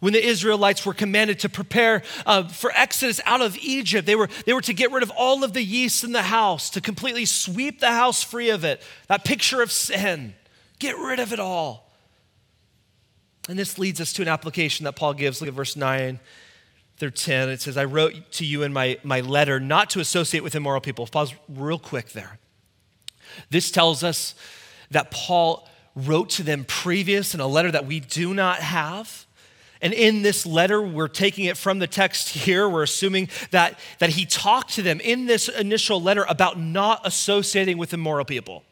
when 0.00 0.14
the 0.14 0.26
Israelites 0.26 0.84
were 0.84 0.94
commanded 0.94 1.38
to 1.40 1.48
prepare 1.48 2.02
uh, 2.26 2.48
for 2.48 2.72
Exodus 2.74 3.20
out 3.24 3.42
of 3.42 3.56
Egypt, 3.58 4.06
they 4.06 4.16
were, 4.16 4.28
they 4.46 4.52
were 4.52 4.62
to 4.62 4.72
get 4.72 4.90
rid 4.90 5.02
of 5.02 5.10
all 5.10 5.44
of 5.44 5.52
the 5.52 5.62
yeast 5.62 6.02
in 6.02 6.12
the 6.12 6.22
house, 6.22 6.70
to 6.70 6.80
completely 6.80 7.26
sweep 7.26 7.80
the 7.80 7.92
house 7.92 8.22
free 8.22 8.50
of 8.50 8.64
it. 8.64 8.82
That 9.08 9.24
picture 9.24 9.62
of 9.62 9.70
sin. 9.70 10.34
Get 10.78 10.96
rid 10.96 11.20
of 11.20 11.32
it 11.32 11.38
all. 11.38 11.92
And 13.48 13.58
this 13.58 13.78
leads 13.78 14.00
us 14.00 14.12
to 14.14 14.22
an 14.22 14.28
application 14.28 14.84
that 14.84 14.96
Paul 14.96 15.14
gives. 15.14 15.40
Look 15.40 15.48
at 15.48 15.54
verse 15.54 15.76
9 15.76 16.18
through 16.96 17.10
10. 17.10 17.48
It 17.50 17.60
says, 17.60 17.76
I 17.76 17.84
wrote 17.84 18.32
to 18.32 18.46
you 18.46 18.62
in 18.62 18.72
my, 18.72 18.98
my 19.02 19.20
letter 19.20 19.60
not 19.60 19.90
to 19.90 20.00
associate 20.00 20.42
with 20.42 20.54
immoral 20.54 20.80
people. 20.80 21.06
Pause 21.06 21.34
real 21.48 21.78
quick 21.78 22.10
there. 22.10 22.38
This 23.50 23.70
tells 23.70 24.02
us 24.02 24.34
that 24.90 25.10
Paul 25.10 25.68
wrote 25.94 26.30
to 26.30 26.42
them 26.42 26.64
previous 26.64 27.34
in 27.34 27.40
a 27.40 27.46
letter 27.46 27.70
that 27.70 27.86
we 27.86 28.00
do 28.00 28.32
not 28.32 28.60
have 28.60 29.26
and 29.82 29.92
in 29.92 30.22
this 30.22 30.44
letter, 30.44 30.82
we're 30.82 31.08
taking 31.08 31.46
it 31.46 31.56
from 31.56 31.78
the 31.78 31.86
text 31.86 32.30
here. 32.30 32.68
We're 32.68 32.82
assuming 32.82 33.28
that, 33.50 33.78
that 33.98 34.10
he 34.10 34.26
talked 34.26 34.74
to 34.74 34.82
them 34.82 35.00
in 35.00 35.26
this 35.26 35.48
initial 35.48 36.02
letter 36.02 36.26
about 36.28 36.58
not 36.58 37.00
associating 37.04 37.78
with 37.78 37.94
immoral 37.94 38.24
people. 38.24 38.62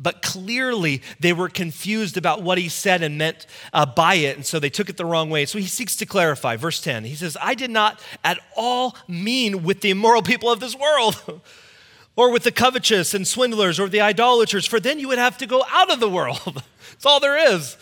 But 0.00 0.20
clearly, 0.20 1.00
they 1.20 1.32
were 1.32 1.48
confused 1.48 2.16
about 2.16 2.42
what 2.42 2.58
he 2.58 2.68
said 2.68 3.02
and 3.02 3.18
meant 3.18 3.46
uh, 3.72 3.86
by 3.86 4.14
it, 4.14 4.36
and 4.36 4.44
so 4.44 4.58
they 4.58 4.70
took 4.70 4.88
it 4.88 4.96
the 4.96 5.04
wrong 5.04 5.30
way. 5.30 5.44
So 5.46 5.58
he 5.58 5.66
seeks 5.66 5.94
to 5.96 6.06
clarify. 6.06 6.56
Verse 6.56 6.80
10, 6.80 7.04
he 7.04 7.14
says, 7.14 7.36
I 7.40 7.54
did 7.54 7.70
not 7.70 8.00
at 8.24 8.40
all 8.56 8.96
mean 9.06 9.62
with 9.62 9.80
the 9.80 9.90
immoral 9.90 10.22
people 10.22 10.50
of 10.50 10.58
this 10.58 10.74
world. 10.74 11.22
or 12.16 12.30
with 12.30 12.42
the 12.42 12.52
covetous 12.52 13.14
and 13.14 13.26
swindlers 13.26 13.80
or 13.80 13.88
the 13.88 14.00
idolaters, 14.00 14.66
for 14.66 14.78
then 14.78 14.98
you 14.98 15.08
would 15.08 15.18
have 15.18 15.38
to 15.38 15.46
go 15.46 15.64
out 15.70 15.90
of 15.90 15.98
the 16.00 16.08
world. 16.08 16.40
That's 16.90 17.06
all 17.06 17.20
there 17.20 17.54
is. 17.54 17.76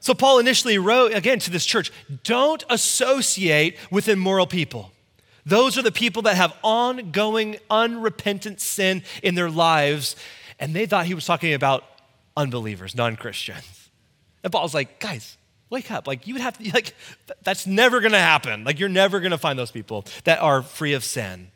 So 0.00 0.14
Paul 0.14 0.38
initially 0.38 0.78
wrote 0.78 1.12
again 1.12 1.38
to 1.40 1.50
this 1.50 1.66
church 1.66 1.90
don't 2.24 2.64
associate 2.70 3.76
with 3.90 4.08
immoral 4.08 4.46
people. 4.46 4.92
Those 5.44 5.78
are 5.78 5.82
the 5.82 5.92
people 5.92 6.22
that 6.22 6.36
have 6.36 6.54
ongoing, 6.62 7.56
unrepentant 7.70 8.60
sin 8.60 9.02
in 9.22 9.34
their 9.34 9.50
lives. 9.50 10.14
And 10.58 10.74
they 10.74 10.84
thought 10.84 11.06
he 11.06 11.14
was 11.14 11.24
talking 11.24 11.54
about 11.54 11.84
unbelievers, 12.36 12.94
non 12.94 13.16
Christians. 13.16 13.90
And 14.44 14.52
Paul's 14.52 14.74
like, 14.74 15.00
guys, 15.00 15.36
wake 15.70 15.90
up. 15.90 16.06
Like, 16.06 16.26
you 16.26 16.34
would 16.34 16.42
have 16.42 16.58
to, 16.58 16.70
like, 16.70 16.94
that's 17.42 17.66
never 17.66 18.00
gonna 18.00 18.18
happen. 18.18 18.64
Like, 18.64 18.78
you're 18.78 18.88
never 18.88 19.20
gonna 19.20 19.38
find 19.38 19.58
those 19.58 19.70
people 19.70 20.04
that 20.24 20.40
are 20.40 20.62
free 20.62 20.92
of 20.92 21.02
sin. 21.02 21.50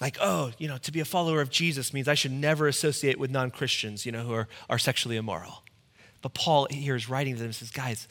Like, 0.00 0.16
oh, 0.20 0.52
you 0.58 0.68
know, 0.68 0.78
to 0.78 0.92
be 0.92 1.00
a 1.00 1.04
follower 1.04 1.40
of 1.40 1.50
Jesus 1.50 1.92
means 1.92 2.08
I 2.08 2.14
should 2.14 2.32
never 2.32 2.66
associate 2.66 3.18
with 3.18 3.30
non 3.30 3.50
Christians, 3.50 4.06
you 4.06 4.12
know, 4.12 4.22
who 4.22 4.32
are, 4.32 4.48
are 4.70 4.78
sexually 4.78 5.16
immoral. 5.16 5.64
But 6.22 6.34
Paul 6.34 6.66
here 6.70 6.96
is 6.96 7.08
writing 7.08 7.34
to 7.34 7.38
them 7.38 7.46
and 7.46 7.54
says, 7.54 7.70
guys, 7.70 8.08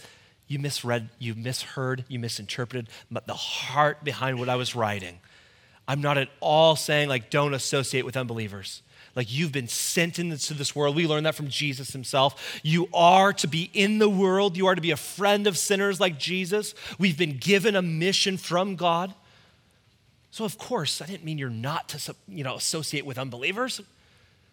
you 0.47 0.59
misread, 0.59 1.09
you 1.19 1.35
misheard, 1.35 2.05
you 2.07 2.19
misinterpreted 2.19 2.89
but 3.11 3.27
the 3.27 3.33
heart 3.33 4.03
behind 4.03 4.39
what 4.39 4.49
I 4.49 4.55
was 4.55 4.75
writing. 4.75 5.19
I'm 5.87 6.01
not 6.01 6.17
at 6.17 6.29
all 6.39 6.75
saying, 6.75 7.09
like, 7.09 7.29
don't 7.29 7.53
associate 7.53 8.05
with 8.05 8.17
unbelievers. 8.17 8.81
Like, 9.15 9.31
you've 9.31 9.51
been 9.51 9.67
sent 9.67 10.19
into 10.19 10.53
this 10.53 10.75
world. 10.75 10.95
We 10.95 11.07
learned 11.07 11.25
that 11.25 11.35
from 11.35 11.47
Jesus 11.47 11.91
himself. 11.91 12.59
You 12.61 12.87
are 12.93 13.33
to 13.33 13.47
be 13.47 13.69
in 13.73 13.99
the 13.99 14.09
world, 14.09 14.57
you 14.57 14.67
are 14.67 14.75
to 14.75 14.81
be 14.81 14.91
a 14.91 14.97
friend 14.97 15.47
of 15.47 15.57
sinners 15.57 15.99
like 15.99 16.19
Jesus. 16.19 16.75
We've 16.99 17.17
been 17.17 17.37
given 17.37 17.75
a 17.75 17.81
mission 17.81 18.37
from 18.37 18.75
God. 18.75 19.13
So, 20.29 20.45
of 20.45 20.57
course, 20.57 21.01
I 21.01 21.05
didn't 21.05 21.23
mean 21.23 21.37
you're 21.37 21.49
not 21.49 21.89
to 21.89 22.15
you 22.27 22.43
know, 22.43 22.55
associate 22.55 23.05
with 23.05 23.17
unbelievers. 23.17 23.81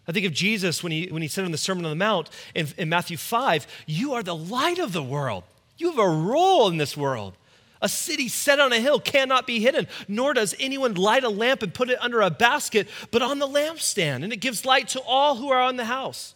I 0.07 0.13
think 0.13 0.27
of 0.27 0.33
Jesus 0.33 0.83
when 0.83 0.93
he, 0.93 1.07
when 1.07 1.23
he 1.23 1.29
said 1.29 1.45
in 1.45 1.53
the 1.53 1.59
Sermon 1.59 1.85
on 1.85 1.91
the 1.91 1.97
Mount 1.97 2.29
in, 2.55 2.69
in 2.77 2.89
Matthew 2.89 3.17
5, 3.17 3.67
You 3.87 4.15
are 4.15 4.23
the 4.23 4.37
light 4.37 4.79
of 4.79 4.93
the 4.93 5.03
world. 5.03 5.45
You 5.79 5.91
have 5.91 5.99
a 5.99 6.09
role 6.09 6.69
in 6.69 6.77
this 6.77 6.97
world. 6.97 7.35
A 7.81 7.89
city 7.89 8.29
set 8.29 8.61
on 8.61 8.73
a 8.73 8.81
hill 8.81 8.99
cannot 8.99 9.47
be 9.47 9.61
hidden, 9.61 9.87
nor 10.09 10.33
does 10.33 10.55
anyone 10.59 10.95
light 10.95 11.25
a 11.25 11.29
lamp 11.29 11.63
and 11.63 11.75
put 11.75 11.91
it 11.91 11.99
under 12.01 12.23
a 12.23 12.31
basket, 12.31 12.89
but 13.11 13.21
on 13.21 13.39
the 13.39 13.47
lampstand, 13.47 14.25
and 14.25 14.33
it 14.33 14.39
gives 14.41 14.65
light 14.65 14.89
to 14.89 15.03
all 15.03 15.37
who 15.37 15.51
are 15.51 15.61
on 15.61 15.77
the 15.77 15.85
house. 15.85 16.35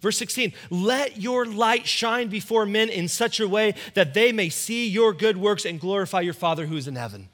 Verse 0.00 0.16
16, 0.18 0.52
let 0.70 1.20
your 1.20 1.44
light 1.44 1.86
shine 1.86 2.28
before 2.28 2.64
men 2.64 2.88
in 2.88 3.08
such 3.08 3.40
a 3.40 3.48
way 3.48 3.74
that 3.94 4.14
they 4.14 4.30
may 4.30 4.48
see 4.48 4.88
your 4.88 5.12
good 5.12 5.36
works 5.36 5.64
and 5.64 5.80
glorify 5.80 6.20
your 6.20 6.34
Father 6.34 6.66
who 6.66 6.76
is 6.76 6.86
in 6.86 6.96
heaven. 6.96 7.28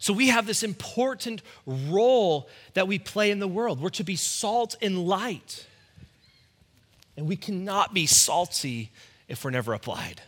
So 0.00 0.14
we 0.14 0.28
have 0.28 0.46
this 0.46 0.62
important 0.62 1.42
role 1.66 2.48
that 2.72 2.88
we 2.88 2.98
play 2.98 3.30
in 3.30 3.38
the 3.38 3.46
world. 3.46 3.80
We're 3.80 3.90
to 3.90 4.04
be 4.04 4.16
salt 4.16 4.74
and 4.80 5.06
light. 5.06 5.66
And 7.16 7.28
we 7.28 7.36
cannot 7.36 7.92
be 7.92 8.06
salty 8.06 8.90
if 9.28 9.44
we're 9.44 9.50
never 9.50 9.74
applied. 9.74 10.22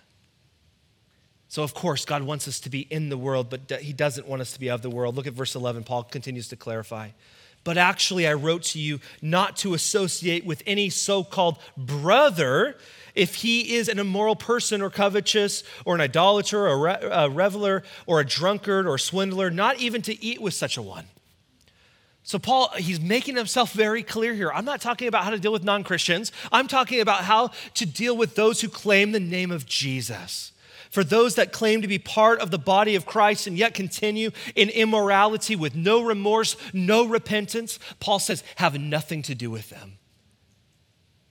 So, 1.48 1.62
of 1.62 1.74
course, 1.74 2.04
God 2.04 2.22
wants 2.22 2.48
us 2.48 2.60
to 2.60 2.70
be 2.70 2.80
in 2.80 3.08
the 3.08 3.16
world, 3.16 3.48
but 3.50 3.80
He 3.80 3.92
doesn't 3.92 4.26
want 4.26 4.42
us 4.42 4.52
to 4.52 4.60
be 4.60 4.70
of 4.70 4.82
the 4.82 4.90
world. 4.90 5.16
Look 5.16 5.26
at 5.26 5.32
verse 5.32 5.54
11. 5.54 5.84
Paul 5.84 6.04
continues 6.04 6.48
to 6.48 6.56
clarify. 6.56 7.08
But 7.64 7.78
actually, 7.78 8.26
I 8.26 8.34
wrote 8.34 8.64
to 8.64 8.80
you 8.80 9.00
not 9.20 9.56
to 9.58 9.74
associate 9.74 10.44
with 10.44 10.62
any 10.66 10.90
so 10.90 11.22
called 11.22 11.58
brother 11.76 12.76
if 13.14 13.36
he 13.36 13.74
is 13.74 13.88
an 13.88 13.98
immoral 13.98 14.36
person 14.36 14.80
or 14.82 14.90
covetous 14.90 15.62
or 15.84 15.94
an 15.94 16.00
idolater 16.00 16.66
or 16.66 16.88
a 16.88 17.28
reveler 17.28 17.82
or 18.06 18.20
a 18.20 18.24
drunkard 18.24 18.86
or 18.86 18.94
a 18.94 18.98
swindler, 18.98 19.50
not 19.50 19.78
even 19.78 20.02
to 20.02 20.24
eat 20.24 20.40
with 20.40 20.54
such 20.54 20.76
a 20.76 20.82
one. 20.82 21.04
So, 22.24 22.38
Paul, 22.38 22.70
he's 22.76 23.00
making 23.00 23.36
himself 23.36 23.72
very 23.72 24.02
clear 24.02 24.32
here. 24.32 24.52
I'm 24.52 24.64
not 24.64 24.80
talking 24.80 25.08
about 25.08 25.24
how 25.24 25.30
to 25.30 25.38
deal 25.38 25.52
with 25.52 25.64
non 25.64 25.82
Christians, 25.82 26.32
I'm 26.50 26.68
talking 26.68 27.00
about 27.00 27.24
how 27.24 27.50
to 27.74 27.86
deal 27.86 28.16
with 28.16 28.34
those 28.34 28.60
who 28.60 28.68
claim 28.68 29.12
the 29.12 29.20
name 29.20 29.50
of 29.50 29.66
Jesus. 29.66 30.51
For 30.92 31.02
those 31.02 31.36
that 31.36 31.52
claim 31.52 31.80
to 31.80 31.88
be 31.88 31.98
part 31.98 32.40
of 32.40 32.50
the 32.50 32.58
body 32.58 32.96
of 32.96 33.06
Christ 33.06 33.46
and 33.46 33.56
yet 33.56 33.72
continue 33.72 34.30
in 34.54 34.68
immorality 34.68 35.56
with 35.56 35.74
no 35.74 36.02
remorse, 36.02 36.54
no 36.74 37.06
repentance, 37.06 37.78
Paul 37.98 38.18
says, 38.18 38.44
have 38.56 38.78
nothing 38.78 39.22
to 39.22 39.34
do 39.34 39.50
with 39.50 39.70
them. 39.70 39.94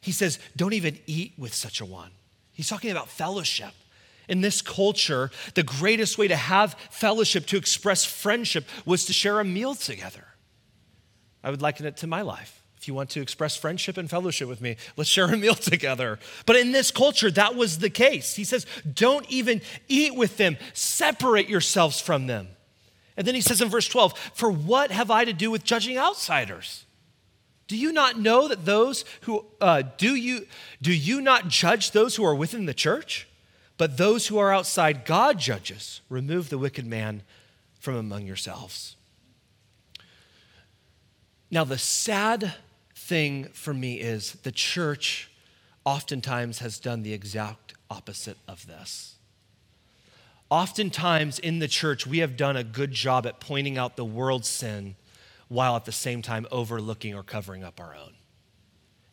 He 0.02 0.12
says, 0.12 0.40
don't 0.56 0.74
even 0.74 0.98
eat 1.06 1.34
with 1.38 1.54
such 1.54 1.80
a 1.80 1.86
one. 1.86 2.10
He's 2.52 2.68
talking 2.68 2.90
about 2.90 3.08
fellowship. 3.08 3.74
In 4.28 4.42
this 4.42 4.64
culture, 4.64 5.30
the 5.54 5.62
greatest 5.62 6.18
way 6.18 6.28
to 6.28 6.36
have 6.36 6.76
fellowship, 6.90 7.46
to 7.48 7.58
express 7.58 8.04
friendship, 8.04 8.66
was 8.84 9.06
to 9.06 9.14
share 9.14 9.40
a 9.40 9.46
meal 9.46 9.76
together. 9.76 10.26
I 11.44 11.52
would 11.52 11.62
liken 11.62 11.86
it 11.86 11.98
to 11.98 12.08
my 12.08 12.24
life. 12.24 12.61
If 12.82 12.88
you 12.88 12.96
want 12.96 13.12
to 13.12 13.22
express 13.22 13.56
friendship 13.56 13.96
and 13.96 14.10
fellowship 14.10 14.48
with 14.48 14.60
me, 14.60 14.76
let's 14.98 15.08
share 15.08 15.26
a 15.26 15.38
meal 15.38 15.54
together. 15.56 16.18
But 16.48 16.56
in 16.56 16.72
this 16.72 16.90
culture, 16.90 17.30
that 17.30 17.56
was 17.56 17.78
the 17.78 17.92
case. 17.92 18.36
He 18.36 18.44
says, 18.44 18.66
don't 18.92 19.30
even 19.30 19.62
eat 19.88 20.16
with 20.16 20.38
them, 20.38 20.58
separate 20.74 21.48
yourselves 21.48 22.02
from 22.02 22.26
them. 22.26 22.48
And 23.16 23.28
then 23.28 23.36
he 23.36 23.42
says 23.42 23.62
in 23.62 23.70
verse 23.70 23.88
12, 23.88 24.18
For 24.34 24.50
what 24.50 24.90
have 24.90 25.12
I 25.12 25.26
to 25.26 25.34
do 25.34 25.52
with 25.52 25.64
judging 25.64 26.00
outsiders? 26.00 26.86
Do 27.68 27.78
you 27.78 27.94
not 27.94 28.18
know 28.18 28.48
that 28.48 28.66
those 28.66 29.06
who 29.22 29.46
uh, 29.62 29.84
do 29.98 30.16
you 30.16 30.48
do 30.82 30.92
you 30.92 31.22
not 31.22 31.50
judge 31.50 31.92
those 31.92 32.16
who 32.16 32.26
are 32.26 32.36
within 32.36 32.66
the 32.66 32.74
church? 32.74 33.28
But 33.78 33.98
those 33.98 34.28
who 34.28 34.40
are 34.40 34.52
outside, 34.52 35.06
God 35.06 35.38
judges. 35.38 36.02
Remove 36.10 36.50
the 36.50 36.58
wicked 36.58 36.86
man 36.86 37.22
from 37.80 37.96
among 37.96 38.26
yourselves. 38.26 38.96
Now, 41.52 41.64
the 41.66 41.78
sad 41.78 42.56
thing 43.12 43.50
for 43.52 43.74
me 43.74 43.96
is 43.96 44.38
the 44.44 44.54
church 44.54 45.30
oftentimes 45.84 46.60
has 46.60 46.80
done 46.80 47.04
the 47.04 47.12
exact 47.12 47.74
opposite 47.90 48.38
of 48.48 48.66
this. 48.68 49.16
Oftentimes 50.50 51.38
in 51.38 51.60
the 51.60 51.68
church, 51.68 52.08
we 52.08 52.20
have 52.20 52.38
done 52.38 52.56
a 52.56 52.64
good 52.64 52.94
job 52.94 53.26
at 53.26 53.42
pointing 53.42 53.78
out 53.78 53.98
the 53.98 54.06
world's 54.06 54.48
sin 54.48 54.96
while 55.50 55.76
at 55.76 55.84
the 55.84 55.92
same 55.92 56.22
time 56.22 56.48
overlooking 56.54 57.14
or 57.14 57.22
covering 57.22 57.66
up 57.66 57.82
our 57.82 57.94
own. 57.94 58.14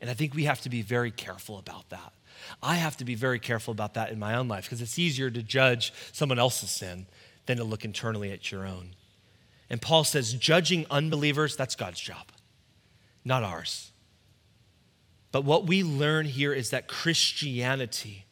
And 0.01 0.09
I 0.09 0.15
think 0.15 0.33
we 0.33 0.45
have 0.45 0.61
to 0.61 0.69
be 0.69 0.83
very 0.83 1.11
careful 1.11 1.59
about 1.59 1.91
that. 1.91 2.13
I 2.63 2.77
have 2.77 2.97
to 2.99 3.05
be 3.05 3.17
very 3.17 3.41
careful 3.41 3.73
about 3.73 3.95
that 3.95 4.13
in 4.13 4.21
my 4.21 4.37
own 4.37 4.47
life 4.47 4.63
because 4.63 4.81
it's 4.81 5.01
easier 5.01 5.29
to 5.29 5.43
judge 5.43 5.93
someone 6.13 6.39
else's 6.39 6.71
sin 6.71 7.07
than 7.47 7.57
to 7.57 7.65
look 7.65 7.85
internally 7.85 8.31
at 8.31 8.53
your 8.53 8.65
own. 8.65 8.91
And 9.69 9.83
Paul 9.83 10.05
says, 10.05 10.35
judging 10.35 10.87
unbelievers, 10.89 11.57
that's 11.57 11.75
God's 11.75 11.99
job, 11.99 12.29
not 13.25 13.43
ours. 13.43 13.91
But 15.31 15.45
what 15.45 15.67
we 15.67 15.83
learn 15.83 16.27
here 16.27 16.53
is 16.53 16.71
that 16.71 16.89
Christianity 16.89 18.25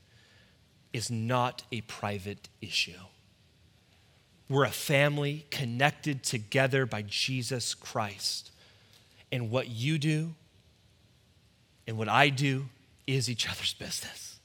is 0.93 1.11
not 1.11 1.63
a 1.71 1.83
private 1.83 2.49
issue. 2.61 2.93
We're 4.49 4.65
a 4.65 4.71
family 4.71 5.45
connected 5.51 6.23
together 6.23 6.87
by 6.87 7.03
Jesus 7.03 7.75
Christ. 7.75 8.51
And 9.31 9.51
what 9.51 9.69
you 9.69 9.99
do 9.99 10.35
and 11.87 11.99
what 11.99 12.09
I 12.09 12.29
do 12.29 12.67
is 13.07 13.29
each 13.29 13.49
other's 13.49 13.75
business. 13.75 14.39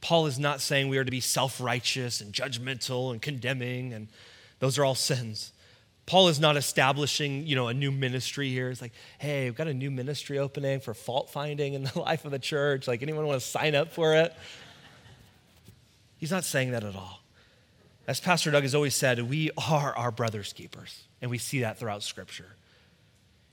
Paul 0.00 0.26
is 0.26 0.38
not 0.38 0.60
saying 0.60 0.88
we 0.88 0.98
are 0.98 1.04
to 1.04 1.10
be 1.10 1.20
self 1.20 1.60
righteous 1.60 2.20
and 2.20 2.32
judgmental 2.32 3.12
and 3.12 3.22
condemning, 3.22 3.92
and 3.92 4.08
those 4.58 4.76
are 4.76 4.84
all 4.84 4.96
sins. 4.96 5.52
Paul 6.06 6.28
is 6.28 6.40
not 6.40 6.56
establishing, 6.56 7.46
you 7.46 7.54
know, 7.54 7.68
a 7.68 7.74
new 7.74 7.92
ministry 7.92 8.48
here. 8.48 8.70
It's 8.70 8.82
like, 8.82 8.92
hey, 9.18 9.44
we've 9.44 9.54
got 9.54 9.68
a 9.68 9.74
new 9.74 9.90
ministry 9.90 10.38
opening 10.38 10.80
for 10.80 10.94
fault 10.94 11.30
finding 11.30 11.74
in 11.74 11.84
the 11.84 11.98
life 11.98 12.24
of 12.24 12.32
the 12.32 12.38
church. 12.38 12.88
Like, 12.88 13.02
anyone 13.02 13.26
want 13.26 13.40
to 13.40 13.46
sign 13.46 13.74
up 13.74 13.92
for 13.92 14.14
it? 14.14 14.34
He's 16.16 16.30
not 16.30 16.44
saying 16.44 16.72
that 16.72 16.84
at 16.84 16.96
all. 16.96 17.20
As 18.06 18.20
Pastor 18.20 18.50
Doug 18.50 18.62
has 18.64 18.74
always 18.74 18.96
said, 18.96 19.20
we 19.28 19.50
are 19.56 19.96
our 19.96 20.10
brother's 20.10 20.52
keepers, 20.52 21.04
and 21.20 21.30
we 21.30 21.38
see 21.38 21.60
that 21.60 21.78
throughout 21.78 22.02
Scripture. 22.02 22.56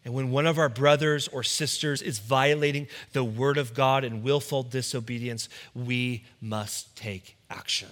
And 0.04 0.14
when 0.14 0.32
one 0.32 0.47
of 0.47 0.58
our 0.58 0.70
brothers 0.70 1.28
or 1.28 1.43
sisters 1.43 2.02
is 2.02 2.18
violating 2.20 2.88
the 3.14 3.24
word 3.24 3.58
of 3.58 3.76
God 3.76 4.04
in 4.04 4.24
willful 4.24 4.64
disobedience, 4.64 5.50
we 5.76 6.26
must 6.41 6.95
take 6.95 7.38
action 7.50 7.89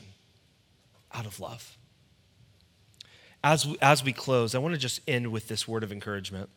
out 1.13 1.25
of 1.27 1.39
love. 1.39 1.76
As 3.43 3.65
we, 3.65 3.77
as 3.81 4.03
we 4.03 4.13
close, 4.13 4.55
I 4.55 4.59
want 4.59 4.73
to 4.73 4.79
just 4.79 5.01
end 5.07 5.31
with 5.31 5.47
this 5.47 5.67
word 5.67 5.83
of 5.83 5.91
encouragement. 5.91 6.49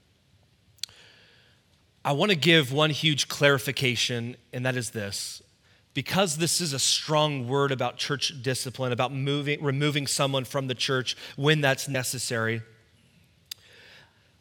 I 2.05 2.13
want 2.13 2.31
to 2.31 2.37
give 2.37 2.73
one 2.73 2.91
huge 2.91 3.29
clarification, 3.29 4.37
and 4.53 4.65
that 4.65 4.77
is 4.77 4.91
this 4.91 5.43
because 5.93 6.37
this 6.37 6.61
is 6.61 6.73
a 6.73 6.79
strong 6.79 7.49
word 7.49 7.73
about 7.73 7.97
church 7.97 8.33
discipline, 8.43 8.93
about 8.93 9.13
moving, 9.13 9.63
removing 9.63 10.07
someone 10.07 10.45
from 10.45 10.69
the 10.69 10.75
church 10.75 11.17
when 11.37 11.61
that's 11.61 11.89
necessary, 11.89 12.63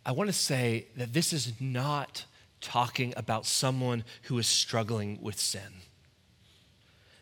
I 0.06 0.12
want 0.12 0.30
to 0.30 0.34
say 0.34 0.88
that 0.96 1.14
this 1.14 1.34
is 1.34 1.54
not 1.60 2.26
talking 2.62 3.14
about 3.18 3.46
someone 3.46 4.04
who 4.24 4.38
is 4.38 4.48
struggling 4.48 5.20
with 5.22 5.40
sin. 5.40 5.82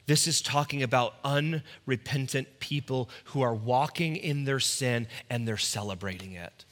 This 0.08 0.26
is 0.26 0.42
talking 0.42 0.82
about 0.82 1.16
unrepentant 1.24 2.60
people 2.60 3.10
who 3.26 3.42
are 3.42 3.54
walking 3.54 4.16
in 4.16 4.46
their 4.46 4.60
sin 4.60 5.08
and 5.30 5.46
they're 5.46 5.58
celebrating 5.58 6.34
it. 6.34 6.66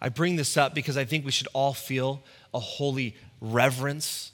I 0.00 0.08
bring 0.08 0.36
this 0.36 0.56
up 0.56 0.72
because 0.72 0.96
I 0.96 1.04
think 1.04 1.24
we 1.24 1.32
should 1.32 1.48
all 1.52 1.74
feel 1.74 2.22
a 2.52 2.60
holy 2.60 3.16
reverence 3.40 4.32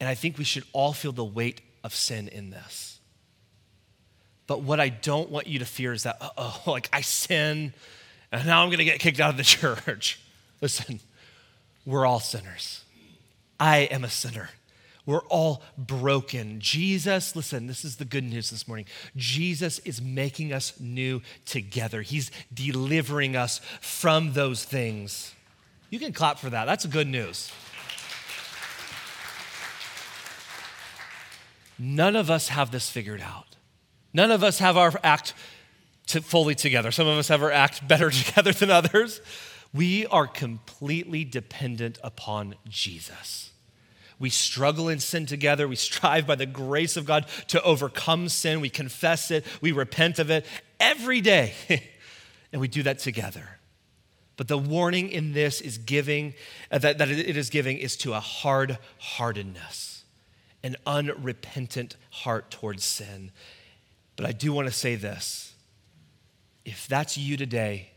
and 0.00 0.08
I 0.08 0.14
think 0.14 0.38
we 0.38 0.44
should 0.44 0.64
all 0.72 0.92
feel 0.92 1.12
the 1.12 1.24
weight 1.24 1.60
of 1.84 1.94
sin 1.94 2.28
in 2.28 2.50
this. 2.50 2.98
But 4.48 4.62
what 4.62 4.80
I 4.80 4.88
don't 4.88 5.30
want 5.30 5.46
you 5.46 5.60
to 5.60 5.64
fear 5.64 5.92
is 5.92 6.02
that, 6.02 6.18
oh, 6.36 6.62
like 6.66 6.88
I 6.92 7.00
sin 7.00 7.72
and 8.32 8.44
now 8.44 8.62
I'm 8.62 8.68
going 8.68 8.78
to 8.78 8.84
get 8.84 8.98
kicked 8.98 9.20
out 9.20 9.30
of 9.30 9.36
the 9.36 9.42
church. 9.44 10.20
Listen, 10.60 10.98
we're 11.84 12.04
all 12.04 12.20
sinners. 12.20 12.82
I 13.60 13.78
am 13.78 14.02
a 14.02 14.10
sinner. 14.10 14.50
We're 15.06 15.24
all 15.26 15.62
broken. 15.78 16.60
Jesus, 16.60 17.36
listen, 17.36 17.68
this 17.68 17.84
is 17.84 17.96
the 17.96 18.04
good 18.04 18.24
news 18.24 18.50
this 18.50 18.66
morning. 18.66 18.86
Jesus 19.14 19.78
is 19.80 20.02
making 20.02 20.52
us 20.52 20.78
new 20.80 21.22
together. 21.44 22.02
He's 22.02 22.32
delivering 22.52 23.36
us 23.36 23.60
from 23.80 24.32
those 24.32 24.64
things. 24.64 25.32
You 25.90 26.00
can 26.00 26.12
clap 26.12 26.40
for 26.40 26.50
that. 26.50 26.64
That's 26.64 26.84
good 26.86 27.06
news. 27.06 27.52
None 31.78 32.16
of 32.16 32.28
us 32.28 32.48
have 32.48 32.72
this 32.72 32.90
figured 32.90 33.20
out. 33.20 33.56
None 34.12 34.32
of 34.32 34.42
us 34.42 34.58
have 34.58 34.76
our 34.76 34.92
act 35.04 35.34
to 36.06 36.20
fully 36.20 36.54
together. 36.56 36.90
Some 36.90 37.06
of 37.06 37.16
us 37.16 37.28
have 37.28 37.42
our 37.42 37.52
act 37.52 37.86
better 37.86 38.10
together 38.10 38.52
than 38.52 38.70
others. 38.70 39.20
We 39.72 40.06
are 40.06 40.26
completely 40.26 41.24
dependent 41.24 41.98
upon 42.02 42.56
Jesus. 42.68 43.52
We 44.18 44.30
struggle 44.30 44.88
in 44.88 44.98
sin 44.98 45.26
together. 45.26 45.68
We 45.68 45.76
strive 45.76 46.26
by 46.26 46.36
the 46.36 46.46
grace 46.46 46.96
of 46.96 47.04
God 47.04 47.26
to 47.48 47.62
overcome 47.62 48.28
sin. 48.28 48.60
We 48.60 48.70
confess 48.70 49.30
it. 49.30 49.44
We 49.60 49.72
repent 49.72 50.18
of 50.18 50.30
it 50.30 50.46
every 50.80 51.20
day. 51.20 51.52
and 52.52 52.60
we 52.60 52.68
do 52.68 52.82
that 52.84 52.98
together. 52.98 53.58
But 54.36 54.48
the 54.48 54.58
warning 54.58 55.08
in 55.08 55.32
this 55.32 55.60
is 55.60 55.78
giving, 55.78 56.34
uh, 56.70 56.78
that, 56.78 56.98
that 56.98 57.10
it 57.10 57.36
is 57.36 57.50
giving 57.50 57.78
is 57.78 57.96
to 57.98 58.12
a 58.12 58.20
hard 58.20 58.78
heartedness, 58.98 60.04
an 60.62 60.76
unrepentant 60.86 61.96
heart 62.10 62.50
towards 62.50 62.84
sin. 62.84 63.32
But 64.14 64.26
I 64.26 64.32
do 64.32 64.52
want 64.52 64.68
to 64.68 64.74
say 64.74 64.94
this 64.94 65.54
if 66.64 66.88
that's 66.88 67.16
you 67.16 67.36
today, 67.36 67.90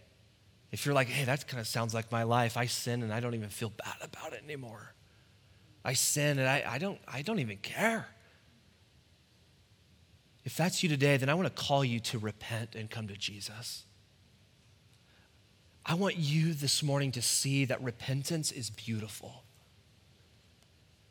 if 0.71 0.85
you're 0.85 0.95
like, 0.95 1.07
hey, 1.07 1.25
that 1.25 1.47
kind 1.47 1.59
of 1.59 1.67
sounds 1.67 1.93
like 1.93 2.11
my 2.11 2.23
life, 2.23 2.55
I 2.55 2.67
sin 2.67 3.01
and 3.03 3.11
I 3.11 3.19
don't 3.19 3.33
even 3.33 3.49
feel 3.49 3.71
bad 3.71 3.95
about 4.01 4.33
it 4.33 4.43
anymore. 4.43 4.93
I 5.83 5.93
sin 5.93 6.39
and 6.39 6.47
I, 6.47 6.63
I, 6.67 6.77
don't, 6.77 6.99
I 7.07 7.21
don't 7.21 7.39
even 7.39 7.57
care. 7.57 8.07
If 10.43 10.57
that's 10.57 10.83
you 10.83 10.89
today, 10.89 11.17
then 11.17 11.29
I 11.29 11.33
want 11.33 11.53
to 11.53 11.63
call 11.63 11.85
you 11.85 11.99
to 12.01 12.19
repent 12.19 12.75
and 12.75 12.89
come 12.89 13.07
to 13.07 13.15
Jesus. 13.15 13.83
I 15.85 15.93
want 15.95 16.17
you 16.17 16.53
this 16.53 16.83
morning 16.83 17.11
to 17.13 17.21
see 17.21 17.65
that 17.65 17.81
repentance 17.81 18.51
is 18.51 18.69
beautiful. 18.69 19.43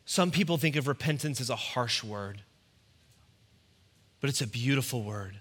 Some 0.05 0.31
people 0.31 0.57
think 0.57 0.77
of 0.77 0.89
repentance 0.89 1.41
as 1.41 1.51
a 1.51 1.57
harsh 1.57 2.03
word, 2.03 2.43
but 4.21 4.31
it's 4.31 4.41
a 4.41 4.47
beautiful 4.47 5.03
word. 5.03 5.41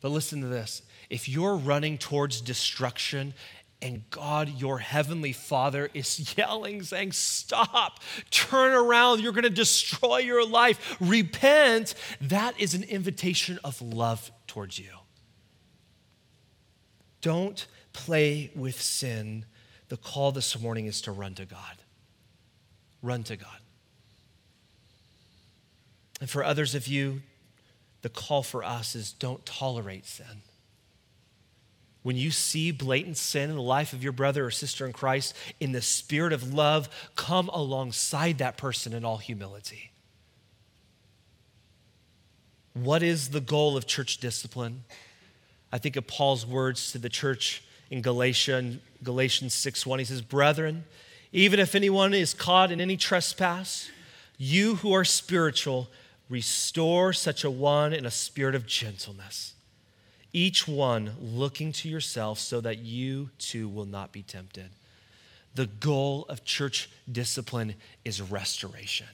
But 0.00 0.10
listen 0.10 0.40
to 0.42 0.46
this 0.46 0.82
if 1.10 1.28
you're 1.28 1.56
running 1.56 1.98
towards 1.98 2.40
destruction 2.40 3.34
and 3.80 4.08
God, 4.10 4.48
your 4.48 4.78
heavenly 4.78 5.32
Father, 5.32 5.88
is 5.94 6.36
yelling, 6.36 6.82
saying, 6.82 7.12
Stop, 7.12 8.00
turn 8.30 8.72
around, 8.72 9.20
you're 9.20 9.32
gonna 9.32 9.50
destroy 9.50 10.18
your 10.18 10.46
life, 10.46 10.96
repent, 11.00 11.94
that 12.20 12.58
is 12.60 12.74
an 12.74 12.82
invitation 12.84 13.58
of 13.62 13.80
love 13.80 14.30
towards 14.46 14.78
you. 14.78 14.90
Don't 17.20 17.66
play 17.92 18.50
with 18.54 18.80
sin. 18.80 19.44
The 19.88 19.96
call 19.96 20.32
this 20.32 20.60
morning 20.60 20.86
is 20.86 21.00
to 21.02 21.12
run 21.12 21.34
to 21.34 21.44
God. 21.44 21.82
Run 23.02 23.22
to 23.24 23.36
God. 23.36 23.58
And 26.20 26.28
for 26.28 26.42
others 26.44 26.74
of 26.74 26.86
you, 26.88 27.22
the 28.02 28.08
call 28.08 28.42
for 28.42 28.64
us 28.64 28.94
is 28.94 29.12
don't 29.12 29.44
tolerate 29.46 30.06
sin. 30.06 30.42
When 32.08 32.16
you 32.16 32.30
see 32.30 32.70
blatant 32.70 33.18
sin 33.18 33.50
in 33.50 33.56
the 33.56 33.60
life 33.60 33.92
of 33.92 34.02
your 34.02 34.12
brother 34.12 34.46
or 34.46 34.50
sister 34.50 34.86
in 34.86 34.94
Christ, 34.94 35.34
in 35.60 35.72
the 35.72 35.82
spirit 35.82 36.32
of 36.32 36.54
love, 36.54 36.88
come 37.16 37.50
alongside 37.50 38.38
that 38.38 38.56
person 38.56 38.94
in 38.94 39.04
all 39.04 39.18
humility. 39.18 39.90
What 42.72 43.02
is 43.02 43.28
the 43.28 43.42
goal 43.42 43.76
of 43.76 43.86
church 43.86 44.16
discipline? 44.16 44.84
I 45.70 45.76
think 45.76 45.96
of 45.96 46.06
Paul's 46.06 46.46
words 46.46 46.92
to 46.92 46.98
the 46.98 47.10
church 47.10 47.62
in 47.90 48.00
Galatia, 48.00 48.78
Galatians 49.04 49.52
6:1. 49.52 49.98
He 49.98 50.06
says, 50.06 50.22
"Brethren, 50.22 50.86
even 51.30 51.60
if 51.60 51.74
anyone 51.74 52.14
is 52.14 52.32
caught 52.32 52.72
in 52.72 52.80
any 52.80 52.96
trespass, 52.96 53.90
you 54.38 54.76
who 54.76 54.94
are 54.94 55.04
spiritual, 55.04 55.90
restore 56.30 57.12
such 57.12 57.44
a 57.44 57.50
one 57.50 57.92
in 57.92 58.06
a 58.06 58.10
spirit 58.10 58.54
of 58.54 58.66
gentleness." 58.66 59.52
Each 60.32 60.68
one 60.68 61.12
looking 61.20 61.72
to 61.72 61.88
yourself 61.88 62.38
so 62.38 62.60
that 62.60 62.78
you 62.78 63.30
too 63.38 63.68
will 63.68 63.86
not 63.86 64.12
be 64.12 64.22
tempted. 64.22 64.70
The 65.54 65.66
goal 65.66 66.26
of 66.28 66.44
church 66.44 66.90
discipline 67.10 67.74
is 68.04 68.20
restoration, 68.20 69.08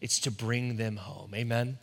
it's 0.00 0.20
to 0.20 0.30
bring 0.30 0.76
them 0.76 0.96
home. 0.96 1.34
Amen? 1.34 1.78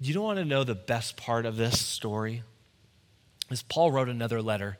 You 0.00 0.14
don't 0.14 0.24
want 0.24 0.38
to 0.38 0.44
know 0.44 0.62
the 0.62 0.76
best 0.76 1.16
part 1.16 1.44
of 1.44 1.56
this 1.56 1.80
story? 1.80 2.44
Is 3.50 3.62
Paul 3.62 3.90
wrote 3.90 4.08
another 4.08 4.40
letter 4.40 4.78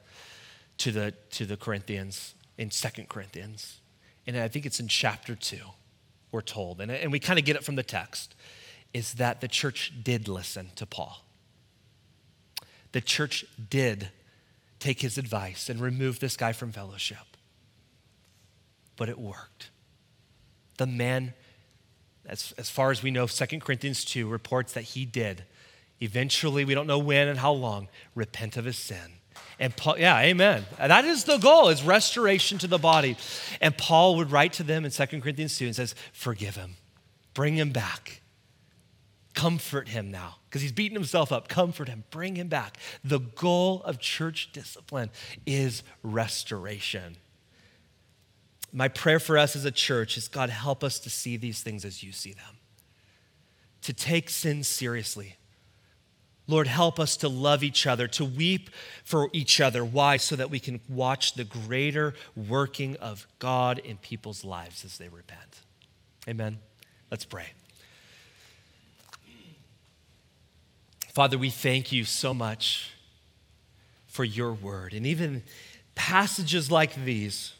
to 0.79 0.93
the, 0.93 1.15
to 1.31 1.45
the 1.45 1.57
Corinthians 1.57 2.35
in 2.57 2.71
Second 2.71 3.09
Corinthians. 3.09 3.81
And 4.27 4.37
I 4.37 4.49
think 4.49 4.67
it's 4.67 4.81
in 4.81 4.89
chapter 4.89 5.35
2, 5.35 5.59
we're 6.33 6.41
told. 6.41 6.81
And, 6.81 6.91
and 6.91 7.13
we 7.13 7.19
kind 7.19 7.39
of 7.39 7.45
get 7.45 7.57
it 7.57 7.65
from 7.65 7.77
the 7.77 7.83
text, 7.83 8.35
is 8.93 9.15
that 9.15 9.41
the 9.41 9.49
church 9.49 9.93
did 10.03 10.29
listen 10.29 10.71
to 10.77 10.87
Paul 10.87 11.25
the 12.93 13.01
church 13.01 13.45
did 13.71 14.11
take 14.79 15.01
his 15.01 15.19
advice 15.19 15.69
and 15.69 15.81
remove 15.81 16.21
this 16.21 16.37
guy 16.37 16.53
from 16.53 16.73
fellowship. 16.73 17.19
But 18.97 19.09
it 19.09 19.19
worked. 19.19 19.71
The 20.77 20.87
man, 20.87 21.35
as, 22.27 22.55
as 22.59 22.71
far 22.71 22.91
as 22.91 23.03
we 23.03 23.11
know, 23.11 23.27
2 23.27 23.61
Corinthians 23.61 24.05
2 24.05 24.29
reports 24.29 24.73
that 24.75 24.83
he 24.83 25.05
did. 25.05 25.45
Eventually, 26.01 26.65
we 26.65 26.75
don't 26.75 26.87
know 26.87 26.99
when 26.99 27.29
and 27.29 27.39
how 27.39 27.53
long, 27.53 27.89
repent 28.15 28.57
of 28.57 28.65
his 28.65 28.77
sin. 28.77 29.19
And 29.61 29.77
Paul, 29.77 29.99
yeah, 29.99 30.19
amen. 30.21 30.65
That 30.79 31.05
is 31.05 31.25
the 31.25 31.39
goal, 31.39 31.69
is 31.69 31.83
restoration 31.83 32.59
to 32.59 32.69
the 32.69 32.79
body. 32.79 33.17
And 33.61 33.77
Paul 33.77 34.17
would 34.17 34.31
write 34.31 34.53
to 34.55 34.63
them 34.63 34.85
in 34.85 34.91
2 34.91 35.07
Corinthians 35.21 35.59
2 35.59 35.67
and 35.67 35.77
says, 35.77 35.95
forgive 36.13 36.55
him, 36.55 36.77
bring 37.35 37.55
him 37.55 37.71
back. 37.71 38.18
Comfort 39.39 39.87
him 39.87 40.11
now 40.11 40.35
because 40.47 40.63
he's 40.63 40.73
beating 40.73 40.97
himself 40.97 41.31
up. 41.31 41.47
Comfort 41.47 41.89
him, 41.89 42.03
bring 42.11 42.35
him 42.35 42.49
back. 42.49 42.77
The 43.05 43.21
goal 43.21 43.83
of 43.85 44.01
church 44.01 44.51
discipline 44.53 45.11
is 45.47 45.85
restoration. 46.03 47.19
My 48.73 48.89
prayer 48.89 49.21
for 49.21 49.39
us 49.39 49.55
as 49.55 49.65
a 49.65 49.71
church 49.71 50.17
is 50.17 50.27
God, 50.27 50.51
help 50.51 50.83
us 50.83 50.99
to 50.99 51.09
see 51.09 51.37
these 51.37 51.63
things 51.63 51.85
as 51.85 52.03
you 52.03 52.11
see 52.11 52.33
them, 52.33 52.57
to 53.83 53.93
take 53.93 54.29
sin 54.29 54.65
seriously. 54.65 55.37
Lord, 56.49 56.67
help 56.67 56.99
us 56.99 57.17
to 57.19 57.29
love 57.29 57.63
each 57.63 57.87
other, 57.87 58.09
to 58.09 58.25
weep 58.25 58.71
for 59.05 59.31
each 59.33 59.61
other. 59.61 59.85
Why? 59.85 60.17
So 60.17 60.35
that 60.35 60.51
we 60.51 60.59
can 60.59 60.81
watch 60.89 61.35
the 61.35 61.45
greater 61.45 62.15
working 62.35 62.97
of 62.97 63.29
God 63.39 63.79
in 63.79 63.99
people's 63.99 64.45
lives 64.45 64.85
as 64.85 64.99
they 64.99 65.09
repent. 65.09 65.61
Amen. 66.27 66.59
Let's 67.09 67.25
pray. 67.25 67.47
Father, 71.09 71.39
we 71.39 71.51
thank 71.51 71.91
you 71.91 72.05
so 72.05 72.33
much 72.33 72.93
for 74.07 74.25
your 74.25 74.53
word. 74.53 74.93
And 74.93 75.07
even 75.07 75.43
passages 75.95 76.71
like 76.71 76.95
these, 77.05 77.55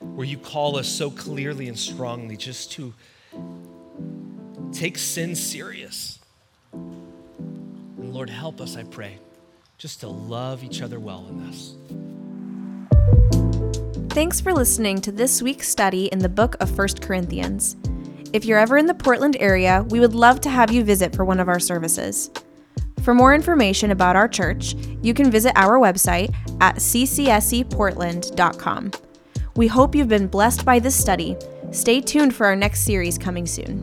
where 0.00 0.26
you 0.26 0.36
call 0.36 0.76
us 0.76 0.88
so 0.88 1.10
clearly 1.10 1.68
and 1.68 1.78
strongly 1.78 2.36
just 2.36 2.72
to 2.72 2.92
take 4.72 4.98
sin 4.98 5.34
serious. 5.34 6.18
And 6.72 8.12
Lord, 8.12 8.28
help 8.28 8.60
us, 8.60 8.76
I 8.76 8.82
pray, 8.82 9.18
just 9.78 10.00
to 10.00 10.08
love 10.08 10.64
each 10.64 10.82
other 10.82 10.98
well 10.98 11.26
in 11.28 11.46
this. 11.46 11.76
Thanks 14.10 14.40
for 14.40 14.52
listening 14.52 15.00
to 15.02 15.12
this 15.12 15.42
week's 15.42 15.68
study 15.68 16.06
in 16.06 16.20
the 16.20 16.28
book 16.28 16.56
of 16.60 16.76
1 16.76 16.88
Corinthians. 17.00 17.76
If 18.34 18.44
you're 18.44 18.58
ever 18.58 18.76
in 18.76 18.84
the 18.86 18.94
Portland 18.94 19.36
area, 19.38 19.86
we 19.90 20.00
would 20.00 20.12
love 20.12 20.40
to 20.40 20.50
have 20.50 20.72
you 20.72 20.82
visit 20.82 21.14
for 21.14 21.24
one 21.24 21.38
of 21.38 21.48
our 21.48 21.60
services. 21.60 22.32
For 23.04 23.14
more 23.14 23.32
information 23.32 23.92
about 23.92 24.16
our 24.16 24.26
church, 24.26 24.74
you 25.02 25.14
can 25.14 25.30
visit 25.30 25.52
our 25.54 25.78
website 25.78 26.34
at 26.60 26.74
ccseportland.com. 26.76 28.90
We 29.54 29.68
hope 29.68 29.94
you've 29.94 30.08
been 30.08 30.26
blessed 30.26 30.64
by 30.64 30.80
this 30.80 30.96
study. 30.96 31.36
Stay 31.70 32.00
tuned 32.00 32.34
for 32.34 32.46
our 32.46 32.56
next 32.56 32.80
series 32.80 33.18
coming 33.18 33.46
soon. 33.46 33.80